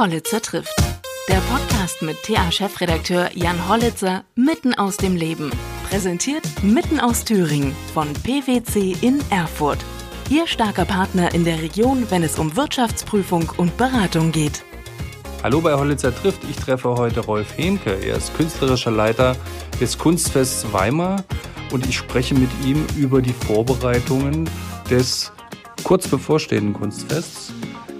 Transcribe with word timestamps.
Hollitzer 0.00 0.40
trifft. 0.40 0.74
Der 1.28 1.42
Podcast 1.52 2.00
mit 2.00 2.16
TA-Chefredakteur 2.22 3.28
Jan 3.34 3.68
Hollitzer 3.68 4.24
mitten 4.34 4.72
aus 4.72 4.96
dem 4.96 5.14
Leben. 5.14 5.50
Präsentiert 5.90 6.42
mitten 6.62 6.98
aus 6.98 7.22
Thüringen 7.26 7.76
von 7.92 8.10
PwC 8.14 8.96
in 9.02 9.20
Erfurt. 9.28 9.76
Ihr 10.30 10.46
starker 10.46 10.86
Partner 10.86 11.34
in 11.34 11.44
der 11.44 11.60
Region, 11.60 12.06
wenn 12.08 12.22
es 12.22 12.38
um 12.38 12.56
Wirtschaftsprüfung 12.56 13.52
und 13.58 13.76
Beratung 13.76 14.32
geht. 14.32 14.64
Hallo 15.42 15.60
bei 15.60 15.74
Hollitzer 15.74 16.16
trifft. 16.16 16.44
Ich 16.48 16.56
treffe 16.56 16.94
heute 16.94 17.20
Rolf 17.20 17.58
Henke. 17.58 17.92
Er 17.92 18.16
ist 18.16 18.34
künstlerischer 18.34 18.90
Leiter 18.90 19.36
des 19.82 19.98
Kunstfests 19.98 20.72
Weimar 20.72 21.24
und 21.72 21.86
ich 21.86 21.98
spreche 21.98 22.34
mit 22.34 22.48
ihm 22.64 22.86
über 22.96 23.20
die 23.20 23.34
Vorbereitungen 23.34 24.48
des 24.88 25.30
kurz 25.84 26.08
bevorstehenden 26.08 26.72
Kunstfests. 26.72 27.52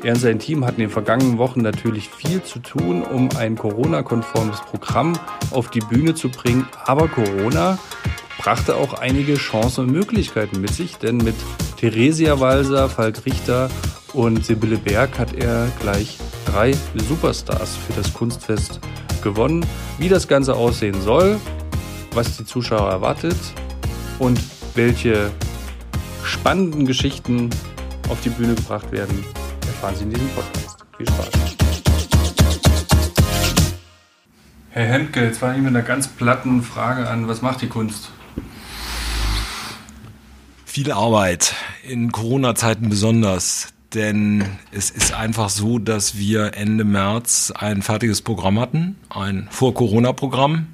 Er 0.02 0.14
und 0.14 0.20
sein 0.20 0.38
Team 0.38 0.64
hatten 0.64 0.80
in 0.80 0.86
den 0.86 0.92
vergangenen 0.92 1.36
Wochen 1.36 1.60
natürlich 1.60 2.08
viel 2.08 2.42
zu 2.42 2.58
tun, 2.60 3.02
um 3.02 3.28
ein 3.36 3.56
Corona-konformes 3.56 4.62
Programm 4.62 5.12
auf 5.50 5.68
die 5.68 5.80
Bühne 5.80 6.14
zu 6.14 6.30
bringen. 6.30 6.66
Aber 6.86 7.06
Corona 7.06 7.78
brachte 8.38 8.76
auch 8.76 8.94
einige 8.94 9.34
Chancen 9.34 9.84
und 9.84 9.92
Möglichkeiten 9.92 10.62
mit 10.62 10.72
sich, 10.72 10.96
denn 10.96 11.18
mit 11.18 11.34
Theresia 11.76 12.40
Walser, 12.40 12.88
Falk 12.88 13.26
Richter 13.26 13.68
und 14.14 14.42
Sibylle 14.42 14.78
Berg 14.78 15.18
hat 15.18 15.34
er 15.34 15.68
gleich 15.80 16.16
drei 16.46 16.72
Superstars 17.06 17.76
für 17.76 17.92
das 17.92 18.14
Kunstfest 18.14 18.80
gewonnen. 19.22 19.66
Wie 19.98 20.08
das 20.08 20.26
Ganze 20.26 20.54
aussehen 20.54 20.98
soll, 21.02 21.38
was 22.14 22.38
die 22.38 22.46
Zuschauer 22.46 22.90
erwartet 22.90 23.36
und 24.18 24.40
welche 24.74 25.30
spannenden 26.24 26.86
Geschichten 26.86 27.50
auf 28.08 28.22
die 28.22 28.30
Bühne 28.30 28.54
gebracht 28.54 28.92
werden, 28.92 29.24
erfahren 29.80 29.96
Sie 29.96 30.04
in 30.04 30.10
diesem 30.10 30.28
Podcast. 30.28 30.76
Viel 30.98 31.08
Spaß. 31.08 31.30
Herr 34.72 34.86
Hemke, 34.86 35.24
jetzt 35.24 35.40
war 35.40 35.54
ich 35.54 35.62
mit 35.62 35.68
einer 35.68 35.82
ganz 35.82 36.06
platten 36.06 36.62
Frage 36.62 37.08
an, 37.08 37.28
was 37.28 37.40
macht 37.40 37.62
die 37.62 37.66
Kunst? 37.66 38.10
Viel 40.66 40.92
Arbeit, 40.92 41.54
in 41.82 42.12
Corona-Zeiten 42.12 42.90
besonders, 42.90 43.68
denn 43.94 44.44
es 44.70 44.90
ist 44.90 45.14
einfach 45.14 45.48
so, 45.48 45.78
dass 45.78 46.16
wir 46.16 46.54
Ende 46.54 46.84
März 46.84 47.50
ein 47.56 47.80
fertiges 47.80 48.20
Programm 48.20 48.60
hatten, 48.60 48.96
ein 49.08 49.48
Vor-Corona-Programm 49.50 50.66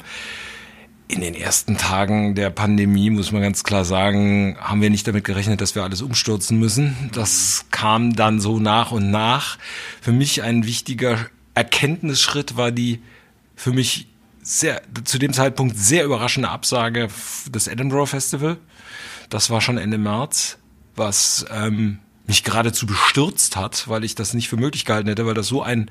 in 1.08 1.20
den 1.20 1.34
ersten 1.34 1.76
Tagen 1.76 2.34
der 2.34 2.50
Pandemie, 2.50 3.10
muss 3.10 3.30
man 3.30 3.42
ganz 3.42 3.62
klar 3.62 3.84
sagen, 3.84 4.56
haben 4.60 4.82
wir 4.82 4.90
nicht 4.90 5.06
damit 5.06 5.24
gerechnet, 5.24 5.60
dass 5.60 5.74
wir 5.74 5.84
alles 5.84 6.02
umstürzen 6.02 6.58
müssen. 6.58 7.10
Das 7.12 7.66
kam 7.70 8.16
dann 8.16 8.40
so 8.40 8.58
nach 8.58 8.90
und 8.90 9.10
nach. 9.10 9.58
Für 10.00 10.12
mich 10.12 10.42
ein 10.42 10.66
wichtiger 10.66 11.18
Erkenntnisschritt 11.54 12.56
war 12.56 12.72
die 12.72 13.02
für 13.54 13.72
mich 13.72 14.08
sehr, 14.42 14.82
zu 15.04 15.18
dem 15.18 15.32
Zeitpunkt 15.32 15.76
sehr 15.76 16.04
überraschende 16.04 16.48
Absage 16.48 17.08
des 17.48 17.68
Edinburgh 17.68 18.06
Festival. 18.06 18.58
Das 19.30 19.50
war 19.50 19.60
schon 19.60 19.78
Ende 19.78 19.98
März, 19.98 20.58
was 20.96 21.46
ähm, 21.52 21.98
mich 22.26 22.42
geradezu 22.42 22.86
bestürzt 22.86 23.56
hat, 23.56 23.88
weil 23.88 24.04
ich 24.04 24.14
das 24.14 24.34
nicht 24.34 24.48
für 24.48 24.56
möglich 24.56 24.84
gehalten 24.84 25.08
hätte, 25.08 25.26
weil 25.26 25.34
das 25.34 25.46
so 25.46 25.62
ein 25.62 25.90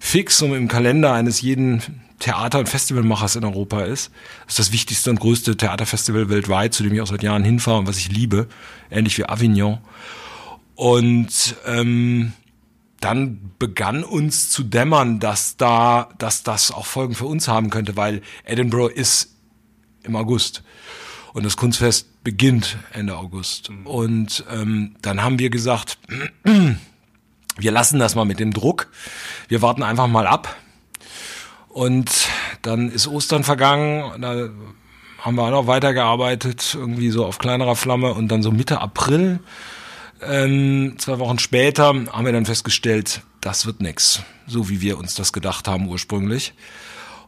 Fixum 0.00 0.54
im 0.54 0.68
Kalender 0.68 1.12
eines 1.12 1.40
jeden 1.42 2.02
Theater- 2.18 2.58
und 2.58 2.68
Festivalmachers 2.68 3.36
in 3.36 3.44
Europa 3.44 3.82
ist. 3.82 4.10
Das 4.46 4.54
ist 4.54 4.58
das 4.58 4.72
wichtigste 4.72 5.10
und 5.10 5.20
größte 5.20 5.56
Theaterfestival 5.56 6.28
weltweit, 6.28 6.74
zu 6.74 6.82
dem 6.82 6.94
ich 6.94 7.00
auch 7.00 7.06
seit 7.06 7.22
Jahren 7.22 7.44
hinfahre 7.44 7.78
und 7.78 7.86
was 7.86 7.98
ich 7.98 8.10
liebe, 8.10 8.48
ähnlich 8.90 9.18
wie 9.18 9.26
Avignon. 9.26 9.78
Und 10.74 11.56
ähm, 11.66 12.32
dann 13.00 13.52
begann 13.58 14.04
uns 14.04 14.50
zu 14.50 14.62
dämmern, 14.62 15.20
dass 15.20 15.56
da, 15.56 16.08
dass 16.18 16.42
das 16.42 16.70
auch 16.70 16.86
Folgen 16.86 17.14
für 17.14 17.26
uns 17.26 17.48
haben 17.48 17.70
könnte, 17.70 17.96
weil 17.96 18.22
Edinburgh 18.44 18.92
ist 18.92 19.34
im 20.02 20.16
August 20.16 20.62
und 21.32 21.44
das 21.44 21.56
Kunstfest 21.56 22.24
beginnt 22.24 22.78
Ende 22.92 23.16
August. 23.16 23.70
Mhm. 23.70 23.86
Und 23.86 24.44
ähm, 24.50 24.96
dann 25.02 25.22
haben 25.22 25.38
wir 25.38 25.50
gesagt, 25.50 25.98
wir 27.58 27.72
lassen 27.72 27.98
das 27.98 28.14
mal 28.14 28.24
mit 28.24 28.40
dem 28.40 28.52
Druck. 28.52 28.90
Wir 29.48 29.60
warten 29.62 29.82
einfach 29.82 30.06
mal 30.06 30.26
ab. 30.26 30.56
Und 31.76 32.30
dann 32.62 32.90
ist 32.90 33.06
Ostern 33.06 33.44
vergangen. 33.44 34.22
Da 34.22 34.48
haben 35.18 35.34
wir 35.34 35.42
auch 35.42 35.50
noch 35.50 35.66
weitergearbeitet, 35.66 36.74
irgendwie 36.74 37.10
so 37.10 37.26
auf 37.26 37.36
kleinerer 37.36 37.76
Flamme. 37.76 38.14
Und 38.14 38.28
dann 38.28 38.42
so 38.42 38.50
Mitte 38.50 38.80
April, 38.80 39.40
ähm, 40.22 40.94
zwei 40.96 41.18
Wochen 41.18 41.38
später, 41.38 41.88
haben 41.88 42.24
wir 42.24 42.32
dann 42.32 42.46
festgestellt, 42.46 43.20
das 43.42 43.66
wird 43.66 43.82
nix, 43.82 44.22
so 44.46 44.70
wie 44.70 44.80
wir 44.80 44.96
uns 44.96 45.16
das 45.16 45.34
gedacht 45.34 45.68
haben 45.68 45.86
ursprünglich 45.86 46.54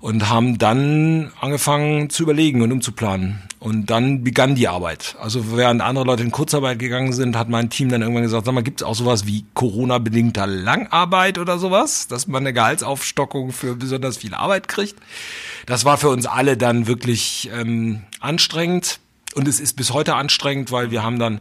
und 0.01 0.29
haben 0.29 0.59
dann 0.59 1.33
angefangen 1.41 2.11
zu 2.11 2.23
überlegen 2.23 2.63
und 2.63 2.73
umzuplanen. 2.73 3.43
Und 3.61 3.87
dann 3.87 4.23
begann 4.23 4.55
die 4.55 4.69
Arbeit. 4.69 5.17
Also 5.21 5.57
während 5.57 5.81
andere 5.81 6.05
Leute 6.05 6.23
in 6.23 6.31
Kurzarbeit 6.31 6.79
gegangen 6.79 7.13
sind, 7.13 7.37
hat 7.37 7.49
mein 7.49 7.71
Team 7.71 7.89
dann 7.89 8.03
irgendwann 8.03 8.23
gesagt, 8.23 8.47
sag 8.47 8.55
mal, 8.55 8.63
gibt 8.63 8.81
es 8.81 8.87
auch 8.87 8.95
sowas 8.95 9.27
wie 9.27 9.45
Corona-bedingter 9.55 10.47
Langarbeit 10.47 11.39
oder 11.39 11.59
sowas, 11.59 12.07
dass 12.07 12.29
man 12.29 12.45
eine 12.45 12.53
Gehaltsaufstockung 12.53 13.51
für 13.51 13.75
besonders 13.75 14.19
viel 14.19 14.35
Arbeit 14.35 14.69
kriegt. 14.69 14.95
Das 15.67 15.85
war 15.85 15.99
für 15.99 16.09
uns 16.09 16.27
alle 16.27 16.57
dann 16.57 16.87
wirklich 16.87 17.51
ähm, 17.53 18.03
anstrengend. 18.21 19.01
Und 19.35 19.49
es 19.49 19.59
ist 19.59 19.75
bis 19.75 19.93
heute 19.93 20.15
anstrengend, 20.15 20.71
weil 20.71 20.93
wir 20.93 21.03
haben 21.03 21.19
dann 21.19 21.41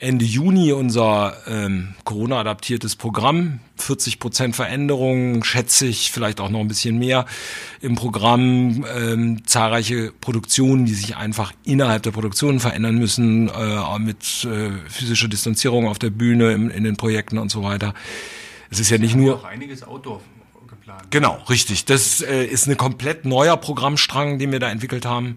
Ende 0.00 0.24
Juni 0.24 0.72
unser 0.72 1.36
ähm, 1.46 1.94
Corona-adaptiertes 2.04 2.96
Programm. 2.96 3.60
40 3.76 4.18
Prozent 4.18 4.56
Veränderungen, 4.56 5.44
schätze 5.44 5.86
ich, 5.86 6.10
vielleicht 6.10 6.40
auch 6.40 6.48
noch 6.48 6.60
ein 6.60 6.68
bisschen 6.68 6.98
mehr 6.98 7.26
im 7.82 7.96
Programm. 7.96 8.86
Ähm, 8.96 9.46
zahlreiche 9.46 10.10
Produktionen, 10.18 10.86
die 10.86 10.94
sich 10.94 11.16
einfach 11.16 11.52
innerhalb 11.64 12.02
der 12.02 12.12
Produktionen 12.12 12.60
verändern 12.60 12.96
müssen, 12.96 13.48
äh, 13.48 13.98
mit 13.98 14.44
äh, 14.44 14.70
physischer 14.88 15.28
Distanzierung 15.28 15.86
auf 15.86 15.98
der 15.98 16.10
Bühne, 16.10 16.52
in, 16.52 16.70
in 16.70 16.84
den 16.84 16.96
Projekten 16.96 17.36
und 17.36 17.50
so 17.50 17.62
weiter. 17.62 17.92
Es 18.70 18.80
ist 18.80 18.88
ja 18.88 18.96
nicht 18.96 19.14
nur. 19.14 19.36
Auch 19.36 19.44
einiges 19.44 19.82
Outdoor 19.82 20.22
geplant. 21.02 21.10
Genau, 21.10 21.38
richtig. 21.48 21.84
Das 21.84 22.20
äh, 22.20 22.44
ist 22.44 22.66
ein 22.66 22.76
komplett 22.76 23.24
neuer 23.24 23.56
Programmstrang, 23.56 24.38
den 24.38 24.52
wir 24.52 24.60
da 24.60 24.70
entwickelt 24.70 25.06
haben. 25.06 25.36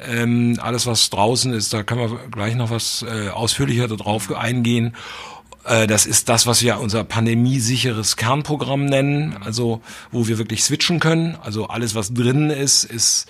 Ähm, 0.00 0.58
alles, 0.60 0.86
was 0.86 1.10
draußen 1.10 1.52
ist, 1.52 1.72
da 1.72 1.82
können 1.82 2.00
wir 2.00 2.18
gleich 2.30 2.54
noch 2.54 2.70
was 2.70 3.04
äh, 3.08 3.28
ausführlicher 3.30 3.88
darauf 3.88 4.32
eingehen. 4.32 4.94
Äh, 5.68 5.86
das 5.86 6.06
ist 6.06 6.28
das, 6.28 6.46
was 6.46 6.62
wir 6.62 6.80
unser 6.80 7.04
pandemiesicheres 7.04 8.16
Kernprogramm 8.16 8.86
nennen, 8.86 9.36
also 9.44 9.82
wo 10.10 10.26
wir 10.26 10.38
wirklich 10.38 10.64
switchen 10.64 10.98
können. 10.98 11.36
Also 11.42 11.66
alles, 11.68 11.94
was 11.94 12.14
drin 12.14 12.50
ist, 12.50 12.84
ist 12.84 13.26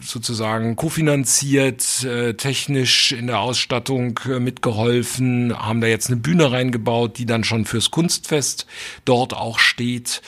sozusagen 0.00 0.76
kofinanziert, 0.76 2.04
äh, 2.04 2.34
technisch 2.34 3.12
in 3.12 3.26
der 3.26 3.40
Ausstattung 3.40 4.18
äh, 4.28 4.38
mitgeholfen, 4.38 5.56
haben 5.56 5.80
da 5.80 5.86
jetzt 5.86 6.08
eine 6.08 6.16
Bühne 6.16 6.52
reingebaut, 6.52 7.18
die 7.18 7.26
dann 7.26 7.44
schon 7.44 7.64
fürs 7.64 7.90
Kunstfest 7.90 8.66
dort 9.04 9.34
auch 9.34 9.58
steht 9.58 10.22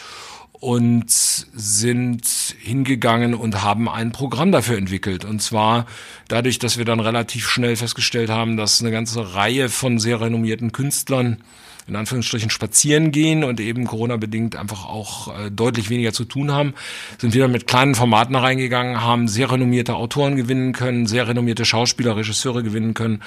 und 0.53 1.11
sind 1.11 2.25
hingegangen 2.61 3.35
und 3.35 3.63
haben 3.63 3.89
ein 3.89 4.13
Programm 4.13 4.53
dafür 4.53 4.79
entwickelt. 4.79 5.25
Und 5.25 5.43
zwar 5.43 5.87
dadurch, 6.29 6.59
dass 6.59 6.79
wir 6.79 6.85
dann 6.85 7.01
relativ 7.01 7.49
schnell 7.49 7.75
festgestellt 7.77 8.31
haben, 8.31 8.57
dass 8.57 8.81
eine 8.81 8.93
ganze 8.93 9.35
Reihe 9.35 9.69
von 9.69 9.99
sehr 9.99 10.21
renommierten 10.21 10.71
Künstlern 10.71 11.43
in 11.87 11.97
Anführungsstrichen 11.97 12.51
spazieren 12.51 13.11
gehen 13.11 13.45
und 13.45 13.61
eben 13.61 13.87
Corona-bedingt 13.87 14.57
einfach 14.57 14.87
auch 14.87 15.29
äh, 15.39 15.51
deutlich 15.51 15.91
weniger 15.91 16.13
zu 16.13 16.25
tun 16.25 16.53
haben, 16.53 16.75
sind 17.19 17.35
dann 17.35 17.51
mit 17.51 17.67
kleinen 17.67 17.95
Formaten 17.95 18.37
reingegangen, 18.37 19.03
haben 19.03 19.29
sehr 19.29 19.51
renommierte 19.51 19.95
Autoren 19.95 20.37
gewinnen 20.37 20.73
können, 20.73 21.07
sehr 21.07 21.27
renommierte 21.27 21.65
Schauspieler, 21.65 22.17
Regisseure 22.17 22.63
gewinnen 22.63 22.95
können, 22.95 23.23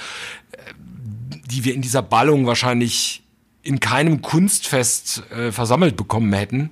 äh, 0.51 0.57
die 1.51 1.65
wir 1.65 1.73
in 1.73 1.81
dieser 1.81 2.01
Ballung 2.01 2.45
wahrscheinlich 2.45 3.24
in 3.65 3.79
keinem 3.79 4.21
Kunstfest 4.21 5.23
äh, 5.31 5.51
versammelt 5.51 5.97
bekommen 5.97 6.31
hätten. 6.33 6.57
Mhm. 6.57 6.71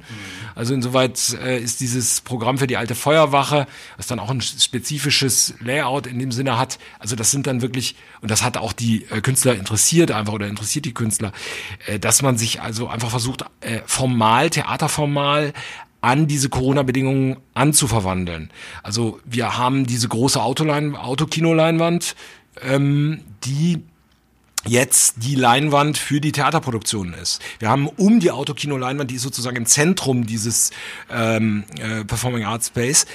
Also 0.54 0.75
insoweit 0.75 1.36
äh, 1.44 1.60
ist 1.60 1.81
dieses 1.81 2.22
Programm 2.22 2.60
für 2.60 2.68
die 2.68 2.78
alte 2.78 2.94
Feuerwache, 2.94 3.66
was 3.98 4.06
dann 4.06 4.19
auch 4.19 4.30
ein 4.30 4.42
spezifisches 4.42 5.56
Layout 5.60 6.06
in 6.06 6.19
dem 6.19 6.31
Sinne 6.31 6.57
hat, 6.57 6.78
also 7.00 7.16
das 7.16 7.31
sind 7.31 7.48
dann 7.48 7.62
wirklich, 7.63 7.95
und 8.22 8.30
das 8.30 8.44
hat 8.44 8.57
auch 8.57 8.74
die 8.74 9.06
äh, 9.10 9.22
Künstler 9.22 9.56
interessiert 9.56 10.12
einfach 10.12 10.34
oder 10.34 10.48
interessiert 10.48 10.86
die 10.86 10.94
Künstler, 10.94 11.31
äh, 11.88 11.98
dass 11.98 12.22
man 12.22 12.38
sich 12.38 12.62
also 12.62 12.88
einfach 12.88 13.10
versucht, 13.10 13.44
äh, 13.62 13.81
formal, 13.88 14.51
theaterformal 14.51 15.54
an 16.01 16.28
diese 16.28 16.50
Corona-Bedingungen 16.50 17.38
anzuverwandeln. 17.56 18.51
Also 18.84 19.19
wir 19.25 19.57
haben 19.57 19.88
diese 19.88 20.07
große 20.07 20.42
Autolein 20.42 20.96
Autokinoleinwand, 20.96 22.16
ähm, 22.62 23.22
die 23.46 23.81
jetzt 24.65 25.15
die 25.18 25.36
Leinwand 25.36 25.98
für 25.98 26.21
die 26.21 26.31
Theaterproduktion 26.31 27.13
ist. 27.13 27.42
Wir 27.60 27.69
haben 27.69 27.88
um 27.88 28.19
die 28.19 28.31
Autokino-Leinwand, 28.31 29.12
die 29.12 29.15
ist 29.15 29.24
sozusagen 29.24 29.57
im 29.57 29.65
Zentrum 29.65 30.25
dieses 30.25 30.71
ähm, 31.12 31.65
äh, 31.80 32.06
Performing 32.06 32.45
Arts 32.45 32.68
Space, 32.68 33.06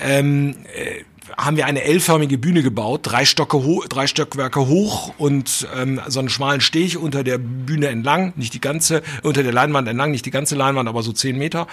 ähm, 0.00 0.56
äh, 0.74 1.04
haben 1.36 1.56
wir 1.56 1.66
eine 1.66 1.82
L-förmige 1.82 2.38
Bühne 2.38 2.62
gebaut, 2.62 3.00
drei, 3.04 3.24
Stocke 3.24 3.58
ho 3.58 3.84
drei 3.88 4.06
Stockwerke 4.06 4.66
hoch 4.66 5.12
und 5.18 5.68
ähm, 5.76 6.00
so 6.06 6.20
einen 6.20 6.30
schmalen 6.30 6.60
Steg 6.60 7.00
unter 7.00 7.22
der 7.22 7.38
Bühne 7.38 7.88
entlang, 7.88 8.32
nicht 8.36 8.54
die 8.54 8.60
ganze, 8.60 9.02
unter 9.22 9.42
der 9.42 9.52
Leinwand 9.52 9.88
entlang, 9.88 10.10
nicht 10.10 10.24
die 10.24 10.30
ganze 10.30 10.54
Leinwand, 10.54 10.88
aber 10.88 11.02
so 11.02 11.12
zehn 11.12 11.36
Meter. 11.36 11.66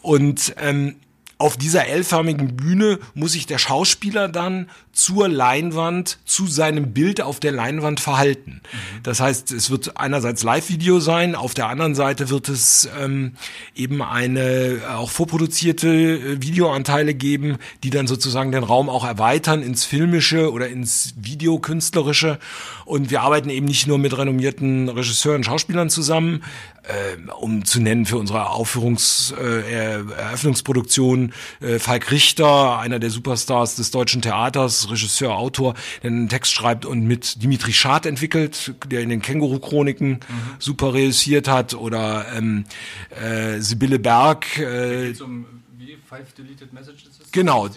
Und 0.00 0.54
ähm, 0.60 0.96
auf 1.38 1.58
dieser 1.58 1.86
L-förmigen 1.86 2.56
Bühne 2.56 2.98
muss 3.14 3.32
sich 3.32 3.46
der 3.46 3.58
Schauspieler 3.58 4.28
dann 4.28 4.70
zur 4.92 5.28
Leinwand, 5.28 6.18
zu 6.24 6.46
seinem 6.46 6.94
Bild 6.94 7.20
auf 7.20 7.40
der 7.40 7.52
Leinwand 7.52 8.00
verhalten. 8.00 8.62
Mhm. 8.62 9.02
Das 9.02 9.20
heißt, 9.20 9.52
es 9.52 9.70
wird 9.70 9.98
einerseits 9.98 10.42
Live-Video 10.42 10.98
sein, 10.98 11.34
auf 11.34 11.52
der 11.52 11.68
anderen 11.68 11.94
Seite 11.94 12.30
wird 12.30 12.48
es 12.48 12.88
ähm, 12.98 13.32
eben 13.74 14.00
eine 14.00 14.40
äh, 14.40 14.86
auch 14.86 15.10
vorproduzierte 15.10 15.88
äh, 15.88 16.42
Videoanteile 16.42 17.12
geben, 17.12 17.58
die 17.82 17.90
dann 17.90 18.06
sozusagen 18.06 18.50
den 18.50 18.64
Raum 18.64 18.88
auch 18.88 19.04
erweitern 19.04 19.62
ins 19.62 19.84
Filmische 19.84 20.50
oder 20.50 20.68
ins 20.68 21.12
Videokünstlerische. 21.16 22.38
Und 22.86 23.10
wir 23.10 23.20
arbeiten 23.20 23.50
eben 23.50 23.66
nicht 23.66 23.86
nur 23.86 23.98
mit 23.98 24.16
renommierten 24.16 24.88
Regisseuren, 24.88 25.44
Schauspielern 25.44 25.90
zusammen, 25.90 26.42
äh, 26.86 27.16
um 27.40 27.64
zu 27.64 27.80
nennen 27.80 28.06
für 28.06 28.16
unsere 28.16 28.50
Aufführungs 28.50 29.34
äh, 29.38 29.72
Eröffnungsproduktion 29.72 31.32
äh, 31.60 31.78
Falk 31.78 32.10
Richter, 32.10 32.78
einer 32.78 32.98
der 32.98 33.10
Superstars 33.10 33.76
des 33.76 33.90
deutschen 33.90 34.22
Theaters, 34.22 34.90
Regisseur, 34.90 35.36
Autor, 35.36 35.74
der 36.02 36.10
einen 36.10 36.28
Text 36.28 36.52
schreibt 36.52 36.86
und 36.86 37.04
mit 37.04 37.42
Dimitri 37.42 37.72
Schad 37.72 38.06
entwickelt, 38.06 38.74
der 38.86 39.00
in 39.00 39.08
den 39.08 39.22
Känguru-Chroniken 39.22 40.08
mhm. 40.08 40.20
super 40.58 40.94
reüssiert 40.94 41.48
hat, 41.48 41.74
oder 41.74 42.26
ähm, 42.34 42.64
äh, 43.10 43.60
Sibylle 43.60 43.98
Berg. 43.98 44.58
Äh, 44.58 45.14
um 45.22 45.46
wie 45.78 45.96
Five 46.08 46.32
Deleted 46.34 46.72
Messages? 46.72 47.10
Genau. 47.32 47.68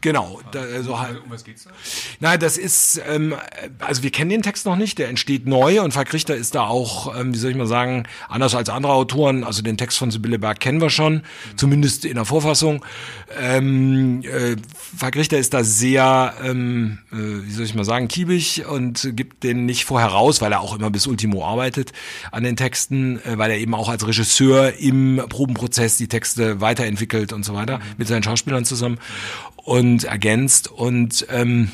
Genau. 0.00 0.40
Da, 0.52 0.60
also 0.60 0.98
halt, 0.98 1.22
um 1.24 1.30
was 1.30 1.44
geht's 1.44 1.64
da? 1.64 1.70
Nein, 2.20 2.38
das 2.40 2.56
ist, 2.56 3.00
ähm, 3.08 3.34
also 3.78 4.02
wir 4.02 4.10
kennen 4.10 4.30
den 4.30 4.42
Text 4.42 4.66
noch 4.66 4.76
nicht, 4.76 4.98
der 4.98 5.08
entsteht 5.08 5.46
neu 5.46 5.82
und 5.82 5.92
Falk 5.92 6.12
Richter 6.12 6.36
ist 6.36 6.54
da 6.54 6.66
auch, 6.66 7.18
ähm, 7.18 7.34
wie 7.34 7.38
soll 7.38 7.50
ich 7.50 7.56
mal 7.56 7.66
sagen, 7.66 8.04
anders 8.28 8.54
als 8.54 8.68
andere 8.68 8.92
Autoren, 8.92 9.44
also 9.44 9.62
den 9.62 9.76
Text 9.76 9.98
von 9.98 10.10
Sibylle 10.10 10.38
Berg 10.38 10.60
kennen 10.60 10.80
wir 10.80 10.90
schon, 10.90 11.14
mhm. 11.14 11.22
zumindest 11.56 12.04
in 12.04 12.14
der 12.14 12.24
Vorfassung. 12.24 12.84
Ähm, 13.40 14.22
äh, 14.22 14.56
Falk 14.96 15.16
Richter 15.16 15.38
ist 15.38 15.54
da 15.54 15.64
sehr, 15.64 16.34
ähm, 16.42 16.98
äh, 17.12 17.16
wie 17.16 17.50
soll 17.50 17.64
ich 17.64 17.74
mal 17.74 17.84
sagen, 17.84 18.08
kiebig 18.08 18.66
und 18.66 19.10
gibt 19.14 19.42
den 19.44 19.66
nicht 19.66 19.84
vorher 19.84 20.08
raus, 20.08 20.40
weil 20.40 20.52
er 20.52 20.60
auch 20.60 20.76
immer 20.76 20.90
bis 20.90 21.06
Ultimo 21.06 21.44
arbeitet 21.44 21.92
an 22.30 22.44
den 22.44 22.56
Texten, 22.56 23.18
äh, 23.24 23.38
weil 23.38 23.50
er 23.50 23.58
eben 23.58 23.74
auch 23.74 23.88
als 23.88 24.06
Regisseur 24.06 24.74
im 24.78 25.22
Probenprozess 25.28 25.96
die 25.96 26.08
Texte 26.08 26.60
weiterentwickelt 26.60 27.32
und 27.32 27.44
so 27.44 27.54
weiter, 27.54 27.78
mhm. 27.78 27.82
mit 27.98 28.08
seinen 28.08 28.22
Schauspielern 28.22 28.64
zusammen 28.64 28.98
und 29.64 30.04
ergänzt 30.04 30.68
und 30.68 31.26
ähm, 31.30 31.70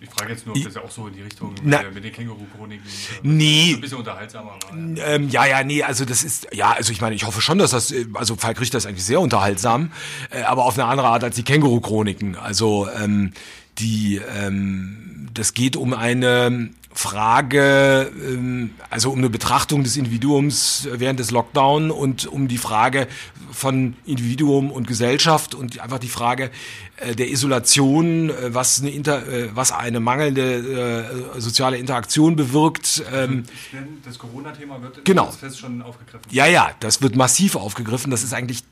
ich 0.00 0.10
frage 0.10 0.30
jetzt 0.30 0.46
nur, 0.46 0.56
ob 0.56 0.62
das 0.62 0.74
ja 0.74 0.82
auch 0.82 0.90
so 0.90 1.08
in 1.08 1.14
die 1.14 1.22
Richtung 1.22 1.54
na, 1.62 1.82
mit 1.92 2.04
den 2.04 2.12
Känguru-Chroniken 2.12 2.86
äh, 2.86 3.20
nee. 3.22 3.74
ein 3.74 3.80
bisschen 3.80 3.98
unterhaltsamer 3.98 4.50
war. 4.50 4.78
Ja. 4.96 5.06
Ähm, 5.06 5.28
ja, 5.28 5.44
ja, 5.44 5.64
nee, 5.64 5.82
also 5.82 6.04
das 6.04 6.22
ist, 6.22 6.46
ja, 6.52 6.70
also 6.70 6.92
ich 6.92 7.00
meine, 7.00 7.16
ich 7.16 7.26
hoffe 7.26 7.40
schon, 7.40 7.58
dass 7.58 7.72
das, 7.72 7.90
äh, 7.90 8.06
also 8.14 8.36
Falk 8.36 8.60
Richter 8.60 8.78
ist 8.78 8.86
eigentlich 8.86 9.04
sehr 9.04 9.20
unterhaltsam, 9.20 9.90
äh, 10.30 10.42
aber 10.42 10.66
auf 10.66 10.78
eine 10.78 10.86
andere 10.86 11.08
Art 11.08 11.24
als 11.24 11.34
die 11.34 11.42
Känguru-Chroniken. 11.42 12.36
Also 12.36 12.88
ähm, 12.96 13.32
die, 13.78 14.20
ähm, 14.36 15.28
das 15.34 15.52
geht 15.52 15.74
um 15.74 15.92
eine 15.94 16.70
Frage, 16.92 18.10
ähm, 18.24 18.70
also 18.90 19.10
um 19.10 19.18
eine 19.18 19.30
Betrachtung 19.30 19.82
des 19.82 19.96
Individuums 19.96 20.88
während 20.92 21.18
des 21.18 21.32
Lockdown 21.32 21.90
und 21.90 22.26
um 22.26 22.46
die 22.46 22.58
Frage 22.58 23.08
von 23.58 23.96
Individuum 24.06 24.70
und 24.70 24.86
Gesellschaft 24.86 25.54
und 25.54 25.80
einfach 25.80 25.98
die 25.98 26.08
Frage 26.08 26.50
äh, 26.96 27.14
der 27.14 27.28
Isolation, 27.30 28.30
äh, 28.30 28.54
was 28.54 28.80
eine, 28.80 28.90
Inter, 28.90 29.26
äh, 29.28 29.50
was 29.54 29.72
eine 29.72 30.00
mangelnde 30.00 31.34
soziale 31.38 31.76
Interaktion 31.76 32.36
bewirkt. 32.36 33.02
Ähm, 33.12 33.44
das 34.04 34.18
Corona-Thema 34.18 34.80
wird 34.82 35.04
genau. 35.04 35.30
Fest 35.30 35.58
schon 35.58 35.82
aufgegriffen. 35.82 36.26
Ja, 36.30 36.46
ja, 36.46 36.70
das 36.80 37.02
wird 37.02 37.16
massiv 37.16 37.56
aufgegriffen. 37.56 38.10
Das 38.10 38.22
ist 38.22 38.32
eigentlich 38.32 38.62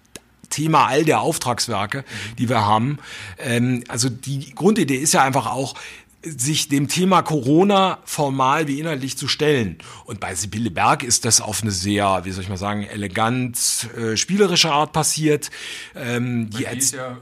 Thema 0.50 0.86
all 0.86 1.04
der 1.04 1.20
Auftragswerke, 1.20 2.04
die 2.38 2.48
wir 2.48 2.64
haben. 2.64 2.98
Ähm, 3.38 3.84
also 3.88 4.08
die 4.08 4.54
Grundidee 4.54 4.96
ist 4.96 5.12
ja 5.12 5.22
einfach 5.22 5.46
auch, 5.46 5.74
sich 6.36 6.68
dem 6.68 6.88
Thema 6.88 7.22
Corona 7.22 7.98
formal 8.04 8.66
wie 8.66 8.80
inhaltlich 8.80 9.16
zu 9.16 9.28
stellen. 9.28 9.78
Und 10.04 10.20
bei 10.20 10.34
Sibylle 10.34 10.70
Berg 10.70 11.02
ist 11.02 11.24
das 11.24 11.40
auf 11.40 11.62
eine 11.62 11.70
sehr, 11.70 12.24
wie 12.24 12.32
soll 12.32 12.42
ich 12.42 12.48
mal 12.48 12.56
sagen, 12.56 12.84
elegant 12.84 13.88
äh, 13.96 14.16
spielerische 14.16 14.72
Art 14.72 14.92
passiert. 14.92 15.50
Ähm, 15.94 16.50
die, 16.50 16.64
die 16.64 16.78
ist 16.78 16.94
ja 16.94 17.12
äh, 17.12 17.16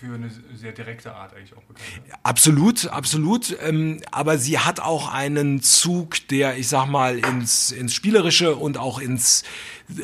für 0.00 0.14
eine 0.14 0.30
sehr 0.54 0.72
direkte 0.72 1.14
Art 1.14 1.34
eigentlich 1.34 1.54
auch 1.54 1.62
bekannt. 1.62 1.86
Absolut, 2.22 2.86
absolut. 2.86 3.54
Ähm, 3.62 4.00
aber 4.10 4.38
sie 4.38 4.58
hat 4.58 4.80
auch 4.80 5.12
einen 5.12 5.60
Zug, 5.60 6.26
der, 6.28 6.56
ich 6.56 6.68
sag 6.68 6.86
mal, 6.86 7.18
ins, 7.18 7.70
ins 7.70 7.92
Spielerische 7.92 8.56
und 8.56 8.78
auch 8.78 8.98
ins, 8.98 9.42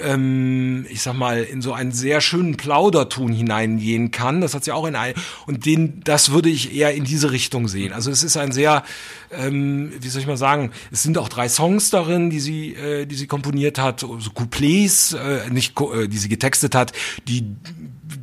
ähm, 0.03 0.85
ich 0.91 1.01
sag 1.01 1.15
mal, 1.15 1.43
in 1.43 1.63
so 1.63 1.73
einen 1.73 1.93
sehr 1.93 2.21
schönen 2.21 2.59
Plauderton 2.59 3.33
hineingehen 3.33 4.11
kann. 4.11 4.43
Das 4.43 4.53
hat 4.53 4.65
sie 4.65 4.73
auch 4.73 4.85
in 4.85 4.97
ein, 4.97 5.15
und 5.47 5.65
den, 5.65 6.01
das 6.05 6.31
würde 6.31 6.51
ich 6.51 6.77
eher 6.77 6.93
in 6.93 7.05
diese 7.05 7.31
Richtung 7.31 7.67
sehen. 7.67 7.95
Also 7.95 8.11
es 8.11 8.23
ist 8.23 8.37
ein 8.37 8.53
sehr, 8.53 8.83
ähm, 9.31 9.93
wie 9.99 10.09
soll 10.09 10.21
ich 10.21 10.27
mal 10.27 10.37
sagen, 10.37 10.73
es 10.93 11.03
sind 11.03 11.17
auch 11.17 11.31
drei 11.31 11.49
Songs 11.49 11.89
darin, 11.89 12.29
die 12.29 12.41
sie, 12.41 12.75
äh, 12.75 13.07
die 13.07 13.15
sie 13.15 13.27
komponiert 13.27 13.79
hat, 13.79 14.01
so 14.01 14.31
Couplets, 14.35 15.15
äh, 15.15 15.49
nicht, 15.49 15.81
äh, 15.81 16.07
die 16.07 16.19
sie 16.19 16.29
getextet 16.29 16.75
hat, 16.75 16.93
die 17.29 17.57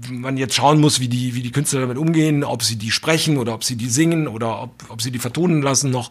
man 0.09 0.37
jetzt 0.37 0.55
schauen 0.55 0.79
muss, 0.79 0.99
wie 0.99 1.07
die, 1.07 1.35
wie 1.35 1.41
die 1.41 1.51
Künstler 1.51 1.81
damit 1.81 1.97
umgehen, 1.97 2.43
ob 2.43 2.63
sie 2.63 2.75
die 2.75 2.91
sprechen 2.91 3.37
oder 3.37 3.53
ob 3.53 3.63
sie 3.63 3.75
die 3.75 3.89
singen 3.89 4.27
oder 4.27 4.61
ob, 4.61 4.85
ob 4.89 5.01
sie 5.01 5.11
die 5.11 5.19
vertonen 5.19 5.61
lassen 5.61 5.91
noch. 5.91 6.09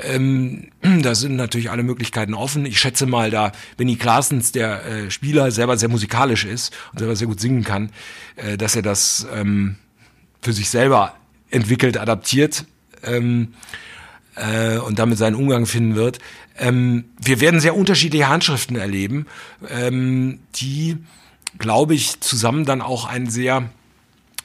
Ähm, 0.00 0.68
da 1.02 1.14
sind 1.14 1.36
natürlich 1.36 1.70
alle 1.70 1.82
Möglichkeiten 1.82 2.34
offen. 2.34 2.66
Ich 2.66 2.78
schätze 2.78 3.06
mal, 3.06 3.30
da 3.30 3.52
Benny 3.76 3.96
Klaasens, 3.96 4.52
der 4.52 4.84
äh, 4.84 5.10
Spieler, 5.10 5.50
selber 5.50 5.76
sehr 5.76 5.88
musikalisch 5.88 6.44
ist 6.44 6.72
und 6.92 6.98
selber 6.98 7.16
sehr 7.16 7.26
gut 7.26 7.40
singen 7.40 7.64
kann, 7.64 7.90
äh, 8.36 8.56
dass 8.56 8.76
er 8.76 8.82
das 8.82 9.26
ähm, 9.34 9.76
für 10.40 10.52
sich 10.52 10.68
selber 10.68 11.14
entwickelt, 11.50 11.98
adaptiert 11.98 12.64
ähm, 13.04 13.54
äh, 14.36 14.78
und 14.78 14.98
damit 14.98 15.18
seinen 15.18 15.36
Umgang 15.36 15.66
finden 15.66 15.94
wird. 15.94 16.18
Ähm, 16.58 17.04
wir 17.20 17.40
werden 17.40 17.60
sehr 17.60 17.76
unterschiedliche 17.76 18.28
Handschriften 18.28 18.76
erleben, 18.76 19.26
ähm, 19.70 20.40
die 20.56 20.98
glaube 21.62 21.94
ich, 21.94 22.20
zusammen 22.20 22.64
dann 22.64 22.82
auch 22.82 23.06
ein 23.06 23.30
sehr 23.30 23.70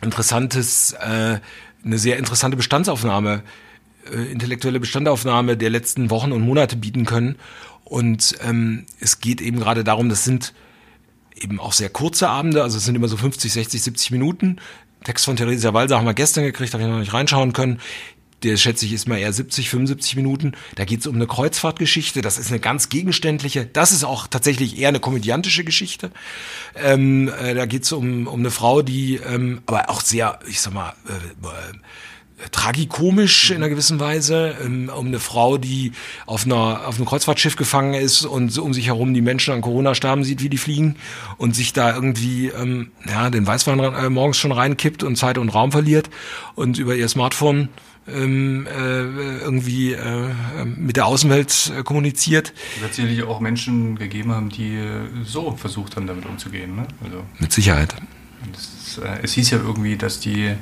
interessantes, 0.02 0.94
äh, 0.94 1.40
eine 1.84 1.98
sehr 1.98 2.18
interessante 2.18 2.56
Bestandsaufnahme, 2.56 3.42
äh, 4.14 4.32
intellektuelle 4.32 4.80
Bestandaufnahme 4.80 5.58
der 5.58 5.72
letzten 5.72 6.12
Wochen 6.12 6.32
und 6.32 6.44
Monate 6.44 6.78
bieten 6.78 7.06
können. 7.06 7.38
Und 7.84 8.36
ähm, 8.44 8.86
es 9.00 9.20
geht 9.20 9.42
eben 9.42 9.60
gerade 9.60 9.84
darum, 9.84 10.10
das 10.10 10.26
sind 10.26 10.54
eben 11.36 11.60
auch 11.60 11.74
sehr 11.74 11.90
kurze 11.90 12.30
Abende, 12.30 12.62
also 12.62 12.78
es 12.78 12.86
sind 12.86 12.94
immer 12.94 13.08
so 13.08 13.18
50, 13.18 13.52
60, 13.52 13.82
70 13.82 14.12
Minuten. 14.12 14.58
Text 15.04 15.26
von 15.26 15.36
Theresia 15.36 15.74
Walser 15.74 15.98
haben 15.98 16.06
wir 16.06 16.14
gestern 16.14 16.44
gekriegt, 16.44 16.74
habe 16.74 16.84
ich 16.84 16.90
noch 16.90 17.00
nicht 17.00 17.14
reinschauen 17.14 17.52
können 17.52 17.80
der 18.44 18.58
schätze 18.58 18.86
ich 18.86 18.94
ist 18.94 19.08
mal 19.08 19.18
eher 19.18 19.34
70, 19.34 19.70
75 19.70 20.16
Minuten. 20.16 20.54
Da 20.76 20.86
geht 20.86 21.00
es 21.00 21.08
um 21.08 21.16
eine 21.16 21.28
Kreuzfahrtgeschichte. 21.28 22.22
Das 22.22 22.38
ist 22.38 22.50
eine 22.50 22.60
ganz 22.60 22.90
gegenständliche, 22.90 23.66
das 23.66 23.92
ist 23.92 24.04
auch 24.04 24.28
tatsächlich 24.28 24.78
eher 24.78 24.90
eine 24.90 25.00
komödiantische 25.00 25.64
Geschichte. 25.64 26.12
Ähm, 26.76 27.32
äh, 27.42 27.56
da 27.56 27.66
geht 27.66 27.84
es 27.84 27.92
um, 27.92 28.28
um 28.28 28.40
eine 28.40 28.52
Frau, 28.52 28.82
die 28.82 29.16
ähm, 29.16 29.62
aber 29.66 29.90
auch 29.90 30.02
sehr, 30.02 30.40
ich 30.48 30.62
sag 30.62 30.74
mal, 30.74 30.94
äh, 31.04 32.48
tragikomisch 32.52 33.50
in 33.50 33.58
einer 33.58 33.70
gewissen 33.70 34.00
Weise, 34.00 34.56
ähm, 34.64 34.92
um 34.96 35.08
eine 35.08 35.20
Frau, 35.20 35.58
die 35.58 35.94
auf 36.28 36.46
einer 36.46 36.88
auf 36.88 36.98
einem 36.98 37.06
Kreuzfahrtschiff 37.06 37.56
gefangen 37.56 37.96
ist 37.96 38.26
und 38.26 38.56
um 38.60 38.74
sich 38.74 38.88
herum 38.88 39.14
die 39.16 39.22
Menschen 39.22 39.54
an 39.56 39.62
Corona 39.62 39.96
sterben 39.96 40.24
sieht, 40.24 40.44
wie 40.44 40.50
die 40.50 40.60
fliegen 40.60 40.98
und 41.38 41.56
sich 41.56 41.74
da 41.74 41.96
irgendwie 41.96 42.48
ähm, 42.48 42.92
ja 43.10 43.32
den 43.32 43.48
Weißwein 43.48 43.80
äh, 43.80 44.10
morgens 44.10 44.38
schon 44.38 44.52
reinkippt 44.52 45.02
und 45.02 45.16
Zeit 45.16 45.40
und 45.40 45.50
Raum 45.50 45.72
verliert 45.72 46.12
und 46.54 46.78
über 46.78 46.96
ihr 46.96 47.08
Smartphone 47.08 47.70
ähm, 48.08 48.68
äh, 48.68 49.40
irgendwie 49.40 49.94
äh, 49.94 50.34
mit 50.66 50.96
der 50.96 51.06
Außenwelt 51.06 51.74
äh, 51.78 51.84
kommuniziert. 51.84 52.54
Es 52.76 52.82
wird 52.82 52.94
sicherlich 52.94 53.24
auch 53.24 53.40
Menschen 53.40 53.98
gegeben 53.98 54.32
haben, 54.32 54.50
die 54.50 54.76
äh, 54.76 55.08
so 55.24 55.52
versucht 55.52 55.96
haben, 55.96 56.08
damit 56.08 56.26
umzugehen. 56.26 56.76
Ne? 56.76 56.88
Also, 57.04 57.24
mit 57.40 57.52
Sicherheit. 57.52 57.96
Das, 58.52 59.00
äh, 59.04 59.24
es 59.24 59.34
hieß 59.34 59.52
ja 59.52 59.58
irgendwie, 59.60 59.98
dass 59.98 60.20
die 60.20 60.56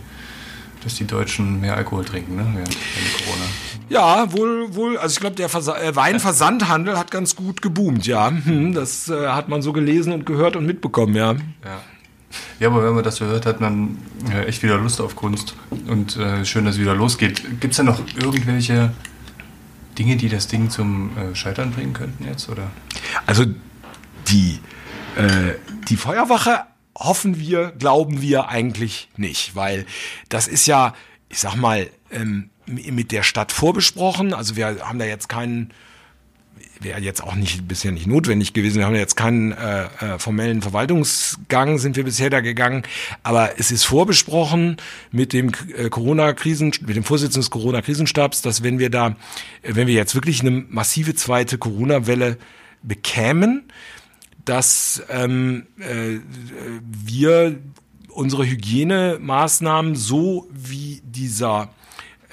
dass 0.85 0.93
die 0.93 1.07
Deutschen 1.07 1.59
mehr 1.61 1.75
Alkohol 1.75 2.05
trinken, 2.05 2.35
ne? 2.35 2.45
Während, 2.53 2.77
Corona. 3.25 3.45
Ja, 3.89 4.31
wohl, 4.31 4.75
wohl. 4.75 4.97
Also 4.97 5.13
ich 5.13 5.19
glaube, 5.19 5.35
der 5.35 5.49
Versa 5.49 5.75
äh, 5.77 5.95
Weinversandhandel 5.95 6.97
hat 6.97 7.09
ganz 7.09 7.35
gut 7.35 7.61
geboomt, 7.63 8.05
ja. 8.05 8.29
Hm, 8.29 8.73
das 8.73 9.09
äh, 9.09 9.27
hat 9.29 9.49
man 9.49 9.63
so 9.63 9.73
gelesen 9.73 10.13
und 10.13 10.25
gehört 10.27 10.55
und 10.55 10.65
mitbekommen, 10.65 11.15
ja. 11.15 11.33
Ja. 11.33 11.81
Ja, 12.59 12.69
aber 12.69 12.83
wenn 12.83 12.93
man 12.93 13.03
das 13.03 13.17
so 13.17 13.25
hört, 13.25 13.45
hat 13.45 13.59
man 13.59 13.97
ja, 14.31 14.43
echt 14.43 14.63
wieder 14.63 14.77
Lust 14.77 15.01
auf 15.01 15.15
Kunst. 15.15 15.55
Und 15.87 16.17
äh, 16.17 16.45
schön, 16.45 16.65
dass 16.65 16.75
es 16.75 16.81
wieder 16.81 16.95
losgeht. 16.95 17.59
Gibt 17.59 17.73
es 17.73 17.77
da 17.77 17.83
noch 17.83 17.99
irgendwelche 18.15 18.93
Dinge, 19.97 20.15
die 20.15 20.29
das 20.29 20.47
Ding 20.47 20.69
zum 20.69 21.11
äh, 21.17 21.35
Scheitern 21.35 21.71
bringen 21.71 21.93
könnten 21.93 22.25
jetzt? 22.25 22.49
Oder? 22.49 22.71
Also 23.25 23.45
die, 24.27 24.59
äh, 25.15 25.53
die 25.87 25.97
Feuerwache 25.97 26.63
hoffen 26.97 27.39
wir, 27.39 27.73
glauben 27.77 28.21
wir 28.21 28.47
eigentlich 28.47 29.09
nicht, 29.17 29.55
weil 29.55 29.85
das 30.29 30.47
ist 30.47 30.65
ja, 30.65 30.93
ich 31.29 31.39
sag 31.39 31.55
mal, 31.55 31.89
ähm, 32.11 32.49
mit 32.65 33.11
der 33.11 33.23
Stadt 33.23 33.51
vorbesprochen. 33.51 34.33
Also 34.33 34.55
wir 34.55 34.79
haben 34.81 34.99
da 34.99 35.05
jetzt 35.05 35.29
keinen 35.29 35.71
wäre 36.79 36.99
jetzt 37.01 37.23
auch 37.23 37.35
nicht 37.35 37.67
bisher 37.67 37.91
nicht 37.91 38.07
notwendig 38.07 38.53
gewesen. 38.53 38.77
Wir 38.77 38.85
haben 38.85 38.95
jetzt 38.95 39.15
keinen 39.15 39.51
äh, 39.51 39.85
äh, 39.85 40.19
formellen 40.19 40.61
Verwaltungsgang, 40.61 41.77
sind 41.79 41.95
wir 41.95 42.03
bisher 42.03 42.29
da 42.29 42.41
gegangen, 42.41 42.83
aber 43.23 43.59
es 43.59 43.71
ist 43.71 43.83
vorbesprochen 43.83 44.77
mit 45.11 45.33
dem 45.33 45.51
äh, 45.75 45.89
Corona-Krisen, 45.89 46.71
mit 46.85 46.95
dem 46.95 47.03
Vorsitzenden 47.03 47.41
des 47.41 47.51
Corona-Krisenstabs, 47.51 48.41
dass 48.41 48.63
wenn 48.63 48.79
wir 48.79 48.89
da, 48.89 49.15
wenn 49.63 49.87
wir 49.87 49.93
jetzt 49.93 50.15
wirklich 50.15 50.41
eine 50.41 50.51
massive 50.51 51.15
zweite 51.15 51.57
Corona-Welle 51.57 52.37
bekämen, 52.83 53.63
dass 54.45 55.01
ähm, 55.09 55.65
äh, 55.79 56.19
wir 56.81 57.57
unsere 58.09 58.45
Hygienemaßnahmen 58.45 59.95
so 59.95 60.47
wie 60.53 61.01
dieser 61.03 61.69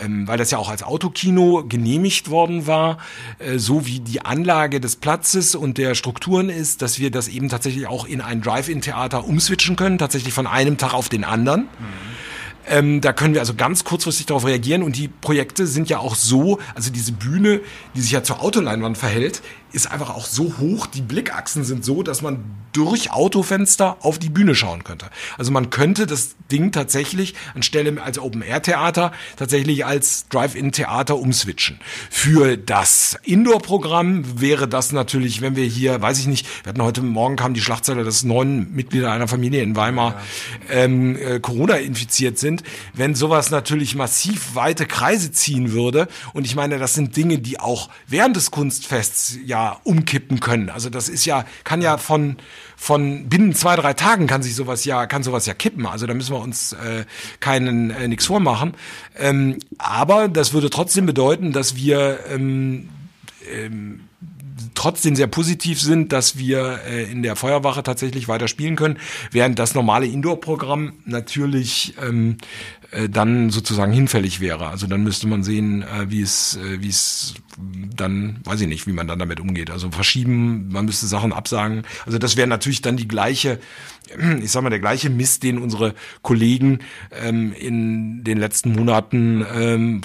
ähm, 0.03 0.27
weil 0.29 0.39
das 0.39 0.51
ja 0.51 0.59
auch 0.59 0.71
als 0.71 0.83
Autokino 0.83 1.65
genehmigt 1.69 2.31
worden 2.31 2.67
war, 2.67 2.99
äh, 3.39 3.59
so 3.59 3.87
wie 3.87 4.01
die 4.01 4.25
Anlage 4.25 4.81
des 4.81 4.97
Platzes 4.97 5.55
und 5.55 5.79
der 5.79 5.95
Strukturen 5.95 6.49
ist, 6.49 6.83
dass 6.83 6.99
wir 6.99 7.11
das 7.11 7.29
eben 7.29 7.49
tatsächlich 7.49 7.87
auch 7.87 8.07
in 8.07 8.21
ein 8.21 8.41
Drive-In-Theater 8.43 9.25
umswitchen 9.25 9.77
können, 9.77 9.99
tatsächlich 9.99 10.35
von 10.35 10.47
einem 10.47 10.77
Tag 10.77 10.95
auf 10.95 11.09
den 11.09 11.25
anderen. 11.25 11.63
Mhm. 11.63 11.69
Ähm, 12.69 13.01
da 13.01 13.13
können 13.13 13.35
wir 13.35 13.41
also 13.41 13.55
ganz 13.55 13.83
kurzfristig 13.83 14.27
darauf 14.27 14.47
reagieren 14.47 14.85
und 14.85 14.97
die 14.97 15.09
Projekte 15.09 15.67
sind 15.67 15.91
ja 15.91 15.99
auch 15.99 16.15
so, 16.15 16.61
also 16.77 16.93
diese 16.93 17.13
Bühne, 17.13 17.61
die 17.97 18.01
sich 18.01 18.13
ja 18.13 18.23
zur 18.23 18.41
Autoleinwand 18.41 18.97
verhält, 18.97 19.43
ist 19.73 19.91
einfach 19.91 20.11
auch 20.11 20.27
so 20.27 20.55
hoch, 20.59 20.87
die 20.87 21.03
Blickachsen 21.03 21.65
sind 21.65 21.85
so, 21.85 22.03
dass 22.03 22.23
man 22.23 22.45
durch 22.73 23.11
Autofenster 23.13 23.99
auf 24.01 24.19
die 24.19 24.31
Bühne 24.31 24.55
schauen 24.55 24.85
könnte. 24.85 25.07
Also 25.37 25.53
man 25.53 25.71
könnte 25.71 26.07
das 26.07 26.37
Ding 26.51 26.73
tatsächlich 26.73 27.35
anstelle 27.55 28.03
als 28.03 28.19
Open-Air-Theater 28.19 29.13
tatsächlich 29.37 29.85
als 29.85 30.29
Drive-In-Theater 30.29 31.19
umswitchen. 31.19 31.79
Für 32.11 32.57
das 32.57 33.19
Indoor-Programm 33.25 34.41
wäre 34.41 34.69
das 34.69 34.93
natürlich, 34.93 35.41
wenn 35.43 35.57
wir 35.57 35.65
hier, 35.65 36.01
weiß 36.01 36.19
ich 36.19 36.27
nicht, 36.27 36.47
wir 36.65 36.71
hatten 36.71 36.83
heute 36.83 37.03
Morgen 37.03 37.37
kam 37.37 37.55
die 37.55 37.61
Schlagzeile, 37.61 38.05
dass 38.05 38.23
neun 38.23 38.73
Mitglieder 38.73 39.13
einer 39.13 39.29
Familie 39.29 39.63
in 39.63 39.77
Weimar 39.77 40.23
ja. 40.69 40.75
ähm, 40.75 41.17
äh, 41.17 41.41
Corona 41.41 41.77
infiziert 41.77 42.39
sind. 42.39 42.63
Wenn 42.95 43.15
sowas 43.15 43.51
natürlich 43.51 43.95
massiv 43.95 44.55
weite 44.55 44.87
Kreise 44.87 45.33
ziehen 45.33 45.73
würde, 45.73 46.09
und 46.33 46.47
ich 46.47 46.55
meine, 46.55 46.79
das 46.79 46.95
sind 46.95 47.17
Dinge, 47.17 47.39
die 47.39 47.61
auch 47.61 47.91
während 48.07 48.37
des 48.37 48.51
Kunstfests 48.51 49.39
ja 49.45 49.62
umkippen 49.85 50.41
können. 50.41 50.71
Also 50.71 50.91
das 50.91 51.09
ist 51.09 51.25
ja, 51.25 51.45
kann 51.65 51.83
ja 51.83 51.99
von, 51.99 52.37
von 52.77 53.29
binnen 53.29 53.55
zwei, 53.55 53.77
drei 53.77 53.95
Tagen 53.95 54.27
kann 54.27 54.43
sich 54.43 54.55
sowas 54.55 54.85
ja, 54.85 55.07
kann 55.07 55.23
sowas 55.23 55.47
ja 55.47 55.55
kippen. 55.55 55.87
Also 55.87 56.07
da 56.07 56.15
müssen 56.15 56.35
wir 56.35 56.41
uns 56.41 56.73
äh, 56.73 57.05
keinen 57.41 57.91
äh, 57.91 58.09
nichts 58.09 58.27
vormachen. 58.27 58.75
Ähm, 59.19 59.59
aber 59.79 60.29
das 60.29 60.53
würde 60.53 60.71
trotzdem 60.71 61.07
bedeuten, 61.07 61.53
dass 61.53 61.77
wir 61.77 62.21
ähm, 62.31 62.89
ähm, 63.51 64.01
trotzdem 64.75 65.17
sehr 65.17 65.27
positiv 65.27 65.81
sind, 65.81 66.13
dass 66.13 66.39
wir 66.39 66.81
äh, 66.87 67.11
in 67.11 67.23
der 67.23 67.37
Feuerwache 67.37 67.83
tatsächlich 67.83 68.29
weiter 68.29 68.49
spielen 68.49 68.77
können, 68.77 68.99
während 69.31 69.59
das 69.59 69.75
normale 69.75 70.07
Indoor-Programm 70.07 70.95
natürlich 71.05 71.95
ähm, 72.03 72.39
äh, 72.93 73.09
dann 73.09 73.51
sozusagen 73.51 73.93
hinfällig 73.93 74.41
wäre. 74.41 74.69
Also 74.69 74.87
dann 74.87 75.03
müsste 75.03 75.27
man 75.27 75.43
sehen, 75.43 75.83
äh, 75.83 76.11
wie 76.11 76.21
es, 76.21 76.57
äh, 76.57 76.83
wie 76.83 76.89
es 76.89 77.35
dann, 77.97 78.41
weiß 78.45 78.61
ich 78.61 78.69
nicht, 78.69 78.87
wie 78.87 78.93
man 78.93 79.09
dann 79.09 79.19
damit 79.19 79.41
umgeht. 79.41 79.71
Also 79.71 79.91
verschieben, 79.91 80.69
man 80.69 80.85
müsste 80.85 81.07
Sachen 81.07 81.33
absagen. 81.33 81.85
Also 82.05 82.19
das 82.19 82.37
wäre 82.37 82.49
natürlich 82.49 82.83
dann 82.83 82.99
die 82.99 83.09
gleiche, 83.09 83.61
ich 84.43 84.51
sag 84.51 84.63
mal, 84.63 84.71
der 84.71 84.79
gleiche 84.79 85.09
Mist, 85.09 85.43
den 85.43 85.57
unsere 85.59 85.95
Kollegen 86.21 86.81
ähm, 87.11 87.55
in 87.55 88.25
den 88.25 88.39
letzten 88.39 88.73
Monaten 88.73 89.45
ähm, 89.55 90.03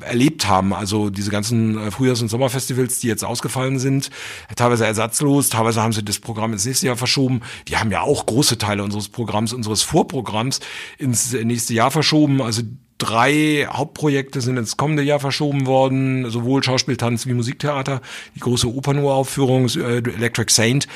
erlebt 0.00 0.48
haben. 0.48 0.72
Also 0.72 1.10
diese 1.10 1.30
ganzen 1.30 1.78
äh, 1.78 1.90
Frühjahrs- 1.90 2.22
und 2.22 2.28
Sommerfestivals, 2.28 3.00
die 3.00 3.08
jetzt 3.08 3.24
ausgefallen 3.24 3.78
sind, 3.78 4.10
teilweise 4.54 4.86
ersatzlos, 4.86 5.48
teilweise 5.48 5.82
haben 5.82 5.92
sie 5.92 6.04
das 6.04 6.18
Programm 6.18 6.52
ins 6.52 6.64
nächste 6.64 6.86
Jahr 6.86 6.96
verschoben. 6.96 7.40
Wir 7.66 7.80
haben 7.80 7.90
ja 7.90 8.02
auch 8.02 8.26
große 8.26 8.58
Teile 8.58 8.82
unseres 8.82 9.08
Programms, 9.08 9.52
unseres 9.52 9.82
Vorprogramms 9.82 10.60
ins 10.98 11.32
nächste 11.32 11.74
Jahr 11.74 11.90
verschoben. 11.90 12.42
Also 12.42 12.62
drei 12.98 13.66
Hauptprojekte 13.70 14.40
sind 14.40 14.56
ins 14.56 14.76
kommende 14.76 15.02
Jahr 15.02 15.20
verschoben 15.20 15.66
worden, 15.66 16.30
sowohl 16.30 16.62
Schauspiel, 16.62 16.96
Tanz 16.96 17.26
wie 17.26 17.34
Musiktheater. 17.34 18.00
Die 18.34 18.40
große 18.40 18.72
Opernuraufführung 18.72 19.68
äh, 19.68 19.98
Electric 19.98 20.52
Saint 20.52 20.86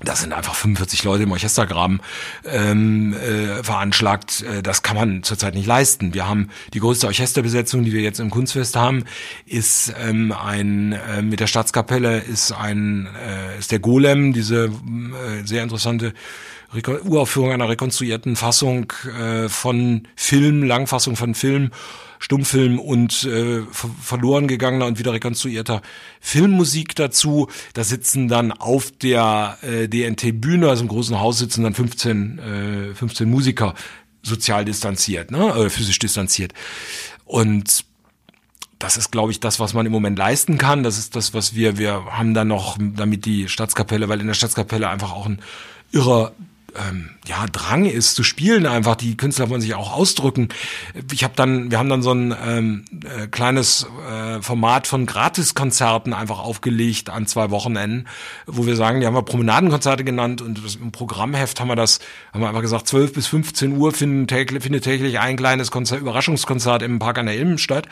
das 0.00 0.20
sind 0.20 0.32
einfach 0.32 0.54
45 0.54 1.02
Leute 1.02 1.24
im 1.24 1.32
Orchestergraben 1.32 2.00
ähm, 2.44 3.14
äh, 3.14 3.64
veranschlagt. 3.64 4.42
Äh, 4.42 4.62
das 4.62 4.82
kann 4.82 4.96
man 4.96 5.22
zurzeit 5.24 5.54
nicht 5.54 5.66
leisten. 5.66 6.14
Wir 6.14 6.28
haben 6.28 6.50
die 6.72 6.78
größte 6.78 7.06
Orchesterbesetzung, 7.06 7.84
die 7.84 7.92
wir 7.92 8.02
jetzt 8.02 8.20
im 8.20 8.30
Kunstfest 8.30 8.76
haben, 8.76 9.04
ist 9.46 9.92
ähm, 10.00 10.32
ein 10.32 10.92
äh, 10.92 11.22
mit 11.22 11.40
der 11.40 11.48
Staatskapelle 11.48 12.18
ist 12.18 12.52
ein 12.52 13.08
äh, 13.26 13.58
ist 13.58 13.72
der 13.72 13.80
Golem, 13.80 14.32
diese 14.32 14.66
äh, 14.66 15.44
sehr 15.44 15.64
interessante 15.64 16.14
Uraufführung 16.74 17.52
einer 17.52 17.68
rekonstruierten 17.68 18.36
Fassung 18.36 18.92
äh, 19.18 19.48
von 19.48 20.06
Film, 20.16 20.62
Langfassung 20.62 21.16
von 21.16 21.34
Film 21.34 21.70
Stummfilm 22.18 22.80
und 22.80 23.24
äh, 23.24 23.62
verloren 23.72 24.48
gegangener 24.48 24.86
und 24.86 24.98
wieder 24.98 25.12
rekonstruierter 25.12 25.82
Filmmusik 26.20 26.94
dazu. 26.96 27.48
Da 27.74 27.84
sitzen 27.84 28.28
dann 28.28 28.52
auf 28.52 28.90
der 28.90 29.58
äh, 29.62 29.88
DNT-Bühne, 29.88 30.68
also 30.68 30.82
im 30.82 30.88
großen 30.88 31.20
Haus 31.20 31.38
sitzen 31.38 31.62
dann 31.62 31.74
15, 31.74 32.38
äh, 32.38 32.94
15 32.94 33.30
Musiker 33.30 33.74
sozial 34.22 34.64
distanziert, 34.64 35.30
ne? 35.30 35.48
äh, 35.54 35.70
physisch 35.70 35.98
distanziert. 35.98 36.52
Und 37.24 37.84
das 38.78 38.96
ist, 38.96 39.10
glaube 39.10 39.32
ich, 39.32 39.40
das, 39.40 39.60
was 39.60 39.74
man 39.74 39.86
im 39.86 39.92
Moment 39.92 40.18
leisten 40.18 40.58
kann. 40.58 40.82
Das 40.82 40.98
ist 40.98 41.16
das, 41.16 41.34
was 41.34 41.54
wir, 41.54 41.78
wir 41.78 42.04
haben 42.06 42.34
dann 42.34 42.48
noch, 42.48 42.78
damit 42.80 43.24
die 43.24 43.48
Staatskapelle, 43.48 44.08
weil 44.08 44.20
in 44.20 44.26
der 44.26 44.34
Staatskapelle 44.34 44.88
einfach 44.88 45.12
auch 45.12 45.26
ein 45.26 45.40
irrer 45.90 46.32
ähm, 46.76 47.10
ja 47.26 47.46
Drang 47.46 47.84
ist 47.84 48.14
zu 48.14 48.22
spielen 48.22 48.66
einfach. 48.66 48.96
Die 48.96 49.16
Künstler 49.16 49.48
wollen 49.48 49.60
sich 49.60 49.74
auch 49.74 49.92
ausdrücken. 49.92 50.48
Ich 51.12 51.24
habe 51.24 51.34
dann 51.36 51.70
wir 51.70 51.78
haben 51.78 51.88
dann 51.88 52.02
so 52.02 52.12
ein 52.12 52.34
ähm, 52.46 52.84
äh, 53.04 53.26
kleines 53.26 53.86
äh, 54.08 54.42
Format 54.42 54.86
von 54.86 55.06
Gratiskonzerten 55.06 56.12
einfach 56.12 56.38
aufgelegt 56.38 57.10
an 57.10 57.26
zwei 57.26 57.50
Wochenenden 57.50 58.06
wo 58.46 58.66
wir 58.66 58.76
sagen 58.76 59.00
die 59.00 59.06
haben 59.06 59.14
wir 59.14 59.22
Promenadenkonzerte 59.22 60.04
genannt 60.04 60.42
und 60.42 60.64
das, 60.64 60.76
im 60.76 60.92
Programmheft 60.92 61.60
haben 61.60 61.68
wir 61.68 61.76
das 61.76 62.00
haben 62.32 62.40
wir 62.40 62.48
einfach 62.48 62.62
gesagt 62.62 62.88
12 62.88 63.12
bis 63.12 63.26
15 63.26 63.76
Uhr 63.76 63.92
finden 63.92 64.26
täglich, 64.26 64.62
findet 64.62 64.84
täglich 64.84 65.18
ein 65.18 65.36
kleines 65.36 65.70
Konzert, 65.70 66.00
Überraschungskonzert 66.00 66.82
im 66.82 66.98
Park 66.98 67.18
an 67.18 67.26
der 67.26 67.36
Ilm 67.36 67.58
statt 67.58 67.88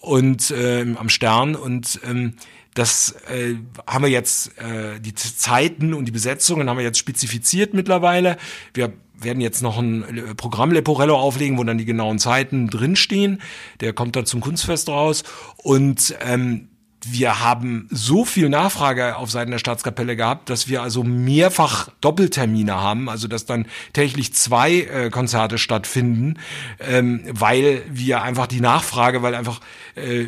und 0.00 0.50
äh, 0.50 0.86
am 0.96 1.08
Stern 1.08 1.54
und 1.54 2.00
ähm, 2.04 2.34
das 2.74 3.16
äh, 3.28 3.56
haben 3.88 4.04
wir 4.04 4.10
jetzt, 4.10 4.56
äh, 4.58 5.00
die 5.00 5.14
Zeiten 5.14 5.94
und 5.94 6.04
die 6.04 6.12
Besetzungen 6.12 6.70
haben 6.70 6.76
wir 6.76 6.84
jetzt 6.84 6.98
spezifiziert 6.98 7.74
mittlerweile. 7.74 8.36
Wir 8.72 8.92
werden 9.18 9.40
jetzt 9.40 9.62
noch 9.62 9.78
ein 9.78 10.16
äh, 10.16 10.34
Programm 10.36 10.70
Leporello 10.70 11.18
auflegen, 11.18 11.58
wo 11.58 11.64
dann 11.64 11.78
die 11.78 11.84
genauen 11.84 12.20
Zeiten 12.20 12.68
drinstehen. 12.68 13.40
Der 13.80 13.92
kommt 13.92 14.14
dann 14.14 14.26
zum 14.26 14.40
Kunstfest 14.40 14.88
raus. 14.88 15.24
Und 15.56 16.14
ähm, 16.20 16.68
wir 17.06 17.40
haben 17.40 17.86
so 17.90 18.24
viel 18.24 18.48
Nachfrage 18.48 19.16
auf 19.16 19.30
Seiten 19.30 19.52
der 19.52 19.58
Staatskapelle 19.58 20.16
gehabt, 20.16 20.50
dass 20.50 20.68
wir 20.68 20.82
also 20.82 21.04
mehrfach 21.04 21.90
Doppeltermine 22.00 22.74
haben, 22.74 23.08
also 23.08 23.28
dass 23.28 23.46
dann 23.46 23.66
täglich 23.92 24.34
zwei 24.34 24.80
äh, 24.80 25.10
Konzerte 25.10 25.58
stattfinden, 25.58 26.38
ähm, 26.80 27.22
weil 27.30 27.82
wir 27.88 28.22
einfach 28.22 28.48
die 28.48 28.60
Nachfrage, 28.60 29.22
weil 29.22 29.36
einfach 29.36 29.60
äh, 29.94 30.26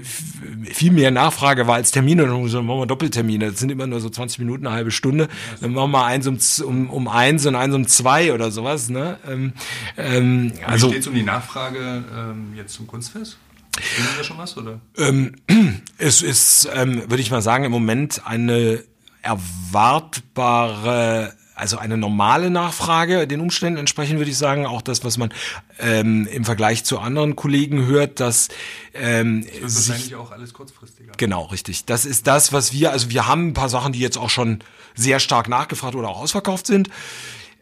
viel 0.64 0.92
mehr 0.92 1.10
Nachfrage 1.10 1.66
war 1.66 1.74
als 1.74 1.90
Termine, 1.90 2.32
und 2.32 2.52
dann 2.52 2.66
machen 2.66 2.80
wir 2.80 2.86
Doppeltermine. 2.86 3.50
Das 3.50 3.58
sind 3.58 3.70
immer 3.70 3.88
nur 3.88 4.00
so 4.00 4.08
20 4.08 4.38
Minuten, 4.38 4.66
eine 4.66 4.76
halbe 4.76 4.92
Stunde. 4.92 5.28
Dann 5.60 5.72
machen 5.72 5.90
wir 5.90 6.04
eins 6.04 6.26
um, 6.26 6.38
um, 6.66 6.90
um 6.90 7.08
eins 7.08 7.46
und 7.46 7.56
eins 7.56 7.74
um 7.74 7.86
zwei 7.86 8.32
oder 8.32 8.50
sowas. 8.50 8.90
Ne? 8.90 9.18
Ähm, 9.28 9.52
ähm, 9.96 10.52
also 10.64 10.86
Wie 10.86 10.92
steht 10.92 11.02
es 11.02 11.08
um 11.08 11.14
die 11.14 11.22
Nachfrage 11.22 12.04
ähm, 12.16 12.52
jetzt 12.54 12.74
zum 12.74 12.86
Kunstfest? 12.86 13.38
Sehen 13.76 14.06
Sie 14.10 14.18
da 14.18 14.24
schon 14.24 14.38
was, 14.38 14.56
oder? 14.56 14.80
Ähm, 14.96 15.36
es 15.98 16.22
ist, 16.22 16.68
ähm, 16.74 17.10
würde 17.10 17.22
ich 17.22 17.30
mal 17.30 17.42
sagen, 17.42 17.64
im 17.64 17.72
Moment 17.72 18.26
eine 18.26 18.82
erwartbare 19.22 21.34
also 21.60 21.76
eine 21.76 21.98
normale 21.98 22.50
Nachfrage. 22.50 23.26
Den 23.26 23.40
Umständen 23.40 23.78
entsprechend 23.78 24.18
würde 24.18 24.30
ich 24.30 24.38
sagen 24.38 24.64
auch 24.64 24.80
das 24.80 25.04
was 25.04 25.18
man 25.18 25.30
ähm, 25.78 26.26
im 26.26 26.46
Vergleich 26.46 26.84
zu 26.84 26.98
anderen 26.98 27.36
Kollegen 27.36 27.84
hört 27.84 28.18
dass 28.18 28.48
ähm, 28.94 29.46
das 29.60 29.74
ist 29.74 29.88
wahrscheinlich 29.90 30.14
auch 30.14 30.30
alles 30.30 30.54
kurzfristiger. 30.54 31.12
Genau 31.18 31.44
richtig. 31.44 31.84
Das 31.84 32.06
ist 32.06 32.26
das 32.26 32.54
was 32.54 32.72
wir 32.72 32.92
also 32.92 33.10
wir 33.10 33.26
haben 33.26 33.48
ein 33.48 33.54
paar 33.54 33.68
Sachen 33.68 33.92
die 33.92 34.00
jetzt 34.00 34.16
auch 34.16 34.30
schon 34.30 34.60
sehr 34.94 35.20
stark 35.20 35.48
nachgefragt 35.48 35.94
oder 35.94 36.08
auch 36.08 36.20
ausverkauft 36.20 36.66
sind 36.66 36.88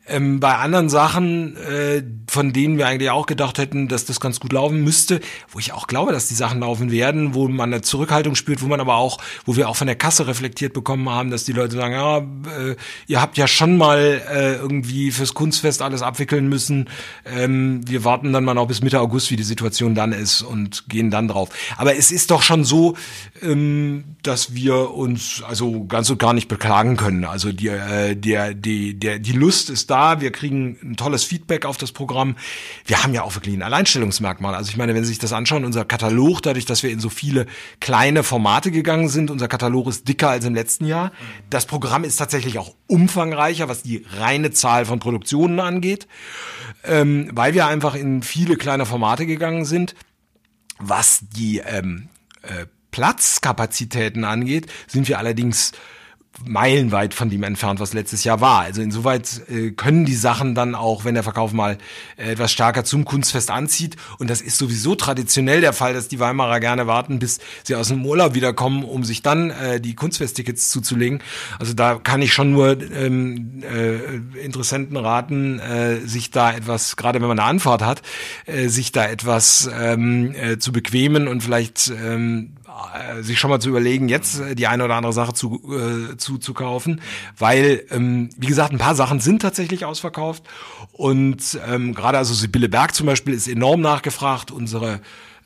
ähm, 0.08 0.40
bei 0.40 0.54
anderen 0.56 0.88
Sachen, 0.88 1.56
äh, 1.56 2.02
von 2.28 2.52
denen 2.52 2.78
wir 2.78 2.86
eigentlich 2.86 3.10
auch 3.10 3.26
gedacht 3.26 3.58
hätten, 3.58 3.88
dass 3.88 4.04
das 4.04 4.20
ganz 4.20 4.40
gut 4.40 4.52
laufen 4.52 4.82
müsste, 4.82 5.20
wo 5.50 5.58
ich 5.58 5.72
auch 5.72 5.86
glaube, 5.86 6.12
dass 6.12 6.28
die 6.28 6.34
Sachen 6.34 6.60
laufen 6.60 6.90
werden, 6.90 7.34
wo 7.34 7.48
man 7.48 7.72
eine 7.72 7.82
Zurückhaltung 7.82 8.34
spürt, 8.34 8.62
wo 8.62 8.66
man 8.66 8.80
aber 8.80 8.96
auch, 8.96 9.18
wo 9.44 9.56
wir 9.56 9.68
auch 9.68 9.76
von 9.76 9.86
der 9.86 9.96
Kasse 9.96 10.26
reflektiert 10.26 10.72
bekommen 10.72 11.08
haben, 11.08 11.30
dass 11.30 11.44
die 11.44 11.52
Leute 11.52 11.76
sagen, 11.76 11.94
ja, 11.94 12.18
äh, 12.18 12.76
ihr 13.06 13.20
habt 13.20 13.36
ja 13.36 13.46
schon 13.46 13.76
mal 13.76 14.22
äh, 14.30 14.54
irgendwie 14.54 15.10
fürs 15.10 15.34
Kunstfest 15.34 15.82
alles 15.82 16.02
abwickeln 16.02 16.48
müssen. 16.48 16.88
Ähm, 17.26 17.80
wir 17.86 18.04
warten 18.04 18.32
dann 18.32 18.44
mal 18.44 18.54
noch 18.54 18.66
bis 18.66 18.82
Mitte 18.82 19.00
August, 19.00 19.30
wie 19.30 19.36
die 19.36 19.42
Situation 19.42 19.94
dann 19.94 20.12
ist 20.12 20.42
und 20.42 20.88
gehen 20.88 21.10
dann 21.10 21.28
drauf. 21.28 21.50
Aber 21.76 21.96
es 21.96 22.10
ist 22.10 22.30
doch 22.30 22.42
schon 22.42 22.64
so, 22.64 22.96
ähm, 23.42 24.04
dass 24.22 24.54
wir 24.54 24.94
uns 24.94 25.42
also 25.46 25.84
ganz 25.84 26.08
und 26.10 26.18
gar 26.18 26.32
nicht 26.32 26.48
beklagen 26.48 26.96
können. 26.96 27.24
Also 27.24 27.52
die, 27.52 27.68
äh, 27.68 28.14
der, 28.14 28.54
die, 28.54 28.98
der, 28.98 29.18
die 29.18 29.32
Lust 29.32 29.70
ist 29.70 29.90
da 29.90 29.97
da, 29.98 30.20
wir 30.20 30.30
kriegen 30.30 30.78
ein 30.82 30.96
tolles 30.96 31.24
Feedback 31.24 31.64
auf 31.64 31.76
das 31.76 31.90
Programm. 31.90 32.36
Wir 32.86 33.02
haben 33.02 33.12
ja 33.14 33.22
auch 33.22 33.34
wirklich 33.34 33.56
ein 33.56 33.62
Alleinstellungsmerkmal. 33.62 34.54
Also 34.54 34.70
ich 34.70 34.76
meine, 34.76 34.94
wenn 34.94 35.02
Sie 35.02 35.08
sich 35.08 35.18
das 35.18 35.32
anschauen, 35.32 35.64
unser 35.64 35.84
Katalog, 35.84 36.40
dadurch, 36.42 36.66
dass 36.66 36.84
wir 36.84 36.90
in 36.90 37.00
so 37.00 37.08
viele 37.08 37.46
kleine 37.80 38.22
Formate 38.22 38.70
gegangen 38.70 39.08
sind, 39.08 39.30
unser 39.30 39.48
Katalog 39.48 39.88
ist 39.88 40.06
dicker 40.06 40.30
als 40.30 40.44
im 40.44 40.54
letzten 40.54 40.86
Jahr. 40.86 41.10
Das 41.50 41.66
Programm 41.66 42.04
ist 42.04 42.16
tatsächlich 42.16 42.58
auch 42.58 42.74
umfangreicher, 42.86 43.68
was 43.68 43.82
die 43.82 44.04
reine 44.18 44.52
Zahl 44.52 44.86
von 44.86 45.00
Produktionen 45.00 45.58
angeht, 45.58 46.06
ähm, 46.84 47.30
weil 47.32 47.54
wir 47.54 47.66
einfach 47.66 47.96
in 47.96 48.22
viele 48.22 48.56
kleine 48.56 48.86
Formate 48.86 49.26
gegangen 49.26 49.64
sind. 49.64 49.96
Was 50.78 51.24
die 51.36 51.58
ähm, 51.58 52.08
äh, 52.42 52.66
Platzkapazitäten 52.92 54.24
angeht, 54.24 54.70
sind 54.86 55.08
wir 55.08 55.18
allerdings 55.18 55.72
meilenweit 56.46 57.14
von 57.14 57.30
dem 57.30 57.42
entfernt, 57.42 57.80
was 57.80 57.92
letztes 57.92 58.24
Jahr 58.24 58.40
war. 58.40 58.60
Also 58.60 58.82
insoweit 58.82 59.42
äh, 59.48 59.70
können 59.70 60.04
die 60.04 60.14
Sachen 60.14 60.54
dann 60.54 60.74
auch, 60.74 61.04
wenn 61.04 61.14
der 61.14 61.22
Verkauf 61.22 61.52
mal 61.52 61.78
äh, 62.16 62.32
etwas 62.32 62.52
stärker 62.52 62.84
zum 62.84 63.04
Kunstfest 63.04 63.50
anzieht, 63.50 63.96
und 64.18 64.30
das 64.30 64.40
ist 64.40 64.58
sowieso 64.58 64.94
traditionell 64.94 65.60
der 65.60 65.72
Fall, 65.72 65.94
dass 65.94 66.08
die 66.08 66.20
Weimarer 66.20 66.60
gerne 66.60 66.86
warten, 66.86 67.18
bis 67.18 67.38
sie 67.64 67.74
aus 67.74 67.88
dem 67.88 68.04
Urlaub 68.04 68.34
wiederkommen, 68.34 68.84
um 68.84 69.04
sich 69.04 69.22
dann 69.22 69.50
äh, 69.50 69.80
die 69.80 69.94
Kunstfesttickets 69.94 70.68
zuzulegen. 70.68 71.22
Also 71.58 71.74
da 71.74 71.96
kann 71.96 72.22
ich 72.22 72.32
schon 72.32 72.52
nur 72.52 72.80
ähm, 72.92 73.62
äh, 73.62 74.44
Interessenten 74.44 74.96
raten, 74.96 75.58
äh, 75.58 76.00
sich 76.06 76.30
da 76.30 76.52
etwas, 76.52 76.96
gerade 76.96 77.20
wenn 77.20 77.28
man 77.28 77.38
eine 77.38 77.48
Anfahrt 77.48 77.82
hat, 77.82 78.02
äh, 78.46 78.68
sich 78.68 78.92
da 78.92 79.06
etwas 79.06 79.68
ähm, 79.78 80.34
äh, 80.34 80.58
zu 80.58 80.72
bequemen 80.72 81.28
und 81.28 81.42
vielleicht 81.42 81.88
ähm, 81.88 82.52
äh, 82.66 82.67
sich 83.22 83.38
schon 83.38 83.50
mal 83.50 83.60
zu 83.60 83.68
überlegen, 83.68 84.08
jetzt 84.08 84.40
äh, 84.40 84.54
die 84.54 84.66
eine 84.66 84.84
oder 84.84 84.96
andere 84.96 85.12
Sache 85.12 85.32
zu, 85.32 85.60
äh, 85.72 86.16
zu, 86.16 86.38
zu 86.38 86.54
kaufen, 86.54 87.00
weil, 87.36 87.84
ähm, 87.90 88.30
wie 88.36 88.46
gesagt, 88.46 88.72
ein 88.72 88.78
paar 88.78 88.94
Sachen 88.94 89.20
sind 89.20 89.42
tatsächlich 89.42 89.84
ausverkauft. 89.84 90.44
Und 90.92 91.58
ähm, 91.68 91.94
gerade 91.94 92.18
also 92.18 92.34
Sibylle 92.34 92.68
Berg 92.68 92.94
zum 92.94 93.06
Beispiel 93.06 93.34
ist 93.34 93.48
enorm 93.48 93.80
nachgefragt, 93.80 94.50
unsere 94.50 95.00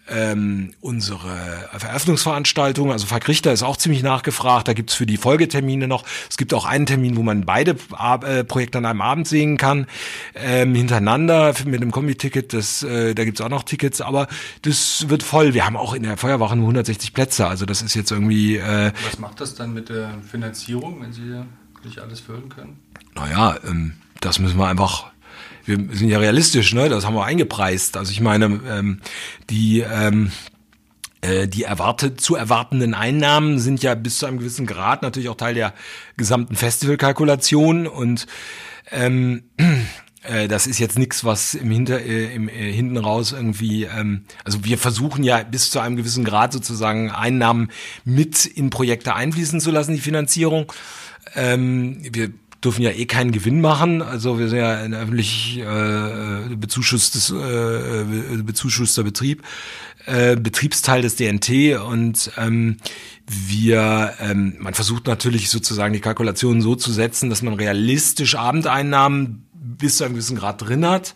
ähm, 0.09 0.75
unsere 0.81 1.69
Veröffentlichungsveranstaltung, 1.71 2.91
also 2.91 3.07
Falk 3.07 3.29
Richter 3.29 3.53
ist 3.53 3.63
auch 3.63 3.77
ziemlich 3.77 4.03
nachgefragt, 4.03 4.69
da 4.69 4.73
gibt's 4.73 4.95
für 4.95 5.07
die 5.07 5.17
Folgetermine 5.17 5.87
noch, 5.87 6.05
es 6.29 6.37
gibt 6.37 6.53
auch 6.55 6.65
einen 6.65 6.87
Termin, 6.87 7.17
wo 7.17 7.23
man 7.23 7.45
beide 7.45 7.77
äh, 7.99 8.45
Projekte 8.45 8.79
an 8.79 8.87
einem 8.87 9.01
Abend 9.01 9.29
sehen 9.29 9.57
kann, 9.57 9.87
ähm, 10.35 10.75
hintereinander 10.75 11.55
mit 11.65 11.81
einem 11.81 11.93
Kombi-Ticket, 11.93 12.53
das, 12.53 12.83
äh, 12.83 13.15
da 13.15 13.25
gibt's 13.25 13.41
auch 13.41 13.49
noch 13.49 13.63
Tickets, 13.63 14.01
aber 14.01 14.27
das 14.63 15.09
wird 15.09 15.23
voll. 15.23 15.55
Wir 15.55 15.65
haben 15.65 15.77
auch 15.77 15.95
in 15.95 16.03
der 16.03 16.17
Feuerwache 16.17 16.57
nur 16.57 16.65
160 16.65 17.15
Plätze, 17.15 17.47
also 17.47 17.65
das 17.65 17.83
ist 17.83 17.95
jetzt 17.95 18.11
irgendwie... 18.11 18.57
Äh, 18.57 18.93
Was 19.05 19.19
macht 19.19 19.41
das 19.41 19.55
dann 19.55 19.73
mit 19.73 19.88
der 19.88 20.15
Finanzierung, 20.29 21.01
wenn 21.01 21.12
Sie 21.12 21.43
nicht 21.85 22.01
alles 22.01 22.21
füllen 22.21 22.49
können? 22.49 22.79
Naja, 23.15 23.57
ähm, 23.65 23.95
das 24.21 24.38
müssen 24.38 24.59
wir 24.59 24.67
einfach 24.67 25.12
wir 25.64 25.79
sind 25.96 26.09
ja 26.09 26.18
realistisch, 26.18 26.75
ne? 26.75 26.88
Das 26.88 27.07
haben 27.07 27.14
wir 27.14 27.25
eingepreist. 27.25 27.96
Also 27.96 28.12
ich 28.12 28.20
meine, 28.20 28.61
ähm, 28.68 29.01
die 29.48 29.81
ähm, 29.81 30.33
äh, 31.22 31.46
die 31.46 31.62
erwartet, 31.62 32.20
zu 32.20 32.35
erwartenden 32.35 32.94
Einnahmen 32.94 33.61
sind 33.61 33.83
ja 33.83 33.94
bis 33.94 34.18
zu 34.18 34.27
einem 34.27 34.38
gewissen 34.38 34.66
Grad 34.66 35.03
natürlich 35.03 35.29
auch 35.29 35.37
Teil 35.37 35.55
der 35.55 35.72
gesamten 36.16 36.57
Festivalkalkulation 36.57 37.87
und 37.87 38.27
ähm, 38.90 39.44
äh, 40.25 40.48
das 40.48 40.66
ist 40.66 40.81
jetzt 40.81 40.98
nichts, 40.98 41.25
was 41.25 41.55
im 41.55 41.70
Hinter 41.70 42.01
äh, 42.01 42.35
im 42.35 42.48
äh, 42.48 42.72
hinten 42.72 42.96
raus 42.96 43.31
irgendwie 43.31 43.85
ähm, 43.85 44.25
also 44.44 44.64
wir 44.64 44.79
versuchen 44.79 45.22
ja 45.22 45.44
bis 45.44 45.70
zu 45.70 45.79
einem 45.79 45.94
gewissen 45.94 46.25
Grad 46.25 46.53
sozusagen 46.53 47.12
Einnahmen 47.12 47.70
mit 48.05 48.44
in 48.44 48.70
Projekte 48.70 49.14
einfließen 49.14 49.61
zu 49.61 49.70
lassen, 49.70 49.94
die 49.94 50.01
Finanzierung. 50.01 50.72
Ähm, 51.37 52.03
wir 52.03 52.33
dürfen 52.64 52.83
ja 52.83 52.90
eh 52.90 53.07
keinen 53.07 53.33
Gewinn 53.33 53.61
machen. 53.61 54.03
Also 54.03 54.38
wir 54.38 54.48
sind 54.48 54.59
ja 54.59 54.79
ein 54.79 54.94
öffentlich 54.94 55.59
äh, 55.59 56.55
bezuschusstes, 56.57 57.31
äh, 57.31 58.05
bezuschusster 58.42 59.03
Betrieb, 59.03 59.42
äh, 60.07 60.37
Betriebsteil 60.37 61.03
des 61.03 61.16
DNT 61.16 61.81
und 61.81 62.31
ähm, 62.37 62.77
wir, 63.27 64.14
ähm, 64.20 64.57
man 64.59 64.75
versucht 64.75 65.07
natürlich 65.07 65.51
sozusagen 65.51 65.92
die 65.92 66.01
Kalkulationen 66.01 66.62
so 66.62 66.75
zu 66.75 66.92
setzen, 66.92 67.31
dass 67.31 67.42
man 67.42 67.55
realistisch 67.55 68.35
Abendeinnahmen 68.35 69.46
bis 69.53 69.98
zu 69.98 70.05
einem 70.05 70.14
gewissen 70.14 70.37
Grad 70.37 70.62
drin 70.62 70.87
hat 70.87 71.14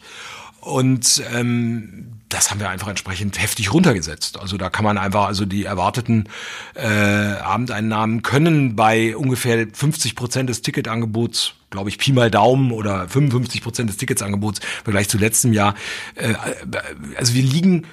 und 0.60 1.22
ähm, 1.34 2.15
das 2.28 2.50
haben 2.50 2.60
wir 2.60 2.70
einfach 2.70 2.88
entsprechend 2.88 3.40
heftig 3.40 3.72
runtergesetzt. 3.72 4.38
Also 4.40 4.56
da 4.56 4.68
kann 4.68 4.84
man 4.84 4.98
einfach, 4.98 5.26
also 5.26 5.44
die 5.44 5.64
erwarteten 5.64 6.28
äh, 6.74 6.86
Abendeinnahmen 6.86 8.22
können 8.22 8.74
bei 8.74 9.16
ungefähr 9.16 9.66
50 9.72 10.16
Prozent 10.16 10.50
des 10.50 10.62
Ticketangebots, 10.62 11.54
glaube 11.70 11.88
ich, 11.88 11.98
Pi 11.98 12.12
mal 12.12 12.30
Daumen 12.30 12.72
oder 12.72 13.08
55 13.08 13.62
Prozent 13.62 13.90
des 13.90 13.96
Ticketsangebots 13.96 14.58
im 14.58 14.84
Vergleich 14.84 15.08
zu 15.08 15.18
letztem 15.18 15.52
Jahr. 15.52 15.74
Äh, 16.16 16.34
also 17.16 17.34
wir 17.34 17.42
liegen 17.42 17.86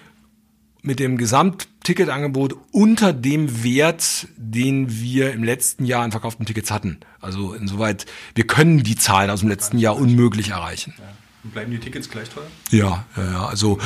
mit 0.81 0.99
dem 0.99 1.17
Gesamttiketangebot 1.17 2.55
unter 2.71 3.13
dem 3.13 3.63
Wert, 3.63 4.27
den 4.35 4.91
wir 4.91 5.31
im 5.31 5.43
letzten 5.43 5.85
Jahr 5.85 6.03
an 6.03 6.11
verkauften 6.11 6.45
Tickets 6.45 6.71
hatten. 6.71 6.99
Also 7.21 7.53
insoweit, 7.53 8.05
wir 8.35 8.45
können 8.47 8.83
die 8.83 8.97
Zahlen 8.97 9.29
aus 9.29 9.41
dem 9.41 9.49
letzten 9.49 9.77
Jahr 9.77 9.95
unmöglich 9.95 10.49
erreichen. 10.49 10.93
Ja. 10.97 11.05
Und 11.43 11.53
bleiben 11.53 11.71
die 11.71 11.79
Tickets 11.79 12.09
gleich 12.09 12.29
teuer? 12.29 12.47
Ja, 12.71 13.05
ja. 13.17 13.47
Also, 13.47 13.79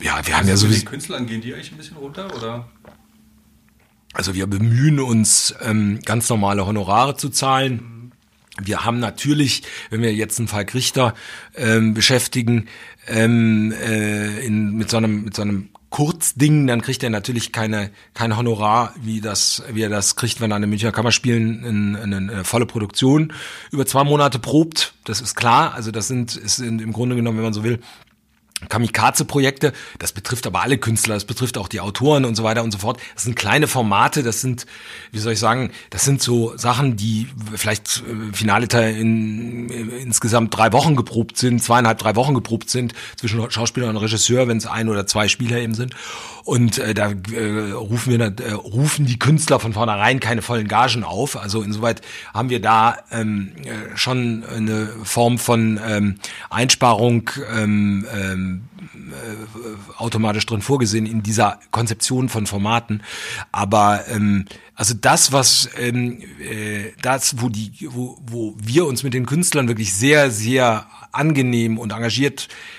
ja, 0.00 0.26
wir 0.26 0.36
haben 0.36 0.48
ja 0.48 0.56
sowieso. 0.56 0.80
Die 0.80 0.86
Künstlern 0.86 1.26
gehen 1.26 1.40
die 1.40 1.54
eigentlich 1.54 1.72
ein 1.72 1.78
bisschen 1.78 1.96
runter, 1.96 2.34
oder? 2.34 2.68
Also 4.12 4.34
wir 4.34 4.46
bemühen 4.46 4.98
uns, 4.98 5.54
ähm, 5.60 6.00
ganz 6.04 6.30
normale 6.30 6.66
Honorare 6.66 7.16
zu 7.16 7.28
zahlen. 7.28 8.12
Wir 8.58 8.84
haben 8.86 8.98
natürlich, 8.98 9.62
wenn 9.90 10.00
wir 10.00 10.14
jetzt 10.14 10.38
einen 10.38 10.48
Fall 10.48 10.64
Richter 10.72 11.14
ähm, 11.54 11.92
beschäftigen, 11.92 12.68
ähm, 13.06 13.72
äh, 13.72 14.38
in, 14.40 14.74
mit 14.76 14.90
so 14.90 14.96
einem 14.96 15.24
mit 15.24 15.36
so 15.36 15.42
einem 15.42 15.68
Kurzding, 15.96 16.66
dann 16.66 16.82
kriegt 16.82 17.02
er 17.02 17.08
natürlich 17.08 17.52
keine 17.52 17.90
kein 18.12 18.36
Honorar, 18.36 18.92
wie 19.00 19.22
das 19.22 19.62
wie 19.72 19.80
er 19.80 19.88
das 19.88 20.14
kriegt, 20.14 20.42
wenn 20.42 20.50
er 20.50 20.60
den 20.60 20.68
Münchner 20.68 20.92
Kammerspielen 20.92 21.64
in, 21.64 21.94
in, 21.94 22.12
in 22.12 22.28
eine 22.28 22.44
volle 22.44 22.66
Produktion 22.66 23.32
über 23.72 23.86
zwei 23.86 24.04
Monate 24.04 24.38
probt. 24.38 24.92
Das 25.04 25.22
ist 25.22 25.36
klar. 25.36 25.72
Also 25.72 25.92
das 25.92 26.06
sind 26.06 26.36
ist 26.36 26.58
in, 26.58 26.80
im 26.80 26.92
Grunde 26.92 27.16
genommen, 27.16 27.38
wenn 27.38 27.44
man 27.44 27.54
so 27.54 27.64
will, 27.64 27.80
Kamikaze-Projekte, 28.68 29.72
das 29.98 30.12
betrifft 30.12 30.46
aber 30.46 30.62
alle 30.62 30.78
Künstler, 30.78 31.14
das 31.14 31.26
betrifft 31.26 31.58
auch 31.58 31.68
die 31.68 31.80
Autoren 31.80 32.24
und 32.24 32.36
so 32.36 32.42
weiter 32.42 32.64
und 32.64 32.72
so 32.72 32.78
fort. 32.78 32.98
Das 33.14 33.24
sind 33.24 33.36
kleine 33.36 33.66
Formate, 33.66 34.22
das 34.22 34.40
sind, 34.40 34.66
wie 35.12 35.18
soll 35.18 35.34
ich 35.34 35.38
sagen, 35.38 35.70
das 35.90 36.04
sind 36.04 36.22
so 36.22 36.56
Sachen, 36.56 36.96
die 36.96 37.28
vielleicht 37.54 38.02
äh, 38.08 38.32
Finale 38.34 38.66
in, 38.90 39.68
in, 39.68 39.90
insgesamt 39.90 40.56
drei 40.56 40.72
Wochen 40.72 40.96
geprobt 40.96 41.36
sind, 41.36 41.62
zweieinhalb, 41.62 41.98
drei 41.98 42.16
Wochen 42.16 42.34
geprobt 42.34 42.70
sind 42.70 42.94
zwischen 43.16 43.50
Schauspieler 43.50 43.88
und 43.88 43.98
Regisseur, 43.98 44.48
wenn 44.48 44.56
es 44.56 44.66
ein 44.66 44.88
oder 44.88 45.06
zwei 45.06 45.28
Spieler 45.28 45.58
eben 45.58 45.74
sind. 45.74 45.94
Und 46.44 46.78
äh, 46.78 46.94
da 46.94 47.10
äh, 47.10 47.72
rufen 47.72 48.12
wir, 48.12 48.20
äh, 48.20 48.52
rufen 48.52 49.04
die 49.04 49.18
Künstler 49.18 49.58
von 49.58 49.72
vornherein 49.72 50.20
keine 50.20 50.42
vollen 50.42 50.68
Gagen 50.68 51.04
auf. 51.04 51.36
Also 51.36 51.60
insoweit 51.62 52.00
haben 52.32 52.50
wir 52.50 52.60
da 52.60 52.96
ähm, 53.10 53.52
äh, 53.64 53.96
schon 53.96 54.44
eine 54.44 54.88
Form 55.02 55.38
von 55.38 55.80
ähm, 55.84 56.14
Einsparung 56.48 57.30
ähm, 57.52 58.06
ähm, 58.14 58.44
äh, 58.44 58.45
automatisch 59.96 60.46
drin 60.46 60.62
vorgesehen 60.62 61.06
in 61.06 61.22
dieser 61.22 61.60
Konzeption 61.70 62.28
von 62.28 62.46
Formaten. 62.46 63.02
Aber 63.52 64.04
ähm, 64.08 64.46
also 64.74 64.94
das, 64.94 65.32
was 65.32 65.70
ähm, 65.78 66.20
äh, 66.40 66.92
das, 67.02 67.40
wo 67.40 67.48
die, 67.48 67.72
wo, 67.90 68.18
wo 68.26 68.54
wir 68.58 68.86
uns 68.86 69.02
mit 69.02 69.14
den 69.14 69.26
Künstlern 69.26 69.68
wirklich 69.68 69.94
sehr, 69.94 70.30
sehr 70.30 70.86
angenehm 71.12 71.78
und 71.78 71.92
engagiert 71.92 72.48
äh, 72.48 72.75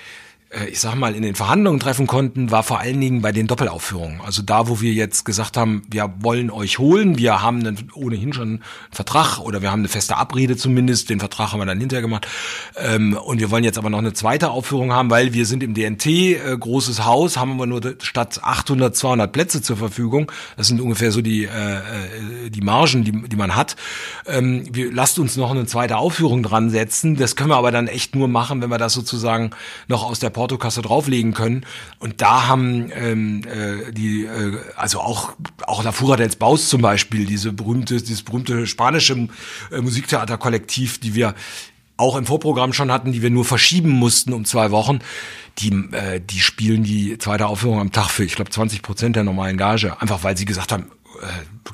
ich 0.70 0.80
sag 0.80 0.94
mal, 0.94 1.14
in 1.14 1.22
den 1.22 1.34
Verhandlungen 1.34 1.78
treffen 1.78 2.06
konnten, 2.06 2.50
war 2.50 2.62
vor 2.62 2.80
allen 2.80 3.00
Dingen 3.00 3.20
bei 3.20 3.32
den 3.32 3.46
Doppelaufführungen. 3.46 4.22
Also 4.22 4.40
da, 4.40 4.66
wo 4.68 4.80
wir 4.80 4.92
jetzt 4.92 5.24
gesagt 5.24 5.58
haben, 5.58 5.82
wir 5.90 6.10
wollen 6.20 6.50
euch 6.50 6.78
holen, 6.78 7.18
wir 7.18 7.42
haben 7.42 7.62
dann 7.62 7.90
ohnehin 7.92 8.32
schon 8.32 8.48
einen 8.48 8.62
Vertrag 8.90 9.40
oder 9.40 9.60
wir 9.60 9.70
haben 9.70 9.80
eine 9.80 9.88
feste 9.88 10.16
Abrede 10.16 10.56
zumindest, 10.56 11.10
den 11.10 11.20
Vertrag 11.20 11.52
haben 11.52 11.60
wir 11.60 11.66
dann 11.66 11.80
hinterher 11.80 12.00
gemacht. 12.00 12.26
Ähm, 12.76 13.16
und 13.16 13.40
wir 13.40 13.50
wollen 13.50 13.64
jetzt 13.64 13.76
aber 13.76 13.90
noch 13.90 13.98
eine 13.98 14.14
zweite 14.14 14.50
Aufführung 14.50 14.92
haben, 14.92 15.10
weil 15.10 15.34
wir 15.34 15.44
sind 15.44 15.62
im 15.62 15.74
DNT, 15.74 16.06
äh, 16.06 16.56
großes 16.58 17.04
Haus, 17.04 17.36
haben 17.36 17.58
wir 17.58 17.66
nur 17.66 17.82
statt 18.00 18.40
800, 18.42 18.96
200 18.96 19.30
Plätze 19.30 19.60
zur 19.60 19.76
Verfügung. 19.76 20.32
Das 20.56 20.68
sind 20.68 20.80
ungefähr 20.80 21.12
so 21.12 21.20
die, 21.20 21.44
äh, 21.44 21.48
äh, 21.48 22.50
die 22.50 22.62
Margen, 22.62 23.04
die, 23.04 23.12
die 23.12 23.36
man 23.36 23.54
hat. 23.54 23.76
Ähm, 24.26 24.64
wir, 24.72 24.92
lasst 24.92 25.18
uns 25.18 25.36
noch 25.36 25.50
eine 25.50 25.66
zweite 25.66 25.98
Aufführung 25.98 26.42
dran 26.42 26.70
setzen. 26.70 27.16
Das 27.16 27.36
können 27.36 27.50
wir 27.50 27.56
aber 27.56 27.70
dann 27.70 27.86
echt 27.86 28.14
nur 28.14 28.28
machen, 28.28 28.62
wenn 28.62 28.70
wir 28.70 28.78
das 28.78 28.94
sozusagen 28.94 29.50
noch 29.88 30.04
aus 30.04 30.20
der 30.20 30.30
Portokasse 30.38 30.82
drauflegen 30.82 31.34
können. 31.34 31.66
Und 31.98 32.22
da 32.22 32.46
haben 32.46 32.92
ähm, 32.94 33.42
äh, 33.44 33.92
die, 33.92 34.24
äh, 34.24 34.56
also 34.76 35.00
auch 35.00 35.32
auch 35.66 35.82
La 35.82 35.90
Fura 35.90 36.14
dels 36.14 36.36
Baus 36.36 36.68
zum 36.68 36.80
Beispiel, 36.80 37.26
diese 37.26 37.52
berühmte, 37.52 37.96
dieses 37.96 38.22
berühmte 38.22 38.68
spanische 38.68 39.28
äh, 39.72 39.80
Musiktheaterkollektiv, 39.80 41.00
die 41.00 41.16
wir 41.16 41.34
auch 41.96 42.14
im 42.14 42.24
Vorprogramm 42.24 42.72
schon 42.72 42.92
hatten, 42.92 43.10
die 43.10 43.20
wir 43.20 43.30
nur 43.30 43.44
verschieben 43.44 43.90
mussten 43.90 44.32
um 44.32 44.44
zwei 44.44 44.70
Wochen, 44.70 45.00
die, 45.58 45.70
äh, 45.90 46.20
die 46.20 46.38
spielen 46.38 46.84
die 46.84 47.18
zweite 47.18 47.48
Aufführung 47.48 47.80
am 47.80 47.90
Tag 47.90 48.10
für, 48.10 48.22
ich 48.22 48.36
glaube, 48.36 48.52
20 48.52 48.82
Prozent 48.82 49.16
der 49.16 49.24
normalen 49.24 49.56
Gage. 49.56 50.00
Einfach 50.00 50.22
weil 50.22 50.36
sie 50.36 50.44
gesagt 50.44 50.70
haben, 50.70 50.86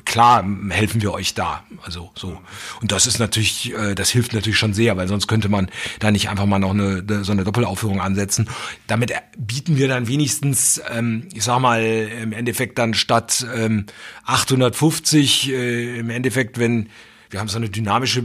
klar 0.05 0.45
helfen 0.69 1.01
wir 1.01 1.13
euch 1.13 1.33
da. 1.33 1.63
Also 1.83 2.11
so. 2.15 2.39
Und 2.81 2.91
das 2.91 3.07
ist 3.07 3.19
natürlich, 3.19 3.73
äh, 3.73 3.95
das 3.95 4.09
hilft 4.09 4.33
natürlich 4.33 4.57
schon 4.57 4.73
sehr, 4.73 4.95
weil 4.97 5.07
sonst 5.07 5.27
könnte 5.27 5.49
man 5.49 5.69
da 5.99 6.11
nicht 6.11 6.29
einfach 6.29 6.45
mal 6.45 6.59
noch 6.59 6.71
eine, 6.71 7.23
so 7.23 7.31
eine 7.31 7.43
Doppelaufführung 7.43 8.01
ansetzen. 8.01 8.47
Damit 8.87 9.13
bieten 9.37 9.77
wir 9.77 9.87
dann 9.87 10.07
wenigstens, 10.07 10.81
ähm, 10.89 11.27
ich 11.33 11.43
sag 11.43 11.59
mal, 11.59 11.83
im 11.83 12.33
Endeffekt 12.33 12.77
dann 12.77 12.93
statt 12.93 13.45
ähm, 13.55 13.85
850, 14.25 15.51
äh, 15.51 15.99
im 15.99 16.09
Endeffekt, 16.09 16.59
wenn 16.59 16.89
wir 17.29 17.39
haben 17.39 17.47
so 17.47 17.57
eine 17.57 17.69
dynamische 17.69 18.23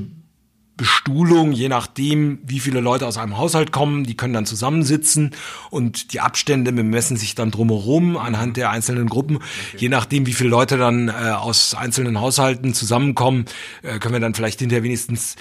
Bestuhlung, 0.80 1.52
je 1.52 1.68
nachdem, 1.68 2.38
wie 2.42 2.58
viele 2.58 2.80
Leute 2.80 3.06
aus 3.06 3.18
einem 3.18 3.36
Haushalt 3.36 3.70
kommen, 3.70 4.04
die 4.04 4.16
können 4.16 4.32
dann 4.32 4.46
zusammensitzen 4.46 5.32
und 5.68 6.14
die 6.14 6.20
Abstände 6.20 6.72
bemessen 6.72 7.18
sich 7.18 7.34
dann 7.34 7.50
drumherum 7.50 8.16
anhand 8.16 8.56
der 8.56 8.70
einzelnen 8.70 9.06
Gruppen. 9.10 9.36
Okay. 9.36 9.76
Je 9.76 9.88
nachdem, 9.90 10.24
wie 10.24 10.32
viele 10.32 10.48
Leute 10.48 10.78
dann 10.78 11.08
äh, 11.08 11.12
aus 11.12 11.74
einzelnen 11.74 12.18
Haushalten 12.18 12.72
zusammenkommen, 12.72 13.44
äh, 13.82 13.98
können 13.98 14.14
wir 14.14 14.20
dann 14.20 14.34
vielleicht 14.34 14.60
hinterher 14.60 14.82
wenigstens 14.82 15.36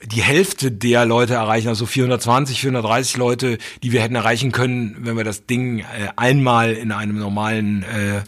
die 0.00 0.22
Hälfte 0.22 0.70
der 0.70 1.06
Leute 1.06 1.34
erreichen, 1.34 1.66
also 1.66 1.86
420, 1.86 2.60
430 2.60 3.16
Leute, 3.16 3.58
die 3.82 3.90
wir 3.90 4.00
hätten 4.00 4.14
erreichen 4.14 4.52
können, 4.52 4.96
wenn 5.00 5.16
wir 5.16 5.24
das 5.24 5.46
Ding 5.46 5.80
äh, 5.80 5.84
einmal 6.14 6.72
in 6.74 6.92
einem 6.92 7.18
normalen 7.18 7.82
äh, 7.82 8.22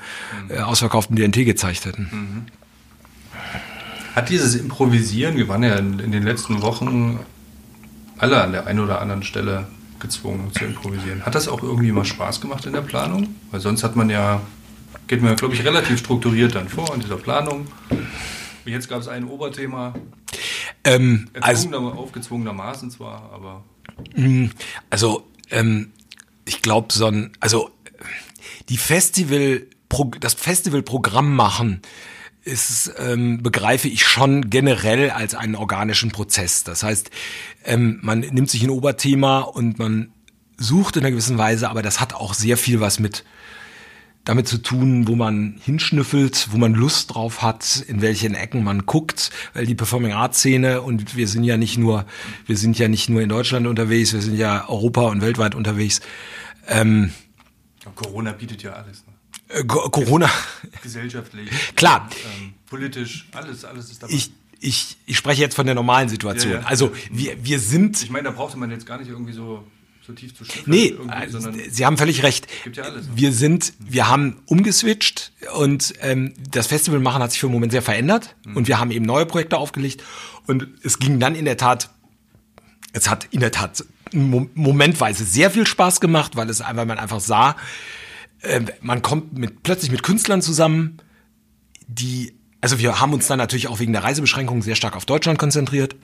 äh, 0.52 0.62
ausverkauften 0.62 1.14
DNT 1.14 1.44
gezeigt 1.44 1.86
hätten. 1.86 2.08
Mhm. 2.10 2.65
Hat 4.16 4.30
dieses 4.30 4.54
Improvisieren, 4.54 5.36
wir 5.36 5.46
waren 5.46 5.62
ja 5.62 5.76
in, 5.76 5.98
in 5.98 6.10
den 6.10 6.22
letzten 6.22 6.62
Wochen 6.62 7.20
alle 8.16 8.42
an 8.42 8.52
der 8.52 8.66
einen 8.66 8.80
oder 8.80 9.02
anderen 9.02 9.22
Stelle 9.22 9.66
gezwungen 10.00 10.50
zu 10.54 10.64
improvisieren. 10.64 11.26
Hat 11.26 11.34
das 11.34 11.48
auch 11.48 11.62
irgendwie 11.62 11.92
mal 11.92 12.06
Spaß 12.06 12.40
gemacht 12.40 12.64
in 12.64 12.72
der 12.72 12.80
Planung? 12.80 13.34
Weil 13.50 13.60
sonst 13.60 13.84
hat 13.84 13.94
man 13.94 14.08
ja, 14.08 14.40
geht 15.06 15.20
man 15.20 15.32
ja, 15.32 15.36
glaube 15.36 15.52
ich, 15.52 15.62
relativ 15.64 15.98
strukturiert 15.98 16.54
dann 16.54 16.70
vor 16.70 16.94
in 16.94 17.00
dieser 17.00 17.18
Planung. 17.18 17.66
Jetzt 18.64 18.88
gab 18.88 19.02
es 19.02 19.08
ein 19.08 19.28
Oberthema. 19.28 19.92
Ähm, 20.82 21.28
also, 21.38 21.76
aufgezwungenermaßen 21.76 22.90
zwar, 22.90 23.30
aber. 23.34 23.64
Mm, 24.14 24.46
also, 24.88 25.26
ähm, 25.50 25.92
ich 26.46 26.62
glaube, 26.62 26.90
so 26.90 27.04
ein, 27.04 27.32
also 27.40 27.68
die 28.70 28.78
Festival, 28.78 29.66
das 30.20 30.32
Festivalprogramm 30.32 31.36
machen, 31.36 31.82
ist, 32.46 32.94
ähm, 32.98 33.42
begreife 33.42 33.88
ich 33.88 34.06
schon 34.06 34.48
generell 34.50 35.10
als 35.10 35.34
einen 35.34 35.56
organischen 35.56 36.12
Prozess. 36.12 36.64
Das 36.64 36.82
heißt, 36.82 37.10
ähm, 37.64 37.98
man 38.02 38.20
nimmt 38.20 38.50
sich 38.50 38.62
ein 38.62 38.70
Oberthema 38.70 39.40
und 39.40 39.78
man 39.78 40.12
sucht 40.56 40.96
in 40.96 41.02
einer 41.02 41.10
gewissen 41.10 41.38
Weise, 41.38 41.68
aber 41.68 41.82
das 41.82 42.00
hat 42.00 42.14
auch 42.14 42.34
sehr 42.34 42.56
viel 42.56 42.80
was 42.80 42.98
mit 43.00 43.24
damit 44.24 44.48
zu 44.48 44.58
tun, 44.58 45.06
wo 45.06 45.14
man 45.14 45.56
hinschnüffelt, 45.64 46.48
wo 46.50 46.56
man 46.56 46.74
Lust 46.74 47.14
drauf 47.14 47.42
hat, 47.42 47.84
in 47.86 48.02
welchen 48.02 48.34
Ecken 48.34 48.64
man 48.64 48.84
guckt, 48.84 49.30
weil 49.54 49.66
die 49.66 49.76
Performing 49.76 50.12
Arts 50.12 50.38
Szene 50.38 50.82
und 50.82 51.16
wir 51.16 51.28
sind 51.28 51.44
ja 51.44 51.56
nicht 51.56 51.78
nur, 51.78 52.06
wir 52.44 52.56
sind 52.56 52.76
ja 52.76 52.88
nicht 52.88 53.08
nur 53.08 53.22
in 53.22 53.28
Deutschland 53.28 53.68
unterwegs, 53.68 54.12
wir 54.12 54.22
sind 54.22 54.36
ja 54.36 54.68
Europa 54.68 55.02
und 55.02 55.20
weltweit 55.20 55.54
unterwegs. 55.54 56.00
Ähm, 56.66 57.12
Corona 57.94 58.32
bietet 58.32 58.64
ja 58.64 58.72
alles. 58.72 59.04
Ne? 59.06 59.15
Äh, 59.56 59.64
Corona. 59.64 60.30
Gesellschaftlich. 60.82 61.48
Klar. 61.74 62.08
Ähm, 62.38 62.54
politisch, 62.66 63.26
alles, 63.32 63.64
alles 63.64 63.90
ist 63.90 64.02
dabei. 64.02 64.12
Ich, 64.12 64.30
ich, 64.60 64.96
ich 65.06 65.16
spreche 65.16 65.42
jetzt 65.42 65.54
von 65.54 65.66
der 65.66 65.74
normalen 65.74 66.08
Situation. 66.08 66.52
Ja, 66.52 66.60
ja. 66.60 66.66
Also 66.66 66.92
wir, 67.10 67.44
wir 67.44 67.58
sind. 67.58 68.02
Ich 68.02 68.10
meine, 68.10 68.24
da 68.24 68.30
brauchte 68.30 68.58
man 68.58 68.70
jetzt 68.70 68.86
gar 68.86 68.98
nicht 68.98 69.08
irgendwie 69.08 69.32
so, 69.32 69.64
so 70.06 70.12
tief 70.12 70.34
zu 70.34 70.44
schnüffeln. 70.44 70.64
Nee, 70.66 70.94
also, 71.08 71.40
Sie 71.68 71.84
haben 71.86 71.98
völlig 71.98 72.22
recht. 72.22 72.46
Gibt 72.64 72.76
ja 72.76 72.84
alles. 72.84 73.06
Wir 73.14 73.32
sind, 73.32 73.72
wir 73.78 74.08
haben 74.08 74.40
umgeswitcht 74.46 75.32
und 75.54 75.94
ähm, 76.00 76.34
das 76.50 76.66
Festival 76.66 77.00
machen 77.00 77.22
hat 77.22 77.30
sich 77.30 77.40
für 77.40 77.48
den 77.48 77.52
Moment 77.52 77.72
sehr 77.72 77.82
verändert 77.82 78.36
mhm. 78.44 78.56
und 78.56 78.68
wir 78.68 78.78
haben 78.78 78.90
eben 78.90 79.04
neue 79.04 79.26
Projekte 79.26 79.58
aufgelegt 79.58 80.02
und 80.46 80.68
es 80.82 80.98
ging 80.98 81.20
dann 81.20 81.34
in 81.34 81.44
der 81.44 81.56
Tat, 81.56 81.90
es 82.92 83.08
hat 83.10 83.26
in 83.30 83.40
der 83.40 83.52
Tat 83.52 83.84
momentweise 84.12 85.24
sehr 85.24 85.50
viel 85.50 85.66
Spaß 85.66 86.00
gemacht, 86.00 86.36
weil 86.36 86.48
es 86.48 86.60
einfach 86.60 86.86
man 86.86 86.98
einfach 86.98 87.20
sah, 87.20 87.56
äh, 88.42 88.60
man 88.80 89.02
kommt 89.02 89.36
mit, 89.38 89.62
plötzlich 89.62 89.90
mit 89.90 90.02
Künstlern 90.02 90.42
zusammen, 90.42 90.98
die, 91.86 92.34
also 92.60 92.78
wir 92.78 93.00
haben 93.00 93.12
uns 93.12 93.26
dann 93.26 93.38
natürlich 93.38 93.68
auch 93.68 93.78
wegen 93.78 93.92
der 93.92 94.04
Reisebeschränkungen 94.04 94.62
sehr 94.62 94.74
stark 94.76 94.96
auf 94.96 95.06
Deutschland 95.06 95.38
konzentriert. 95.38 95.96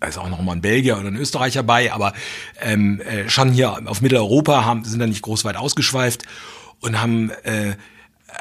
Da 0.00 0.08
ist 0.08 0.18
auch 0.18 0.28
noch 0.28 0.42
mal 0.42 0.52
ein 0.52 0.60
Belgier 0.60 0.98
oder 0.98 1.08
ein 1.08 1.16
Österreicher 1.16 1.62
bei, 1.62 1.92
aber 1.92 2.12
ähm, 2.60 3.00
äh, 3.00 3.28
schon 3.28 3.52
hier 3.52 3.88
auf 3.88 4.00
Mitteleuropa 4.00 4.64
haben, 4.64 4.84
sind 4.84 4.98
da 4.98 5.06
nicht 5.06 5.22
groß 5.22 5.44
weit 5.44 5.56
ausgeschweift 5.56 6.24
und 6.80 7.00
haben 7.00 7.30
äh, 7.44 7.76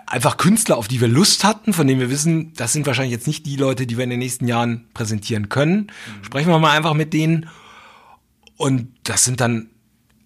einfach 0.07 0.37
Künstler, 0.37 0.77
auf 0.77 0.87
die 0.87 1.01
wir 1.01 1.07
Lust 1.07 1.43
hatten, 1.43 1.73
von 1.73 1.87
denen 1.87 1.99
wir 1.99 2.09
wissen, 2.09 2.53
das 2.53 2.73
sind 2.73 2.87
wahrscheinlich 2.87 3.13
jetzt 3.13 3.27
nicht 3.27 3.45
die 3.45 3.57
Leute, 3.57 3.85
die 3.85 3.97
wir 3.97 4.03
in 4.03 4.09
den 4.09 4.19
nächsten 4.19 4.47
Jahren 4.47 4.87
präsentieren 4.93 5.49
können. 5.49 5.91
Mhm. 6.19 6.23
Sprechen 6.23 6.49
wir 6.49 6.59
mal 6.59 6.75
einfach 6.75 6.93
mit 6.93 7.13
denen. 7.13 7.49
Und 8.57 8.89
das 9.03 9.23
sind 9.23 9.41
dann, 9.41 9.69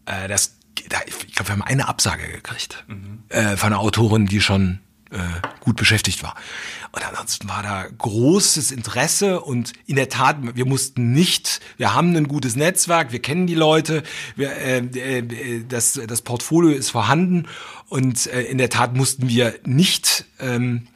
äh, 0.06 0.28
das 0.28 0.55
ich 0.80 1.36
glaube, 1.36 1.50
wir 1.50 1.54
haben 1.54 1.62
eine 1.62 1.88
Absage 1.88 2.28
gekriegt 2.28 2.84
mhm. 2.88 3.24
äh, 3.30 3.58
von 3.58 3.74
einer 3.74 3.80
Autorin, 3.80 4.26
die 4.26 4.42
schon 4.42 4.80
äh, 5.12 5.18
gut 5.60 5.76
beschäftigt 5.76 6.24
war. 6.24 6.36
Und 6.92 7.08
ansonsten 7.08 7.48
war 7.48 7.64
da 7.64 7.86
großes 7.98 8.72
Interesse 8.72 9.42
und 9.42 9.74
in 9.86 9.96
der 9.96 10.10
Tat, 10.10 10.38
wir 10.56 10.66
mussten 10.66 11.14
nicht, 11.14 11.62
wir 11.78 11.94
haben 11.94 12.16
ein 12.16 12.28
gutes 12.28 12.56
Netzwerk, 12.56 13.12
wir 13.12 13.22
kennen 13.22 13.48
die 13.48 13.56
Leute, 13.56 14.04
wir, 14.36 14.52
äh, 14.56 14.78
äh, 14.80 15.64
das, 15.68 16.00
das 16.08 16.22
Portfolio 16.22 16.72
ist 16.72 16.90
vorhanden 16.90 17.48
und 17.88 18.28
äh, 18.28 18.44
in 18.44 18.58
der 18.58 18.70
Tat 18.70 18.96
mussten 18.96 19.30
wir 19.30 19.56
nicht 19.66 20.26
ähm, 20.40 20.88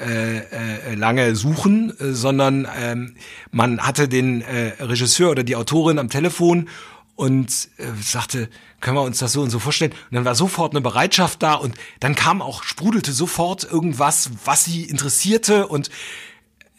äh, 0.00 0.38
äh, 0.38 0.94
lange 0.94 1.36
suchen, 1.36 1.92
äh, 2.00 2.12
sondern 2.12 2.66
ähm, 2.76 3.14
man 3.50 3.80
hatte 3.80 4.08
den 4.08 4.42
äh, 4.42 4.72
Regisseur 4.82 5.30
oder 5.30 5.44
die 5.44 5.54
Autorin 5.54 5.98
am 5.98 6.08
Telefon 6.08 6.68
und 7.14 7.68
äh, 7.76 7.86
sagte, 8.00 8.48
können 8.80 8.96
wir 8.96 9.02
uns 9.02 9.18
das 9.18 9.32
so 9.32 9.42
und 9.42 9.50
so 9.50 9.58
vorstellen? 9.58 9.92
Und 9.92 10.14
dann 10.16 10.24
war 10.24 10.34
sofort 10.34 10.72
eine 10.72 10.80
Bereitschaft 10.80 11.42
da 11.42 11.54
und 11.54 11.74
dann 12.00 12.14
kam 12.14 12.42
auch, 12.42 12.62
sprudelte 12.62 13.12
sofort 13.12 13.64
irgendwas, 13.64 14.30
was 14.44 14.64
sie 14.64 14.84
interessierte 14.84 15.66
und 15.66 15.90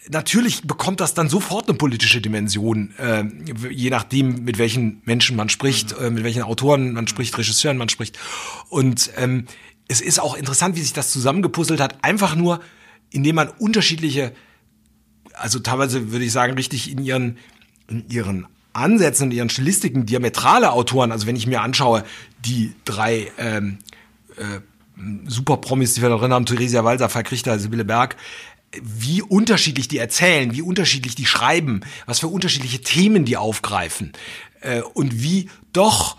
natürlich 0.09 0.63
bekommt 0.63 0.99
das 0.99 1.13
dann 1.13 1.29
sofort 1.29 1.69
eine 1.69 1.77
politische 1.77 2.21
Dimension, 2.21 2.93
äh, 2.97 3.23
je 3.69 3.89
nachdem, 3.89 4.43
mit 4.43 4.57
welchen 4.57 5.01
Menschen 5.05 5.35
man 5.35 5.49
spricht, 5.49 5.97
mhm. 5.97 6.05
äh, 6.05 6.09
mit 6.09 6.23
welchen 6.23 6.43
Autoren 6.43 6.93
man 6.93 7.07
spricht, 7.07 7.37
Regisseuren 7.37 7.77
man 7.77 7.89
spricht. 7.89 8.17
Und 8.69 9.11
ähm, 9.17 9.45
es 9.87 10.01
ist 10.01 10.19
auch 10.19 10.35
interessant, 10.35 10.75
wie 10.75 10.81
sich 10.81 10.93
das 10.93 11.11
zusammengepuzzelt 11.11 11.79
hat, 11.79 12.03
einfach 12.03 12.35
nur, 12.35 12.61
indem 13.11 13.35
man 13.35 13.49
unterschiedliche, 13.49 14.33
also 15.33 15.59
teilweise 15.59 16.11
würde 16.11 16.25
ich 16.25 16.31
sagen, 16.31 16.53
richtig 16.53 16.91
in 16.91 17.03
ihren, 17.03 17.37
in 17.87 18.09
ihren 18.09 18.47
Ansätzen 18.73 19.25
und 19.25 19.31
ihren 19.31 19.49
Stilistiken 19.49 20.05
diametrale 20.05 20.71
Autoren, 20.71 21.11
also 21.11 21.27
wenn 21.27 21.35
ich 21.35 21.47
mir 21.47 21.61
anschaue, 21.61 22.03
die 22.45 22.73
drei 22.85 23.31
ähm, 23.37 23.77
äh, 24.37 24.59
super 25.25 25.57
Promis, 25.57 25.93
die 25.93 26.01
wir 26.01 26.09
darin 26.09 26.33
haben, 26.33 26.45
Theresia 26.45 26.83
Walser, 26.83 27.09
Falk 27.09 27.31
Richter, 27.31 27.59
Sibylle 27.59 27.85
Berg, 27.85 28.15
wie 28.81 29.21
unterschiedlich 29.21 29.87
die 29.87 29.99
erzählen, 29.99 30.53
wie 30.53 30.61
unterschiedlich 30.61 31.15
die 31.15 31.25
schreiben, 31.25 31.81
was 32.05 32.19
für 32.19 32.27
unterschiedliche 32.27 32.81
Themen 32.81 33.25
die 33.25 33.37
aufgreifen 33.37 34.13
äh, 34.61 34.81
und 34.81 35.21
wie 35.21 35.49
doch 35.71 36.17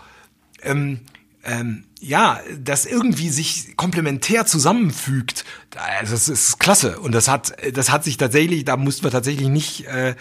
ähm, 0.63 1.01
ähm, 1.43 1.83
ja, 1.99 2.39
das 2.59 2.85
irgendwie 2.85 3.29
sich 3.29 3.75
komplementär 3.77 4.45
zusammenfügt, 4.45 5.43
also 5.75 6.13
das 6.13 6.29
ist 6.29 6.59
klasse. 6.59 6.99
Und 6.99 7.13
das 7.13 7.27
hat, 7.27 7.55
das 7.73 7.91
hat 7.91 8.03
sich 8.03 8.17
tatsächlich, 8.17 8.65
da 8.65 8.77
mussten 8.77 9.03
wir 9.03 9.11
tatsächlich 9.11 9.47
nicht, 9.47 9.85
äh, 9.85 10.15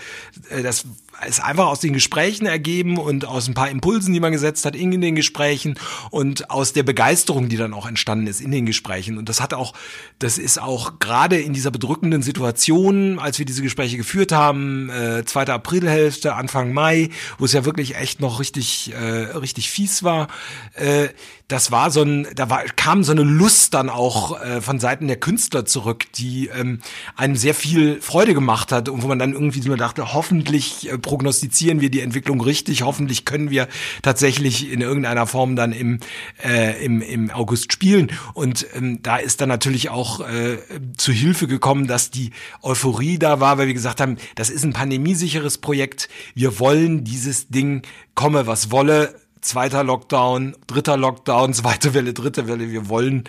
das 0.62 0.86
ist 1.26 1.42
einfach 1.42 1.66
aus 1.66 1.80
den 1.80 1.92
Gesprächen 1.92 2.46
ergeben 2.46 2.98
und 2.98 3.24
aus 3.26 3.48
ein 3.48 3.54
paar 3.54 3.70
Impulsen, 3.70 4.12
die 4.12 4.20
man 4.20 4.32
gesetzt 4.32 4.64
hat 4.64 4.76
in 4.76 5.00
den 5.00 5.14
Gesprächen 5.14 5.78
und 6.10 6.50
aus 6.50 6.72
der 6.72 6.82
Begeisterung, 6.82 7.48
die 7.48 7.56
dann 7.56 7.74
auch 7.74 7.86
entstanden 7.86 8.26
ist 8.26 8.40
in 8.40 8.50
den 8.50 8.66
Gesprächen. 8.66 9.18
Und 9.18 9.28
das 9.28 9.40
hat 9.40 9.54
auch, 9.54 9.74
das 10.18 10.38
ist 10.38 10.60
auch 10.60 10.98
gerade 10.98 11.40
in 11.40 11.52
dieser 11.52 11.70
bedrückenden 11.70 12.22
Situation, 12.22 13.18
als 13.18 13.38
wir 13.38 13.46
diese 13.46 13.62
Gespräche 13.62 13.96
geführt 13.96 14.32
haben, 14.32 14.90
äh, 14.90 15.24
2. 15.24 15.46
Aprilhälfte, 15.46 16.34
Anfang 16.34 16.72
Mai, 16.72 17.10
wo 17.38 17.44
es 17.44 17.52
ja 17.52 17.64
wirklich 17.64 17.96
echt 17.96 18.20
noch 18.20 18.40
richtig, 18.40 18.92
äh, 18.92 19.36
richtig 19.36 19.70
fies 19.70 20.02
war, 20.02 20.28
äh, 20.74 21.08
das 21.48 21.70
war 21.70 21.90
so 21.90 22.02
ein, 22.02 22.26
da 22.34 22.48
war, 22.48 22.64
kam 22.64 23.04
so 23.04 23.12
eine 23.12 23.22
Lust 23.22 23.74
dann 23.74 23.90
auch 23.90 24.40
äh, 24.40 24.62
von 24.62 24.80
Seiten 24.80 25.08
der 25.08 25.16
Künstler 25.16 25.66
zurück, 25.66 26.06
die 26.14 26.48
ähm, 26.48 26.80
einem 27.16 27.36
sehr 27.36 27.54
viel 27.54 28.00
Freude 28.00 28.32
gemacht 28.32 28.72
hat 28.72 28.88
und 28.88 29.02
wo 29.02 29.08
man 29.08 29.18
dann 29.18 29.34
irgendwie 29.34 29.60
nur 29.60 29.76
dachte, 29.76 30.14
hoffentlich 30.14 30.90
äh, 30.90 30.96
prognostizieren 31.04 31.80
wir 31.80 31.90
die 31.90 32.00
Entwicklung 32.00 32.40
richtig, 32.40 32.82
hoffentlich 32.82 33.24
können 33.24 33.50
wir 33.50 33.68
tatsächlich 34.02 34.72
in 34.72 34.80
irgendeiner 34.80 35.26
Form 35.26 35.54
dann 35.54 35.72
im, 35.72 36.00
äh, 36.42 36.82
im, 36.84 37.02
im 37.02 37.30
August 37.30 37.72
spielen. 37.72 38.10
Und 38.32 38.66
ähm, 38.74 39.00
da 39.02 39.18
ist 39.18 39.40
dann 39.40 39.50
natürlich 39.50 39.90
auch 39.90 40.20
äh, 40.20 40.58
zu 40.96 41.12
Hilfe 41.12 41.46
gekommen, 41.46 41.86
dass 41.86 42.10
die 42.10 42.30
Euphorie 42.62 43.18
da 43.18 43.38
war, 43.38 43.58
weil 43.58 43.66
wir 43.66 43.74
gesagt 43.74 44.00
haben, 44.00 44.16
das 44.34 44.48
ist 44.48 44.64
ein 44.64 44.72
pandemiesicheres 44.72 45.58
Projekt, 45.58 46.08
wir 46.34 46.58
wollen 46.58 47.04
dieses 47.04 47.48
Ding 47.48 47.82
komme, 48.14 48.46
was 48.46 48.70
wolle, 48.70 49.14
zweiter 49.42 49.84
Lockdown, 49.84 50.56
dritter 50.66 50.96
Lockdown, 50.96 51.52
zweite 51.54 51.92
Welle, 51.92 52.14
dritte 52.14 52.48
Welle. 52.48 52.70
Wir 52.70 52.88
wollen 52.88 53.24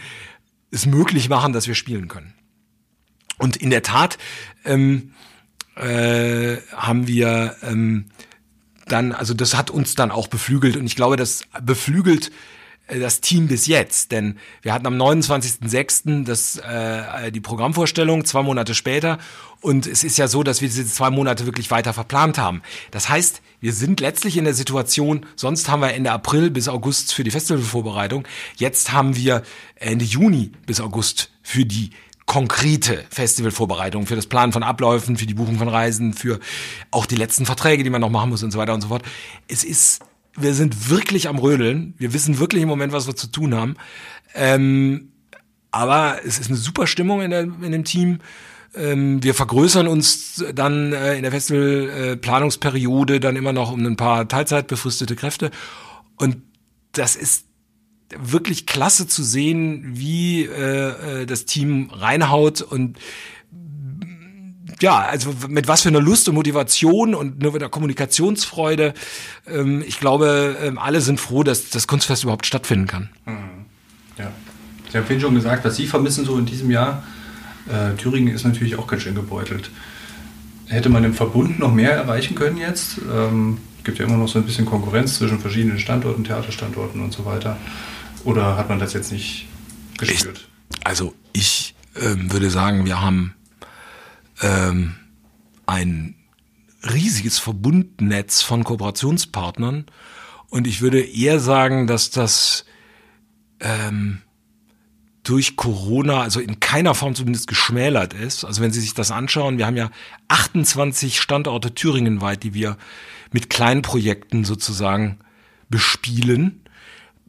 es 0.71 0.85
möglich 0.85 1.27
machen, 1.27 1.51
dass 1.51 1.67
wir 1.67 1.75
spielen 1.75 2.07
können. 2.07 2.33
Und 3.37 3.57
in 3.57 3.69
der 3.69 3.83
Tat 3.83 4.17
ähm, 4.63 5.11
äh, 5.75 6.57
haben 6.75 7.07
wir 7.07 7.55
ähm, 7.63 8.05
dann, 8.87 9.11
also 9.11 9.33
das 9.33 9.55
hat 9.55 9.69
uns 9.69 9.95
dann 9.95 10.11
auch 10.11 10.27
beflügelt 10.27 10.77
und 10.77 10.85
ich 10.85 10.95
glaube, 10.95 11.17
das 11.17 11.41
beflügelt 11.61 12.31
äh, 12.87 12.99
das 12.99 13.21
Team 13.21 13.47
bis 13.47 13.67
jetzt, 13.67 14.11
denn 14.11 14.37
wir 14.61 14.73
hatten 14.73 14.85
am 14.85 14.95
29.06. 14.95 16.23
das 16.23 16.57
äh, 16.57 17.31
die 17.31 17.41
Programmvorstellung, 17.41 18.25
zwei 18.25 18.43
Monate 18.43 18.75
später 18.75 19.17
und 19.61 19.87
es 19.87 20.03
ist 20.03 20.17
ja 20.17 20.27
so, 20.27 20.43
dass 20.43 20.61
wir 20.61 20.67
diese 20.67 20.85
zwei 20.85 21.09
Monate 21.09 21.45
wirklich 21.45 21.71
weiter 21.71 21.93
verplant 21.93 22.37
haben. 22.37 22.61
Das 22.91 23.09
heißt, 23.09 23.41
wir 23.59 23.73
sind 23.73 23.99
letztlich 23.99 24.37
in 24.37 24.45
der 24.45 24.53
Situation, 24.53 25.25
sonst 25.35 25.69
haben 25.69 25.81
wir 25.81 25.93
Ende 25.93 26.11
April 26.11 26.51
bis 26.51 26.67
August 26.67 27.13
für 27.13 27.23
die 27.23 27.31
Festivalvorbereitung, 27.31 28.27
jetzt 28.57 28.91
haben 28.91 29.15
wir 29.15 29.41
Ende 29.75 30.05
Juni 30.05 30.51
bis 30.65 30.79
August 30.79 31.31
für 31.41 31.65
die 31.65 31.89
konkrete 32.25 33.05
Festivalvorbereitung, 33.09 34.07
für 34.07 34.15
das 34.15 34.27
Planen 34.27 34.51
von 34.51 34.63
Abläufen, 34.63 35.17
für 35.17 35.25
die 35.25 35.35
Buchung 35.35 35.57
von 35.57 35.67
Reisen, 35.67 36.13
für 36.13 36.39
auch 36.91 37.05
die 37.05 37.15
letzten 37.15 37.45
Verträge, 37.45 37.83
die 37.83 37.89
man 37.89 38.01
noch 38.01 38.09
machen 38.09 38.29
muss 38.29 38.43
und 38.43 38.51
so 38.51 38.57
weiter 38.57 38.73
und 38.73 38.81
so 38.81 38.87
fort. 38.87 39.03
Es 39.47 39.63
ist, 39.63 40.01
wir 40.35 40.53
sind 40.53 40.89
wirklich 40.89 41.27
am 41.27 41.37
Rödeln. 41.37 41.93
Wir 41.97 42.13
wissen 42.13 42.39
wirklich 42.39 42.63
im 42.63 42.69
Moment, 42.69 42.93
was 42.93 43.07
wir 43.07 43.15
zu 43.15 43.27
tun 43.27 43.53
haben. 43.53 43.75
Ähm, 44.33 45.11
aber 45.71 46.19
es 46.25 46.39
ist 46.39 46.49
eine 46.49 46.57
super 46.57 46.87
Stimmung 46.87 47.21
in, 47.21 47.31
der, 47.31 47.41
in 47.41 47.71
dem 47.71 47.83
Team. 47.83 48.19
Ähm, 48.75 49.21
wir 49.23 49.33
vergrößern 49.33 49.87
uns 49.87 50.43
dann 50.53 50.93
äh, 50.93 51.15
in 51.15 51.23
der 51.23 51.31
Festivalplanungsperiode 51.31 53.19
dann 53.19 53.35
immer 53.35 53.53
noch 53.53 53.71
um 53.71 53.85
ein 53.85 53.97
paar 53.97 54.27
teilzeitbefristete 54.27 55.15
Kräfte. 55.15 55.51
Und 56.17 56.37
das 56.93 57.15
ist 57.15 57.45
wirklich 58.17 58.65
klasse 58.65 59.07
zu 59.07 59.23
sehen, 59.23 59.83
wie 59.93 60.43
äh, 60.43 61.21
äh 61.21 61.25
das 61.25 61.45
Team 61.45 61.89
reinhaut 61.91 62.61
und 62.61 62.97
ja, 64.81 64.99
also 64.99 65.33
mit 65.47 65.67
was 65.67 65.83
für 65.83 65.89
einer 65.89 66.01
Lust 66.01 66.27
und 66.27 66.35
Motivation 66.35 67.15
und 67.15 67.41
nur 67.41 67.53
mit 67.53 67.61
der 67.61 67.69
Kommunikationsfreude. 67.69 68.93
Ähm, 69.47 69.83
ich 69.87 69.99
glaube, 69.99 70.57
ähm, 70.61 70.77
alle 70.77 71.01
sind 71.01 71.19
froh, 71.19 71.43
dass 71.43 71.69
das 71.69 71.87
Kunstfest 71.87 72.23
überhaupt 72.23 72.45
stattfinden 72.45 72.87
kann. 72.87 73.09
Mhm. 73.25 73.65
Ja. 74.17 74.31
Sie 74.91 74.97
haben 74.97 75.05
vorhin 75.05 75.21
schon 75.21 75.35
gesagt, 75.35 75.65
was 75.65 75.75
Sie 75.75 75.87
vermissen 75.87 76.25
so 76.25 76.37
in 76.37 76.45
diesem 76.45 76.71
Jahr. 76.71 77.03
Äh, 77.67 77.95
Thüringen 77.95 78.33
ist 78.33 78.45
natürlich 78.45 78.75
auch 78.77 78.87
ganz 78.87 79.03
schön 79.03 79.15
gebeutelt. 79.15 79.69
Hätte 80.67 80.89
man 80.89 81.03
im 81.03 81.13
Verbund 81.13 81.59
noch 81.59 81.73
mehr 81.73 81.91
erreichen 81.91 82.35
können 82.35 82.57
jetzt? 82.57 82.99
Ähm, 83.11 83.59
gibt 83.83 83.99
ja 83.99 84.05
immer 84.05 84.17
noch 84.17 84.27
so 84.27 84.39
ein 84.39 84.45
bisschen 84.45 84.65
Konkurrenz 84.65 85.17
zwischen 85.17 85.39
verschiedenen 85.39 85.79
Standorten, 85.79 86.23
Theaterstandorten 86.23 87.01
und 87.01 87.13
so 87.13 87.25
weiter. 87.25 87.57
Oder 88.25 88.57
hat 88.57 88.69
man 88.69 88.79
das 88.79 88.93
jetzt 88.93 89.11
nicht 89.11 89.47
gespürt? 89.97 90.49
Ich, 90.69 90.85
also 90.85 91.13
ich 91.31 91.75
ähm, 91.95 92.31
würde 92.31 92.49
sagen, 92.49 92.85
wir 92.85 93.01
haben 93.01 93.35
ähm, 94.41 94.95
ein 95.65 96.15
riesiges 96.83 97.39
Verbundnetz 97.39 98.41
von 98.41 98.63
Kooperationspartnern 98.63 99.85
und 100.49 100.67
ich 100.67 100.81
würde 100.81 101.01
eher 101.01 101.39
sagen, 101.39 101.87
dass 101.87 102.09
das 102.09 102.65
ähm, 103.59 104.21
durch 105.23 105.55
Corona, 105.55 106.21
also 106.21 106.39
in 106.39 106.59
keiner 106.59 106.93
Form 106.93 107.15
zumindest 107.15 107.47
geschmälert 107.47 108.13
ist. 108.13 108.43
Also 108.43 108.61
wenn 108.61 108.71
Sie 108.71 108.81
sich 108.81 108.93
das 108.93 109.11
anschauen, 109.11 109.57
wir 109.57 109.65
haben 109.65 109.77
ja 109.77 109.89
28 110.27 111.19
Standorte 111.19 111.73
thüringenweit, 111.73 112.43
die 112.43 112.53
wir 112.53 112.77
mit 113.31 113.49
kleinen 113.49 113.81
Projekten 113.81 114.45
sozusagen 114.45 115.19
bespielen, 115.69 116.64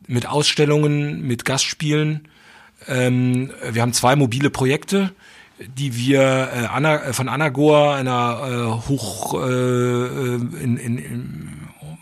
mit 0.07 0.27
Ausstellungen, 0.27 1.23
mit 1.23 1.45
Gastspielen. 1.45 2.29
Ähm, 2.89 3.51
wir 3.71 3.83
haben 3.83 3.93
zwei 3.93 4.17
mobile 4.17 4.51
Projekte, 4.51 5.13
die 5.59 5.97
wir 5.97 6.21
äh, 6.21 6.67
Anna, 6.67 7.03
äh, 7.03 7.13
von 7.13 7.29
Anagor, 7.29 7.95
einer 7.95 8.41
äh, 8.43 8.89
hoch 8.89 9.35
äh, 9.35 9.47
in, 9.47 10.77
in, 10.77 10.99
in 10.99 11.53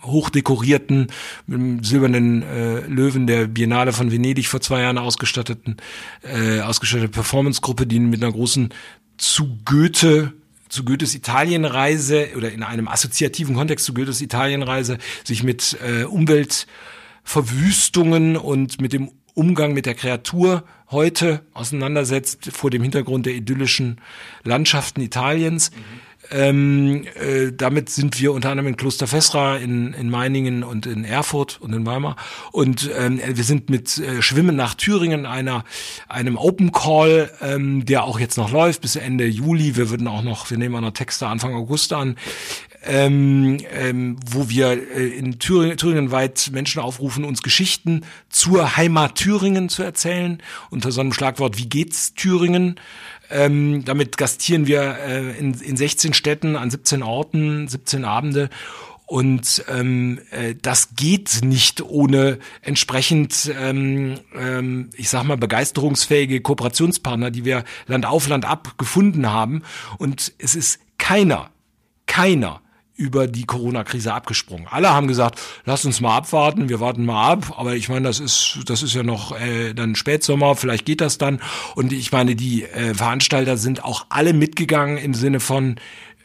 hochdekorierten, 0.03 1.07
mit 1.47 1.59
dem 1.59 1.83
silbernen 1.83 2.43
äh, 2.43 2.81
Löwen 2.81 3.27
der 3.27 3.47
Biennale 3.47 3.91
von 3.91 4.11
Venedig 4.11 4.47
vor 4.47 4.61
zwei 4.61 4.81
Jahren 4.81 4.97
ausgestatteten, 4.97 5.77
äh, 6.21 6.61
ausgestattete 6.61 7.09
Performancegruppe, 7.09 7.87
die 7.87 7.99
mit 7.99 8.23
einer 8.23 8.31
großen 8.31 8.69
zu 9.17 9.57
Goethe 9.65 10.33
zu 10.67 10.83
Goethes 10.83 11.15
Italienreise 11.15 12.29
oder 12.35 12.51
in 12.51 12.63
einem 12.63 12.87
assoziativen 12.87 13.55
Kontext 13.55 13.85
zu 13.85 13.93
Goethes 13.93 14.21
Italienreise 14.21 14.97
sich 15.23 15.43
mit 15.43 15.77
äh, 15.81 16.03
Umweltverwüstungen 17.25 18.37
und 18.37 18.79
mit 18.81 18.93
dem 18.93 19.11
Umgang 19.33 19.73
mit 19.73 19.85
der 19.85 19.95
Kreatur 19.95 20.63
heute 20.91 21.41
auseinandersetzt 21.53 22.51
vor 22.53 22.69
dem 22.69 22.81
Hintergrund 22.83 23.25
der 23.25 23.33
idyllischen 23.33 23.99
Landschaften 24.43 25.01
Italiens. 25.01 25.71
Mhm. 25.71 26.05
Ähm, 26.31 27.05
äh, 27.15 27.51
damit 27.51 27.89
sind 27.89 28.19
wir 28.19 28.33
unter 28.33 28.49
anderem 28.49 28.69
in 28.69 28.77
Kloster 28.77 29.05
Fessra, 29.05 29.57
in, 29.57 29.93
in 29.93 30.09
Meiningen 30.09 30.63
und 30.63 30.87
in 30.87 31.03
Erfurt 31.03 31.59
und 31.61 31.73
in 31.73 31.85
Weimar. 31.85 32.15
Und 32.51 32.89
ähm, 32.97 33.19
wir 33.23 33.43
sind 33.43 33.69
mit 33.69 33.99
äh, 33.99 34.23
Schwimmen 34.23 34.55
nach 34.55 34.73
Thüringen, 34.73 35.27
einer, 35.27 35.65
einem 36.07 36.35
Open 36.37 36.71
Call, 36.71 37.31
ähm, 37.41 37.85
der 37.85 38.05
auch 38.05 38.19
jetzt 38.19 38.37
noch 38.37 38.51
läuft 38.51 38.81
bis 38.81 38.95
Ende 38.95 39.27
Juli. 39.27 39.75
Wir 39.75 39.91
würden 39.91 40.07
auch 40.07 40.23
noch, 40.23 40.49
wir 40.49 40.57
nehmen 40.57 40.75
auch 40.75 40.81
noch 40.81 40.91
Texte 40.91 41.27
Anfang 41.27 41.53
August 41.53 41.93
an, 41.93 42.15
ähm, 42.85 43.57
ähm, 43.71 44.17
wo 44.29 44.49
wir 44.49 44.71
äh, 44.71 45.07
in 45.07 45.39
Thüringen, 45.39 45.77
Thüringen 45.77 46.11
weit 46.11 46.49
Menschen 46.51 46.81
aufrufen, 46.81 47.23
uns 47.23 47.41
Geschichten 47.41 48.05
zur 48.29 48.77
Heimat 48.77 49.15
Thüringen 49.15 49.69
zu 49.69 49.83
erzählen, 49.83 50.41
unter 50.69 50.91
so 50.91 51.01
einem 51.01 51.13
Schlagwort 51.13 51.57
Wie 51.57 51.67
geht's 51.67 52.13
Thüringen? 52.13 52.79
Ähm, 53.31 53.83
damit 53.85 54.17
gastieren 54.17 54.67
wir 54.67 54.97
äh, 54.99 55.37
in, 55.37 55.55
in 55.55 55.77
16 55.77 56.13
Städten 56.13 56.55
an 56.55 56.69
17 56.69 57.01
Orten, 57.01 57.67
17 57.67 58.05
Abende. 58.05 58.49
Und 59.07 59.63
ähm, 59.69 60.19
äh, 60.31 60.55
das 60.59 60.95
geht 60.95 61.41
nicht 61.43 61.81
ohne 61.81 62.39
entsprechend, 62.61 63.51
ähm, 63.59 64.19
ähm, 64.35 64.89
ich 64.95 65.09
sag 65.09 65.23
mal, 65.23 65.37
begeisterungsfähige 65.37 66.41
Kooperationspartner, 66.41 67.29
die 67.29 67.45
wir 67.45 67.65
Land 67.85 68.05
auf 68.05 68.27
Land 68.27 68.45
ab 68.45 68.77
gefunden 68.77 69.29
haben. 69.29 69.61
Und 69.99 70.33
es 70.39 70.55
ist 70.55 70.79
keiner, 70.97 71.51
keiner 72.07 72.61
über 72.95 73.27
die 73.27 73.45
Corona-Krise 73.45 74.13
abgesprungen. 74.13 74.67
Alle 74.69 74.91
haben 74.91 75.07
gesagt, 75.07 75.39
lass 75.65 75.85
uns 75.85 76.01
mal 76.01 76.15
abwarten, 76.15 76.69
wir 76.69 76.79
warten 76.79 77.05
mal 77.05 77.31
ab. 77.31 77.55
Aber 77.57 77.75
ich 77.75 77.89
meine, 77.89 78.07
das 78.07 78.19
ist 78.19 78.59
das 78.65 78.83
ist 78.83 78.93
ja 78.93 79.03
noch 79.03 79.37
äh, 79.39 79.73
dann 79.73 79.95
Spätsommer, 79.95 80.55
vielleicht 80.55 80.85
geht 80.85 81.01
das 81.01 81.17
dann. 81.17 81.41
Und 81.75 81.91
ich 81.91 82.11
meine, 82.11 82.35
die 82.35 82.63
äh, 82.63 82.93
Veranstalter 82.93 83.57
sind 83.57 83.83
auch 83.83 84.05
alle 84.09 84.33
mitgegangen 84.33 84.97
im 84.97 85.13
Sinne 85.13 85.39
von 85.39 85.75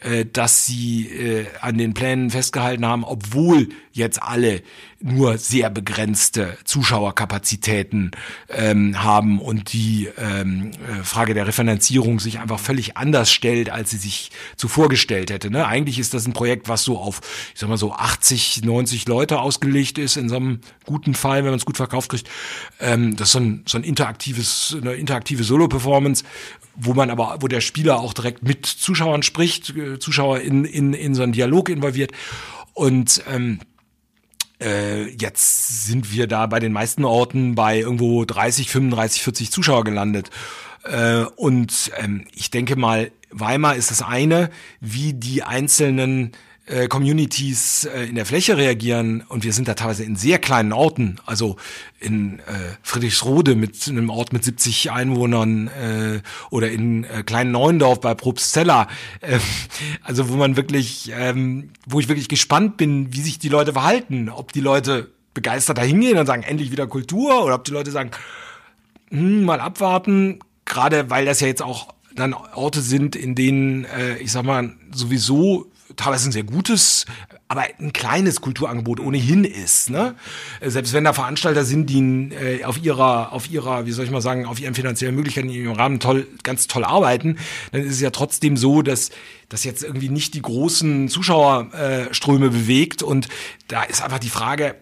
äh, 0.02 0.24
dass 0.24 0.64
sie 0.64 1.08
äh, 1.08 1.46
an 1.60 1.76
den 1.76 1.92
Plänen 1.92 2.30
festgehalten 2.30 2.86
haben, 2.86 3.04
obwohl 3.04 3.68
jetzt 3.92 4.22
alle 4.22 4.62
nur 5.00 5.38
sehr 5.38 5.70
begrenzte 5.70 6.56
Zuschauerkapazitäten 6.64 8.10
ähm, 8.48 9.02
haben 9.02 9.40
und 9.40 9.72
die 9.72 10.08
ähm, 10.18 10.72
äh, 10.72 11.02
Frage 11.02 11.34
der 11.34 11.46
Refinanzierung 11.46 12.20
sich 12.20 12.38
einfach 12.38 12.60
völlig 12.60 12.96
anders 12.96 13.32
stellt, 13.32 13.70
als 13.70 13.90
sie 13.90 13.96
sich 13.96 14.30
zuvor 14.56 14.88
gestellt 14.88 15.30
hätte. 15.30 15.50
Ne? 15.50 15.66
Eigentlich 15.66 15.98
ist 15.98 16.12
das 16.12 16.26
ein 16.26 16.34
Projekt, 16.34 16.68
was 16.68 16.84
so 16.84 16.98
auf, 16.98 17.20
ich 17.54 17.60
sag 17.60 17.68
mal 17.68 17.78
so 17.78 17.92
80, 17.92 18.62
90 18.62 19.08
Leute 19.08 19.40
ausgelegt 19.40 19.98
ist, 19.98 20.16
in 20.16 20.28
so 20.28 20.36
einem 20.36 20.60
guten 20.84 21.14
Fall, 21.14 21.38
wenn 21.38 21.50
man 21.50 21.58
es 21.58 21.64
gut 21.64 21.78
verkauft 21.78 22.10
kriegt. 22.10 22.28
Ähm, 22.78 23.16
das 23.16 23.28
ist 23.28 23.32
so 23.32 23.40
ein, 23.40 23.62
so 23.66 23.78
ein 23.78 23.84
interaktives, 23.84 24.76
eine 24.80 24.94
interaktive 24.94 25.44
Solo-Performance, 25.44 26.24
wo 26.76 26.94
man 26.94 27.10
aber, 27.10 27.38
wo 27.40 27.48
der 27.48 27.60
Spieler 27.60 28.00
auch 28.00 28.12
direkt 28.12 28.42
mit 28.42 28.66
Zuschauern 28.66 29.22
spricht, 29.22 29.70
äh, 29.76 29.98
Zuschauer 29.98 30.40
in, 30.40 30.64
in, 30.64 30.92
in 30.92 31.14
so 31.14 31.22
einen 31.22 31.32
Dialog 31.32 31.70
involviert. 31.70 32.12
Und 32.74 33.22
ähm, 33.28 33.60
äh, 34.60 35.08
jetzt 35.08 35.86
sind 35.86 36.12
wir 36.12 36.26
da 36.26 36.46
bei 36.46 36.60
den 36.60 36.72
meisten 36.72 37.04
Orten 37.04 37.54
bei 37.54 37.78
irgendwo 37.78 38.24
30, 38.24 38.70
35, 38.70 39.22
40 39.22 39.50
Zuschauer 39.50 39.84
gelandet. 39.84 40.30
Äh, 40.84 41.24
und 41.36 41.92
ähm, 41.98 42.26
ich 42.34 42.50
denke 42.50 42.76
mal, 42.76 43.10
Weimar 43.30 43.76
ist 43.76 43.90
das 43.90 44.02
eine, 44.02 44.50
wie 44.80 45.14
die 45.14 45.42
einzelnen 45.42 46.32
äh, 46.70 46.88
Communities 46.88 47.84
äh, 47.84 48.04
in 48.04 48.14
der 48.14 48.26
Fläche 48.26 48.56
reagieren. 48.56 49.24
Und 49.28 49.44
wir 49.44 49.52
sind 49.52 49.68
da 49.68 49.74
teilweise 49.74 50.04
in 50.04 50.16
sehr 50.16 50.38
kleinen 50.38 50.72
Orten, 50.72 51.16
also 51.26 51.56
in 51.98 52.38
äh, 52.40 52.42
Friedrichsrode 52.82 53.54
mit 53.54 53.88
einem 53.88 54.08
Ort 54.08 54.32
mit 54.32 54.44
70 54.44 54.90
Einwohnern 54.90 55.68
äh, 55.68 56.20
oder 56.50 56.70
in 56.70 57.04
äh, 57.04 57.22
kleinen 57.24 57.50
Neuendorf 57.52 58.00
bei 58.00 58.14
Probstzella, 58.14 58.88
äh, 59.20 59.38
also 60.02 60.28
wo 60.28 60.36
man 60.36 60.56
wirklich, 60.56 61.10
ähm, 61.14 61.70
wo 61.86 62.00
ich 62.00 62.08
wirklich 62.08 62.28
gespannt 62.28 62.76
bin, 62.76 63.12
wie 63.12 63.20
sich 63.20 63.38
die 63.38 63.48
Leute 63.48 63.72
verhalten, 63.72 64.28
ob 64.28 64.52
die 64.52 64.60
Leute 64.60 65.10
begeistert 65.34 65.78
da 65.78 65.82
hingehen 65.82 66.18
und 66.18 66.26
sagen, 66.26 66.42
endlich 66.42 66.70
wieder 66.70 66.86
Kultur 66.86 67.44
oder 67.44 67.54
ob 67.54 67.64
die 67.64 67.72
Leute 67.72 67.90
sagen, 67.90 68.10
hm, 69.10 69.44
mal 69.44 69.60
abwarten, 69.60 70.40
gerade 70.64 71.10
weil 71.10 71.26
das 71.26 71.40
ja 71.40 71.46
jetzt 71.46 71.62
auch 71.62 71.94
dann 72.14 72.34
Orte 72.34 72.80
sind, 72.80 73.16
in 73.16 73.34
denen, 73.34 73.84
äh, 73.84 74.18
ich 74.18 74.32
sag 74.32 74.44
mal, 74.44 74.72
sowieso 74.92 75.70
teilweise 75.96 76.28
ein 76.28 76.32
sehr 76.32 76.44
gutes, 76.44 77.06
aber 77.48 77.64
ein 77.78 77.92
kleines 77.92 78.40
Kulturangebot 78.40 79.00
ohnehin 79.00 79.44
ist. 79.44 79.90
Ne? 79.90 80.14
Selbst 80.60 80.92
wenn 80.92 81.04
da 81.04 81.12
Veranstalter 81.12 81.64
sind, 81.64 81.90
die 81.90 82.00
äh, 82.32 82.64
auf 82.64 82.82
ihrer, 82.82 83.32
auf 83.32 83.50
ihrer, 83.50 83.86
wie 83.86 83.92
soll 83.92 84.04
ich 84.04 84.10
mal 84.10 84.20
sagen, 84.20 84.46
auf 84.46 84.60
ihren 84.60 84.74
finanziellen 84.74 85.14
Möglichkeiten 85.14 85.48
in 85.48 85.54
ihrem 85.54 85.72
Rahmen 85.72 86.00
toll, 86.00 86.26
ganz 86.42 86.66
toll 86.66 86.84
arbeiten, 86.84 87.38
dann 87.72 87.82
ist 87.82 87.92
es 87.92 88.00
ja 88.00 88.10
trotzdem 88.10 88.56
so, 88.56 88.82
dass 88.82 89.10
das 89.48 89.64
jetzt 89.64 89.82
irgendwie 89.82 90.08
nicht 90.08 90.34
die 90.34 90.42
großen 90.42 91.08
Zuschauerströme 91.08 92.46
äh, 92.46 92.50
bewegt. 92.50 93.02
Und 93.02 93.28
da 93.68 93.82
ist 93.82 94.02
einfach 94.02 94.20
die 94.20 94.30
Frage, 94.30 94.76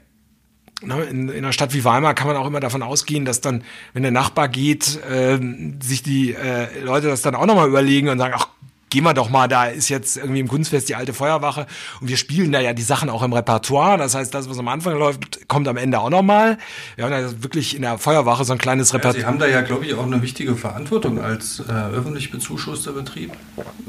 ne, 0.83 1.03
in, 1.05 1.29
in 1.29 1.39
einer 1.39 1.53
Stadt 1.53 1.75
wie 1.75 1.85
Weimar 1.85 2.15
kann 2.15 2.27
man 2.27 2.37
auch 2.37 2.47
immer 2.47 2.61
davon 2.61 2.83
ausgehen, 2.83 3.25
dass 3.25 3.41
dann, 3.41 3.65
wenn 3.95 4.03
der 4.03 4.13
Nachbar 4.13 4.49
geht, 4.49 5.03
äh, 5.05 5.39
sich 5.81 6.03
die 6.03 6.35
äh, 6.35 6.81
Leute 6.83 7.09
das 7.09 7.23
dann 7.23 7.35
auch 7.35 7.47
nochmal 7.47 7.69
überlegen 7.69 8.09
und 8.09 8.19
sagen, 8.19 8.35
ach 8.37 8.49
gehen 8.91 9.05
wir 9.05 9.15
doch 9.15 9.31
mal, 9.31 9.49
da 9.49 9.67
ist 9.67 9.89
jetzt 9.89 10.17
irgendwie 10.17 10.41
im 10.41 10.49
Kunstfest 10.49 10.89
die 10.89 10.95
alte 10.95 11.13
Feuerwache 11.13 11.67
und 12.01 12.09
wir 12.09 12.17
spielen 12.17 12.53
da 12.53 12.61
ja 12.61 12.73
die 12.73 12.83
Sachen 12.83 13.11
auch 13.11 13.23
im 13.23 13.33
Repertoire. 13.33 13.99
Das 13.99 14.15
heißt, 14.15 14.33
das, 14.35 14.49
was 14.49 14.59
am 14.59 14.69
Anfang 14.69 14.99
läuft, 14.99 15.49
kommt 15.49 15.69
am 15.69 15.77
Ende 15.77 16.01
auch 16.01 16.11
nochmal. 16.11 16.59
Wir 16.97 17.05
haben 17.05 17.11
da 17.11 17.43
wirklich 17.43 17.77
in 17.77 17.83
der 17.83 17.99
Feuerwache 17.99 18.45
so 18.45 18.53
ein 18.53 18.59
kleines 18.59 18.95
Repertoire. 18.95 19.17
Ja, 19.17 19.21
Sie 19.21 19.27
haben 19.27 19.39
da 19.39 19.47
ja, 19.47 19.61
glaube 19.63 19.87
ich, 19.87 19.95
auch 19.95 20.07
eine 20.07 20.23
wichtige 20.23 20.57
Verantwortung 20.57 21.21
als 21.21 21.61
äh, 21.61 21.73
öffentlich 21.73 22.31
bezuschusster 22.31 22.93
Betrieb. 22.93 23.33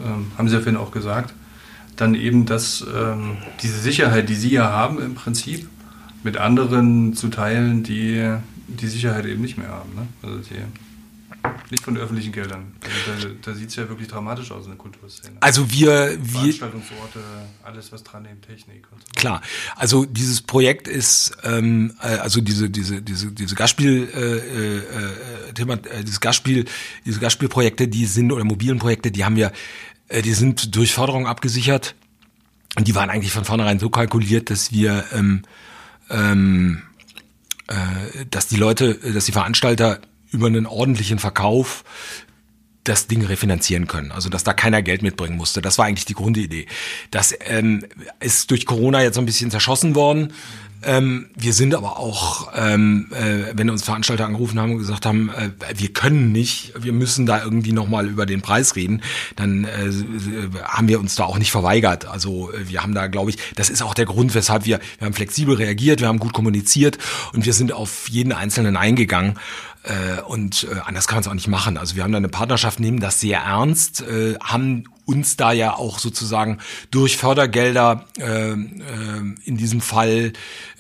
Ähm, 0.04 0.32
haben 0.38 0.50
Sie 0.50 0.56
ja 0.56 0.62
vorhin 0.62 0.78
auch 0.78 0.92
gesagt. 0.92 1.34
Dann 1.96 2.16
eben, 2.16 2.46
dass 2.46 2.86
ähm, 2.96 3.38
diese 3.62 3.80
Sicherheit, 3.80 4.30
die 4.30 4.36
Sie 4.36 4.52
ja 4.52 4.70
haben 4.72 5.02
im 5.02 5.16
Prinzip, 5.16 5.68
mit 6.24 6.38
anderen 6.38 7.14
zu 7.14 7.30
teilen, 7.30 7.84
die 7.84 8.36
die 8.68 8.88
Sicherheit 8.88 9.26
eben 9.26 9.42
nicht 9.42 9.58
mehr 9.58 9.70
haben. 9.70 9.96
Ne? 9.96 10.08
Also 10.22 10.38
die 10.38 10.89
nicht 11.72 11.84
von 11.84 11.98
öffentlichen 11.98 12.32
Geldern. 12.32 12.74
Also 12.84 13.28
da, 13.28 13.34
da 13.42 13.54
sieht 13.54 13.70
es 13.70 13.76
ja 13.76 13.88
wirklich 13.90 14.08
dramatisch 14.08 14.52
aus 14.52 14.64
in 14.66 14.72
der 14.72 14.78
Kulturszene. 14.78 15.38
Also 15.40 15.72
wir, 15.72 16.18
wir 16.22 16.40
Veranstaltungsorte, 16.40 17.20
alles 17.64 17.92
was 17.92 18.04
dran 18.04 18.24
nimmt, 18.24 18.46
Technik 18.46 18.88
und 18.92 19.02
so. 19.02 19.08
Klar, 19.16 19.42
also 19.76 20.06
dieses 20.06 20.42
Projekt 20.42 20.88
ist, 20.88 21.38
ähm, 21.44 21.94
äh, 22.02 22.08
also 22.08 22.42
diese 22.42 22.70
diese 22.70 23.02
diese 23.02 23.32
diese 23.32 23.56
Gastspiel 23.56 24.10
äh, 24.14 25.50
äh, 25.50 25.54
Thema, 25.54 25.74
äh, 25.74 26.04
dieses 26.04 26.20
Gastspiel, 26.20 26.66
diese 27.06 27.20
Gastspielprojekte, 27.20 27.88
die 27.88 28.06
sind 28.06 28.32
oder 28.32 28.44
mobilen 28.44 28.80
Projekte, 28.80 29.12
die 29.12 29.26
haben 29.26 29.36
wir, 29.36 29.52
äh, 30.08 30.22
die 30.22 30.34
sind 30.34 30.76
durch 30.76 30.94
Förderung 30.94 31.28
abgesichert 31.28 31.96
und 32.78 32.88
die 32.88 32.96
waren 32.96 33.10
eigentlich 33.10 33.32
von 33.32 33.46
vornherein 33.46 33.80
so 33.80 33.90
kalkuliert, 33.90 34.50
dass 34.50 34.72
wir 34.72 35.06
ähm, 35.14 35.44
ähm, 36.10 36.82
äh, 37.68 38.26
dass 38.30 38.48
die 38.48 38.58
Leute, 38.58 38.96
dass 38.96 39.26
die 39.26 39.32
Veranstalter 39.32 40.02
über 40.32 40.48
einen 40.48 40.66
ordentlichen 40.66 41.20
Verkauf 41.20 41.84
das 42.84 43.08
Ding 43.08 43.26
refinanzieren 43.26 43.88
können. 43.88 44.12
Also 44.12 44.30
dass 44.30 44.44
da 44.44 44.54
keiner 44.54 44.82
Geld 44.82 45.02
mitbringen 45.02 45.38
musste. 45.38 45.62
Das 45.62 45.78
war 45.78 45.86
eigentlich 45.86 46.06
die 46.06 46.14
Grundidee. 46.14 46.66
Das 47.12 47.36
ähm, 47.46 47.86
ist 48.20 48.52
durch 48.52 48.66
Corona 48.66 49.04
jetzt 49.04 49.16
so 49.16 49.22
ein 49.22 49.26
bisschen 49.26 49.52
zerschossen 49.52 49.96
worden. 49.96 50.34
Ähm, 50.82 51.30
wir 51.36 51.52
sind 51.52 51.76
aber 51.76 52.00
auch, 52.00 52.54
ähm, 52.56 53.08
äh, 53.12 53.52
wenn 53.54 53.70
uns 53.70 53.84
Veranstalter 53.84 54.26
angerufen 54.26 54.60
haben 54.60 54.72
und 54.72 54.78
gesagt 54.78 55.06
haben, 55.06 55.30
äh, 55.30 55.50
wir 55.76 55.92
können 55.92 56.32
nicht, 56.32 56.72
wir 56.80 56.94
müssen 56.94 57.26
da 57.26 57.44
irgendwie 57.44 57.74
nochmal 57.74 58.08
über 58.08 58.26
den 58.26 58.42
Preis 58.42 58.78
reden, 58.78 59.02
dann 59.36 59.66
äh, 59.66 59.92
haben 60.64 60.88
wir 60.88 61.02
uns 61.02 61.16
da 61.16 61.26
auch 61.26 61.38
nicht 61.38 61.52
verweigert. 61.52 62.06
Also 62.06 62.54
äh, 62.54 62.70
wir 62.70 62.82
haben 62.82 62.94
da, 62.94 63.08
glaube 63.08 63.32
ich, 63.32 63.38
das 63.56 63.70
ist 63.70 63.82
auch 63.82 63.94
der 63.94 64.06
Grund, 64.06 64.34
weshalb 64.36 64.66
wir, 64.66 64.80
wir 65.00 65.06
haben 65.06 65.14
flexibel 65.14 65.56
reagiert, 65.56 66.00
wir 66.00 66.08
haben 66.08 66.20
gut 66.20 66.32
kommuniziert 66.32 66.98
und 67.34 67.46
wir 67.46 67.54
sind 67.54 67.74
auf 67.74 68.08
jeden 68.08 68.32
Einzelnen 68.32 68.78
eingegangen. 68.78 69.38
Äh, 69.90 70.22
und 70.22 70.68
äh, 70.72 70.80
anders 70.86 71.08
kann 71.08 71.16
man 71.16 71.22
es 71.22 71.28
auch 71.28 71.34
nicht 71.34 71.48
machen. 71.48 71.78
Also 71.78 71.96
wir 71.96 72.04
haben 72.04 72.12
da 72.12 72.18
eine 72.18 72.30
Partnerschaft, 72.30 72.80
nehmen 72.80 73.00
das 73.00 73.20
sehr 73.20 73.40
ernst, 73.40 74.02
äh, 74.02 74.36
haben 74.40 74.86
uns 75.06 75.38
da 75.38 75.52
ja 75.52 75.74
auch 75.74 75.98
sozusagen 75.98 76.60
durch 76.92 77.18
Fördergelder 77.18 78.06
äh, 78.20 78.52
äh, 78.52 78.56
in 79.44 79.58
diesem 79.58 79.82
Fall 79.82 80.34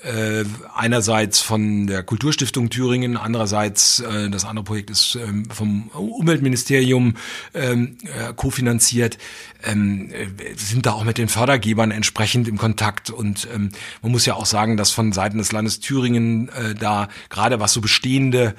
äh, 0.03 0.43
einerseits 0.75 1.39
von 1.39 1.87
der 1.87 2.03
Kulturstiftung 2.03 2.69
Thüringen, 2.69 3.17
andererseits 3.17 4.01
äh, 4.01 4.29
das 4.29 4.45
andere 4.45 4.65
Projekt 4.65 4.91
ist 4.91 5.15
äh, 5.15 5.51
vom 5.51 5.87
Umweltministerium 5.87 7.15
ähm, 7.55 7.97
äh, 8.03 8.31
kofinanziert, 8.35 9.17
ähm, 9.63 10.11
äh, 10.11 10.27
sind 10.55 10.85
da 10.85 10.91
auch 10.91 11.03
mit 11.03 11.17
den 11.17 11.27
Fördergebern 11.27 11.89
entsprechend 11.89 12.47
im 12.47 12.59
Kontakt 12.59 13.09
und 13.09 13.47
ähm, 13.51 13.71
man 14.03 14.11
muss 14.11 14.27
ja 14.27 14.35
auch 14.35 14.45
sagen, 14.45 14.77
dass 14.77 14.91
von 14.91 15.11
Seiten 15.11 15.39
des 15.39 15.51
Landes 15.51 15.79
Thüringen 15.79 16.49
äh, 16.49 16.75
da 16.75 17.07
gerade 17.29 17.59
was 17.59 17.73
so 17.73 17.81
bestehende 17.81 18.53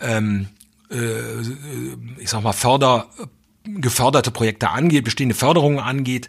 ähm, 0.00 0.48
äh, 0.90 1.40
ich 2.18 2.30
sag 2.30 2.42
mal, 2.42 2.52
Förder, 2.52 3.08
geförderte 3.64 4.30
Projekte 4.30 4.70
angeht, 4.70 5.04
bestehende 5.04 5.34
Förderungen 5.34 5.78
angeht, 5.78 6.28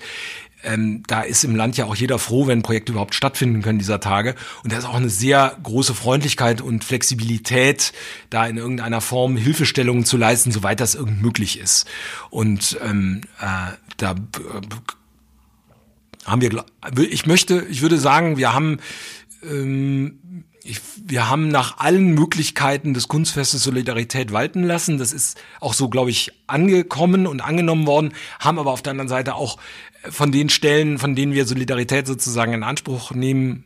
ähm, 0.64 1.04
da 1.08 1.22
ist 1.22 1.44
im 1.44 1.56
Land 1.56 1.78
ja 1.78 1.86
auch 1.86 1.96
jeder 1.96 2.20
froh, 2.20 2.48
wenn 2.48 2.62
Projekte 2.62 2.92
überhaupt 2.92 3.16
stattfinden 3.16 3.62
können 3.62 3.80
dieser 3.80 4.00
Tage. 4.00 4.36
Und 4.64 4.72
da 4.72 4.78
ist 4.78 4.86
auch 4.86 4.96
eine 4.96 5.10
sehr 5.10 5.58
große 5.64 5.96
Freundlichkeit 5.96 6.62
und 6.62 6.84
Flexibilität, 6.84 7.94
da 8.30 8.46
in 8.46 8.58
irgendeiner 8.58 9.02
Form 9.02 9.38
Hilfestellungen 9.38 10.06
zu 10.06 10.18
leisten, 10.18 10.52
soweit 10.52 10.80
das 10.80 10.96
irgend 10.96 11.22
möglich 11.22 11.60
ist. 11.60 11.88
Und 12.30 12.78
ähm, 12.84 13.22
äh, 13.40 13.74
da 13.98 14.12
äh, 14.12 14.16
haben 16.26 16.42
wir, 16.42 16.64
ich 16.98 17.26
möchte, 17.26 17.66
ich 17.70 17.82
würde 17.82 17.98
sagen, 17.98 18.38
wir 18.38 18.54
haben 18.54 18.78
ähm, 19.44 20.44
ich, 20.64 20.80
wir 21.04 21.30
haben 21.30 21.48
nach 21.48 21.80
allen 21.80 22.14
Möglichkeiten 22.14 22.94
des 22.94 23.08
Kunstfestes 23.08 23.64
Solidarität 23.64 24.32
walten 24.32 24.64
lassen. 24.64 24.98
Das 24.98 25.12
ist 25.12 25.38
auch 25.60 25.74
so, 25.74 25.90
glaube 25.90 26.12
ich, 26.12 26.32
angekommen 26.48 27.26
und 27.26 27.42
angenommen 27.42 27.88
worden, 27.88 28.14
haben 28.40 28.60
aber 28.60 28.72
auf 28.72 28.82
der 28.82 28.92
anderen 28.92 29.08
Seite 29.08 29.36
auch 29.36 29.58
von 30.10 30.32
den 30.32 30.50
Stellen, 30.50 31.00
von 31.00 31.16
denen 31.16 31.34
wir 31.34 31.46
Solidarität 31.46 32.08
sozusagen 32.08 32.54
in 32.54 32.64
Anspruch 32.64 33.12
nehmen 33.12 33.64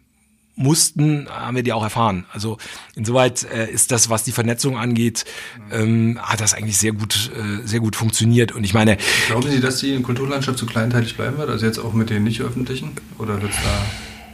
mussten, 0.57 1.27
haben 1.29 1.55
wir 1.57 1.63
die 1.63 1.73
auch 1.73 1.83
erfahren. 1.83 2.25
Also 2.31 2.57
insoweit 2.95 3.43
äh, 3.43 3.69
ist 3.69 3.91
das, 3.91 4.09
was 4.09 4.23
die 4.23 4.31
Vernetzung 4.31 4.77
angeht, 4.77 5.25
ähm, 5.71 6.17
hat 6.21 6.39
das 6.39 6.53
eigentlich 6.53 6.77
sehr 6.77 6.93
gut, 6.93 7.29
äh, 7.35 7.67
sehr 7.67 7.81
gut 7.81 7.97
funktioniert. 7.97 8.53
Und 8.53 8.63
ich 8.63 8.73
meine, 8.73 8.97
glauben 9.27 9.49
Sie, 9.49 9.59
dass 9.59 9.79
die 9.79 10.01
Kulturlandschaft 10.01 10.57
so 10.57 10.65
kleinteilig 10.65 11.17
bleiben 11.17 11.37
wird? 11.37 11.49
Also 11.49 11.65
jetzt 11.65 11.77
auch 11.77 11.91
mit 11.91 12.09
den 12.09 12.23
nicht 12.23 12.39
öffentlichen? 12.39 12.91
Oder 13.17 13.41
wird 13.41 13.51
es 13.51 13.57
da 13.63 13.85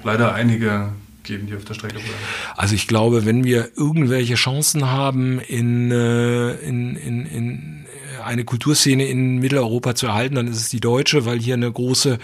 leider 0.04 0.36
einige 0.36 0.90
geben, 1.24 1.48
die 1.48 1.56
auf 1.56 1.66
der 1.66 1.74
Strecke 1.74 1.96
bleiben? 1.96 2.14
Also 2.56 2.76
ich 2.76 2.88
glaube, 2.88 3.26
wenn 3.26 3.44
wir 3.44 3.72
irgendwelche 3.76 4.36
Chancen 4.36 4.90
haben, 4.90 5.40
in, 5.40 5.92
äh, 5.92 6.54
in, 6.56 6.96
in, 6.96 7.26
in 7.26 7.86
eine 8.24 8.46
Kulturszene 8.46 9.06
in 9.06 9.38
Mitteleuropa 9.38 9.96
zu 9.96 10.08
erhalten, 10.08 10.36
dann 10.36 10.48
ist 10.48 10.58
es 10.58 10.70
die 10.70 10.80
deutsche, 10.80 11.26
weil 11.26 11.40
hier 11.40 11.56
eine 11.56 11.72
große 11.72 12.20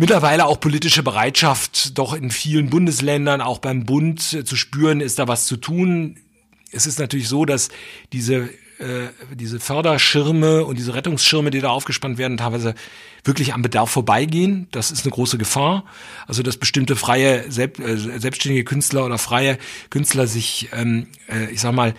mittlerweile 0.00 0.46
auch 0.46 0.58
politische 0.58 1.02
Bereitschaft 1.02 1.98
doch 1.98 2.14
in 2.14 2.30
vielen 2.30 2.70
Bundesländern, 2.70 3.42
auch 3.42 3.58
beim 3.58 3.84
Bund 3.84 4.32
äh, 4.32 4.44
zu 4.44 4.56
spüren, 4.56 5.00
ist 5.00 5.18
da 5.18 5.28
was 5.28 5.46
zu 5.46 5.56
tun. 5.56 6.16
Es 6.72 6.86
ist 6.86 6.98
natürlich 6.98 7.28
so, 7.28 7.44
dass 7.44 7.68
diese 8.12 8.48
äh, 8.80 9.08
diese 9.34 9.60
Förderschirme 9.60 10.64
und 10.64 10.78
diese 10.78 10.94
Rettungsschirme, 10.94 11.50
die 11.50 11.60
da 11.60 11.68
aufgespannt 11.68 12.18
werden, 12.18 12.36
teilweise 12.36 12.74
wirklich 13.24 13.54
am 13.54 13.62
Bedarf 13.62 13.90
vorbeigehen. 13.90 14.68
Das 14.70 14.90
ist 14.90 15.04
eine 15.04 15.12
große 15.12 15.38
Gefahr. 15.38 15.84
Also 16.26 16.42
dass 16.42 16.56
bestimmte 16.56 16.96
freie, 16.96 17.50
selbst, 17.50 17.80
äh, 17.80 17.96
selbstständige 17.96 18.64
Künstler 18.64 19.04
oder 19.04 19.18
freie 19.18 19.58
Künstler 19.90 20.26
sich, 20.26 20.68
ähm, 20.72 21.08
äh, 21.28 21.50
ich 21.50 21.60
sag 21.60 21.72
mal, 21.72 21.94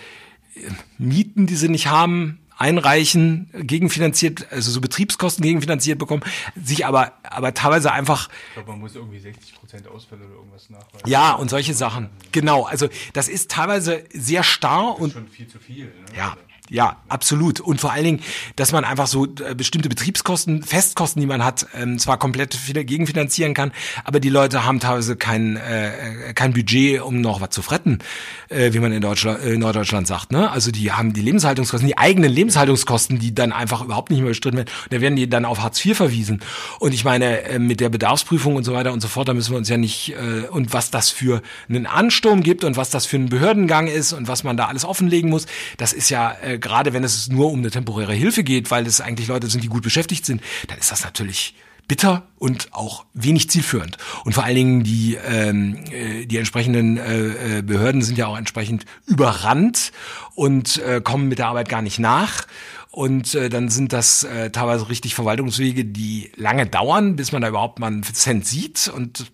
Mieten, 0.98 1.48
die 1.48 1.56
sie 1.56 1.70
nicht 1.70 1.88
haben, 1.88 2.40
einreichen, 2.62 3.50
gegenfinanziert, 3.54 4.52
also 4.52 4.70
so 4.72 4.82
Betriebskosten 4.82 5.42
gegenfinanziert 5.44 5.98
bekommen, 5.98 6.22
sich 6.64 6.86
aber, 6.86 7.14
aber 7.24 7.56
teilweise 7.56 7.92
einfach. 7.92 8.30
Ich 8.50 8.54
glaube, 8.54 8.72
man 8.72 8.80
muss 8.82 8.96
irgendwie 8.96 9.20
60 9.20 9.56
Prozent 9.56 9.88
Ausfälle 9.88 10.26
oder 10.26 10.36
irgendwas 10.36 10.70
nachweisen. 10.70 11.08
Ja, 11.08 11.34
und 11.34 11.50
solche 11.50 11.74
Sachen. 11.74 12.10
Genau. 12.32 12.64
Also, 12.66 12.88
das 13.14 13.30
ist 13.30 13.50
teilweise 13.50 14.04
sehr 14.14 14.44
starr 14.44 14.92
Das 14.92 14.98
ist 14.98 15.02
und. 15.04 15.14
schon 15.14 15.28
viel 15.28 15.48
zu 15.48 15.58
viel. 15.58 15.86
Ne? 15.86 15.92
Ja, 16.16 16.38
ja, 16.72 16.96
absolut. 17.10 17.60
Und 17.60 17.82
vor 17.82 17.92
allen 17.92 18.06
Dingen, 18.06 18.20
dass 18.56 18.72
man 18.72 18.86
einfach 18.86 19.06
so 19.06 19.26
äh, 19.26 19.54
bestimmte 19.56 19.90
Betriebskosten, 19.90 20.64
Festkosten, 20.64 21.20
die 21.20 21.28
man 21.28 21.44
hat, 21.44 21.68
ähm, 21.76 22.00
zwar 22.00 22.18
komplett 22.18 22.54
fin- 22.54 22.86
gegenfinanzieren 22.86 23.54
kann, 23.54 23.74
aber 24.06 24.22
die 24.22 24.30
Leute 24.30 24.64
haben 24.64 24.80
teilweise 24.80 25.18
kein, 25.18 25.58
äh, 25.58 26.34
kein 26.34 26.54
Budget, 26.54 27.02
um 27.02 27.20
noch 27.20 27.42
was 27.42 27.50
zu 27.50 27.62
fretten, 27.62 28.00
äh, 28.48 28.72
wie 28.72 28.80
man 28.80 28.94
in 28.94 29.02
Deutschland, 29.02 29.44
äh, 29.44 29.58
Norddeutschland 29.58 30.08
sagt. 30.08 30.32
Ne? 30.32 30.50
Also 30.50 30.72
die 30.72 30.94
haben 30.94 31.12
die 31.12 31.20
Lebenshaltungskosten, 31.20 31.88
die 31.90 31.98
eigenen 31.98 32.32
Lebenshaltungskosten, 32.32 33.20
die 33.20 33.36
dann 33.36 33.52
einfach 33.52 33.84
überhaupt 33.84 34.10
nicht 34.10 34.22
mehr 34.22 34.30
bestritten 34.30 34.56
werden. 34.56 34.70
Da 34.92 35.02
werden 35.02 35.18
die 35.18 35.30
dann 35.30 35.44
auf 35.44 35.60
Hartz 35.62 35.86
IV 35.86 35.98
verwiesen. 35.98 36.40
Und 36.80 36.94
ich 36.94 37.04
meine, 37.04 37.42
äh, 37.44 37.60
mit 37.60 37.82
der 37.82 37.90
Bedarfsprüfung 37.90 38.56
und 38.56 38.64
so 38.64 38.72
weiter 38.72 38.94
und 38.94 39.02
so 39.02 39.10
fort, 39.10 39.28
da 39.28 39.34
müssen 39.34 39.52
wir 39.52 39.58
uns 39.58 39.68
ja 39.68 39.76
nicht, 39.76 40.14
äh, 40.14 40.48
und 40.50 40.72
was 40.72 40.90
das 40.90 41.10
für 41.10 41.42
einen 41.68 41.86
Ansturm 41.86 42.44
gibt 42.44 42.64
und 42.64 42.78
was 42.78 42.92
das 42.92 43.06
für 43.06 43.18
ein 43.18 43.28
Behördengang 43.28 43.88
ist 43.88 44.14
und 44.14 44.30
was 44.30 44.46
man 44.46 44.56
da 44.56 44.68
alles 44.68 44.86
offenlegen 44.86 45.30
muss, 45.30 45.48
das 45.76 45.92
ist 45.92 46.10
ja, 46.10 46.34
äh, 46.42 46.61
gerade 46.62 46.94
wenn 46.94 47.04
es 47.04 47.28
nur 47.28 47.52
um 47.52 47.60
eine 47.60 47.72
temporäre 47.72 48.14
Hilfe 48.14 48.44
geht, 48.44 48.72
weil 48.72 48.88
es 48.88 49.02
eigentlich 49.02 49.28
Leute 49.28 49.48
sind, 49.48 49.64
die 49.64 49.68
gut 49.68 49.84
beschäftigt 49.84 50.26
sind, 50.26 50.42
dann 50.68 50.78
ist 50.78 50.92
das 50.92 51.04
natürlich 51.04 51.56
bitter 51.88 52.24
und 52.38 52.70
auch 52.72 53.06
wenig 53.14 53.50
zielführend. 53.50 53.98
Und 54.24 54.34
vor 54.34 54.46
allen 54.46 54.56
Dingen 54.56 54.84
die, 54.84 55.18
ähm, 55.28 55.84
äh, 55.92 56.26
die 56.26 56.38
entsprechenden 56.38 56.98
äh, 56.98 57.58
äh, 57.58 57.62
Behörden 57.62 58.02
sind 58.02 58.18
ja 58.18 58.28
auch 58.28 58.38
entsprechend 58.38 58.86
überrannt 59.06 59.92
und 60.36 60.78
äh, 60.78 61.02
kommen 61.02 61.28
mit 61.28 61.40
der 61.40 61.48
Arbeit 61.48 61.68
gar 61.68 61.82
nicht 61.82 62.00
nach. 62.00 62.46
Und 62.92 63.36
äh, 63.36 63.50
dann 63.50 63.70
sind 63.70 63.94
das 63.94 64.24
äh, 64.24 64.52
teilweise 64.52 64.90
richtig 64.90 65.16
Verwaltungswege, 65.16 65.84
die 65.84 66.32
lange 66.36 66.66
dauern, 66.66 67.16
bis 67.16 67.32
man 67.34 67.42
da 67.42 67.50
überhaupt 67.50 67.80
mal 67.80 67.88
einen 67.88 68.04
Cent 68.04 68.46
sieht. 68.46 68.88
Und 68.88 69.32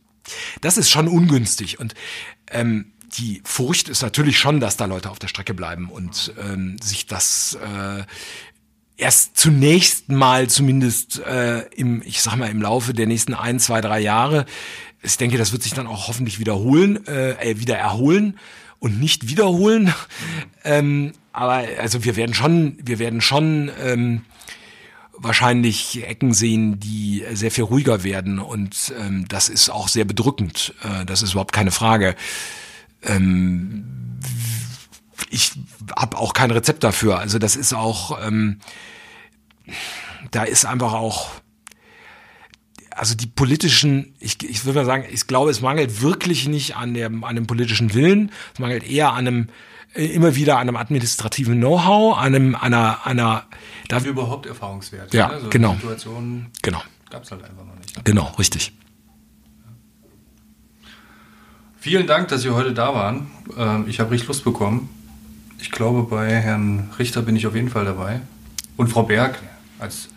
das 0.61 0.77
ist 0.77 0.89
schon 0.89 1.07
ungünstig. 1.07 1.79
Und 1.79 1.93
ähm, 2.49 2.91
die 3.07 3.41
Furcht 3.45 3.89
ist 3.89 4.01
natürlich 4.01 4.37
schon, 4.37 4.59
dass 4.59 4.77
da 4.77 4.85
Leute 4.85 5.09
auf 5.09 5.19
der 5.19 5.27
Strecke 5.27 5.53
bleiben 5.53 5.89
und 5.89 6.33
ähm, 6.41 6.77
sich 6.81 7.07
das 7.07 7.57
äh, 7.61 8.03
erst 8.97 9.37
zunächst 9.37 10.09
mal 10.09 10.49
zumindest 10.49 11.19
äh, 11.19 11.61
im, 11.75 12.01
ich 12.03 12.21
sag 12.21 12.35
mal, 12.35 12.49
im 12.49 12.61
Laufe 12.61 12.93
der 12.93 13.07
nächsten 13.07 13.33
ein, 13.33 13.59
zwei, 13.59 13.79
drei 13.81 13.99
Jahre, 13.99 14.45
ich 15.01 15.17
denke, 15.17 15.37
das 15.37 15.51
wird 15.51 15.63
sich 15.63 15.73
dann 15.73 15.87
auch 15.87 16.07
hoffentlich 16.07 16.39
wiederholen, 16.39 17.05
äh, 17.07 17.31
äh, 17.33 17.59
wieder 17.59 17.77
erholen 17.77 18.37
und 18.79 18.99
nicht 18.99 19.29
wiederholen. 19.29 19.93
Ähm, 20.63 21.13
aber 21.31 21.63
also 21.79 22.03
wir 22.03 22.15
werden 22.15 22.33
schon, 22.33 22.77
wir 22.81 22.99
werden 22.99 23.21
schon 23.21 23.71
ähm, 23.83 24.25
wahrscheinlich 25.13 26.03
Ecken 26.05 26.33
sehen, 26.33 26.79
die 26.79 27.23
sehr 27.33 27.51
viel 27.51 27.63
ruhiger 27.63 28.03
werden 28.03 28.39
und 28.39 28.93
ähm, 28.99 29.25
das 29.27 29.49
ist 29.49 29.69
auch 29.69 29.87
sehr 29.87 30.05
bedrückend. 30.05 30.73
Äh, 30.83 31.05
das 31.05 31.21
ist 31.21 31.31
überhaupt 31.31 31.53
keine 31.53 31.71
Frage. 31.71 32.15
Ähm, 33.03 33.85
ich 35.29 35.51
habe 35.95 36.17
auch 36.17 36.33
kein 36.33 36.51
Rezept 36.51 36.83
dafür. 36.83 37.19
Also 37.19 37.39
das 37.39 37.55
ist 37.55 37.73
auch, 37.73 38.19
ähm, 38.25 38.59
da 40.31 40.43
ist 40.43 40.65
einfach 40.65 40.93
auch, 40.93 41.31
also 42.91 43.15
die 43.15 43.27
politischen, 43.27 44.15
ich, 44.19 44.41
ich 44.43 44.65
würde 44.65 44.79
mal 44.79 44.85
sagen, 44.85 45.05
ich 45.11 45.27
glaube, 45.27 45.51
es 45.51 45.61
mangelt 45.61 46.01
wirklich 46.01 46.47
nicht 46.47 46.75
an 46.75 46.93
dem, 46.93 47.23
an 47.23 47.35
dem 47.35 47.45
politischen 47.45 47.93
Willen. 47.93 48.31
Es 48.53 48.59
mangelt 48.59 48.89
eher 48.89 49.11
an 49.13 49.27
einem, 49.27 49.47
äh, 49.93 50.05
immer 50.05 50.35
wieder 50.35 50.55
an 50.55 50.67
einem 50.67 50.77
administrativen 50.77 51.59
Know-how, 51.59 52.17
an 52.17 52.35
einem, 52.35 52.55
einer, 52.55 53.05
einer, 53.05 53.45
da, 53.87 53.97
Und 53.97 54.05
überhaupt 54.05 54.45
Erfahrungswerte. 54.47 55.15
Ja, 55.15 55.29
ne? 55.29 55.41
so 55.41 55.49
genau. 55.49 55.73
Situationen 55.75 56.47
genau, 56.61 56.81
gab 57.09 57.23
es 57.23 57.31
halt 57.31 57.43
einfach 57.43 57.65
noch 57.65 57.75
nicht. 57.75 58.03
genau, 58.03 58.33
richtig. 58.39 58.73
Vielen 61.87 62.05
Dank, 62.05 62.27
dass 62.27 62.41
Sie 62.41 62.49
heute 62.49 62.73
da 62.73 62.93
waren. 62.93 63.31
Ähm, 63.57 63.85
ich 63.87 64.01
habe 64.01 64.11
richtig 64.11 64.27
Lust 64.27 64.43
bekommen. 64.43 64.89
Ich 65.57 65.71
glaube, 65.71 66.03
bei 66.03 66.29
Herrn 66.29 66.89
Richter 66.99 67.21
bin 67.21 67.37
ich 67.37 67.47
auf 67.47 67.55
jeden 67.55 67.69
Fall 67.69 67.85
dabei. 67.85 68.19
Und 68.75 68.89
Frau 68.89 69.03
Berg 69.03 69.39
als 69.79 70.09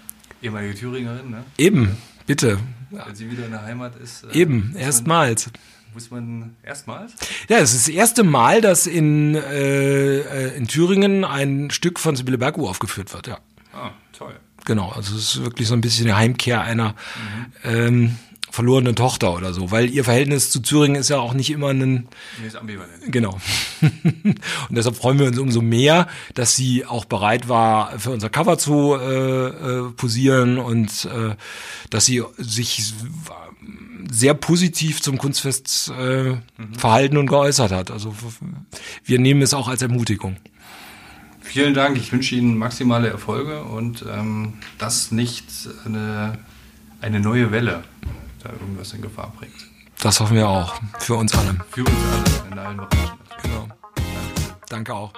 ehemalige 0.43 0.75
Thüringerin, 0.75 1.31
ne? 1.31 1.45
Eben, 1.59 1.97
bitte, 2.27 2.59
wenn 2.91 3.15
sie 3.15 3.31
wieder 3.31 3.45
in 3.45 3.53
der 3.53 3.63
Heimat 3.63 3.95
ist. 4.03 4.25
äh, 4.25 4.37
eben, 4.37 4.75
erstmals. 4.77 5.49
Muss 5.95 6.11
man 6.11 6.57
erstmals? 6.65 7.13
Ja, 7.49 7.59
es 7.59 7.73
ist 7.73 7.87
das 7.87 7.95
erste 7.95 8.25
Mal, 8.25 8.61
dass 8.61 8.89
in, 8.89 9.37
äh, 9.37 10.19
äh, 10.23 10.57
in 10.57 10.67
Thüringen 10.67 11.25
ein 11.25 11.71
Stück 11.71 12.01
von 12.01 12.17
Sibylle 12.17 12.39
Berghuhr 12.39 12.69
aufgeführt 12.69 13.15
wird, 13.15 13.29
ja. 13.29 13.39
Ah, 13.73 13.93
toll. 14.13 14.35
Genau, 14.65 14.89
also 14.89 15.15
es 15.15 15.37
ist 15.37 15.45
wirklich 15.45 15.69
so 15.69 15.75
ein 15.75 15.83
bisschen 15.83 16.07
die 16.07 16.15
Heimkehr 16.15 16.63
einer 16.63 16.97
ähm, 17.63 18.17
verlorenen 18.51 18.97
Tochter 18.97 19.35
oder 19.35 19.53
so, 19.53 19.71
weil 19.71 19.91
ihr 19.91 20.05
Verhältnis 20.05 20.51
zu 20.51 20.61
Thüringen 20.61 20.97
ist 20.97 21.09
ja 21.11 21.19
auch 21.19 21.35
nicht 21.35 21.51
immer 21.51 21.69
ein, 21.69 22.09
Nee, 22.41 22.47
ist 22.47 22.57
ambivalent. 22.57 23.11
genau. 23.11 23.39
Und 23.81 24.41
deshalb 24.71 24.97
freuen 24.97 25.19
wir 25.19 25.27
uns 25.27 25.39
umso 25.39 25.61
mehr, 25.63 26.09
dass 26.35 26.57
sie 26.57 26.85
auch 26.85 27.05
bereit 27.05 27.49
war, 27.49 27.99
für 27.99 28.11
unser 28.11 28.29
Cover 28.29 28.59
zu 28.59 28.95
äh, 28.95 29.47
äh, 29.49 29.91
posieren 29.93 30.59
und 30.59 31.05
äh, 31.07 31.35
dass 31.91 32.07
sie 32.07 32.23
sich 32.37 32.93
sehr 34.11 34.35
positiv 34.35 35.01
zum 35.01 35.19
Kunstfest 35.19 35.91
äh, 35.91 36.37
verhalten 36.77 37.17
und 37.17 37.27
geäußert 37.27 37.71
hat. 37.71 37.91
Also 37.91 38.15
wir 39.05 39.19
nehmen 39.19 39.43
es 39.43 39.55
auch 39.55 39.69
als 39.69 39.83
Ermutigung. 39.83 40.37
Vielen 41.43 41.75
Dank. 41.75 41.97
Ich 41.97 42.13
wünsche 42.13 42.35
Ihnen 42.37 42.57
maximale 42.59 43.09
Erfolge 43.09 43.65
und 43.65 44.05
ähm, 44.09 44.55
dass 44.79 45.11
nicht 45.11 45.47
eine, 45.85 46.39
eine 47.01 47.21
neue 47.21 47.51
Welle 47.51 47.83
da 48.41 48.51
irgendwas 48.51 48.93
in 48.93 49.03
Gefahr 49.03 49.33
bringt. 49.39 49.55
Das 50.03 50.21
hoffen 50.21 50.37
wir 50.37 50.49
auch. 50.49 50.75
Für 50.99 51.17
uns 51.17 51.37
alle. 51.37 51.57
Für 51.71 51.85
uns 51.85 51.91
alle 51.91 52.53
in 52.53 52.59
allen 52.59 52.77
Bereichen. 52.79 53.19
Genau. 53.43 53.69
Danke 54.69 54.95
auch. 54.95 55.13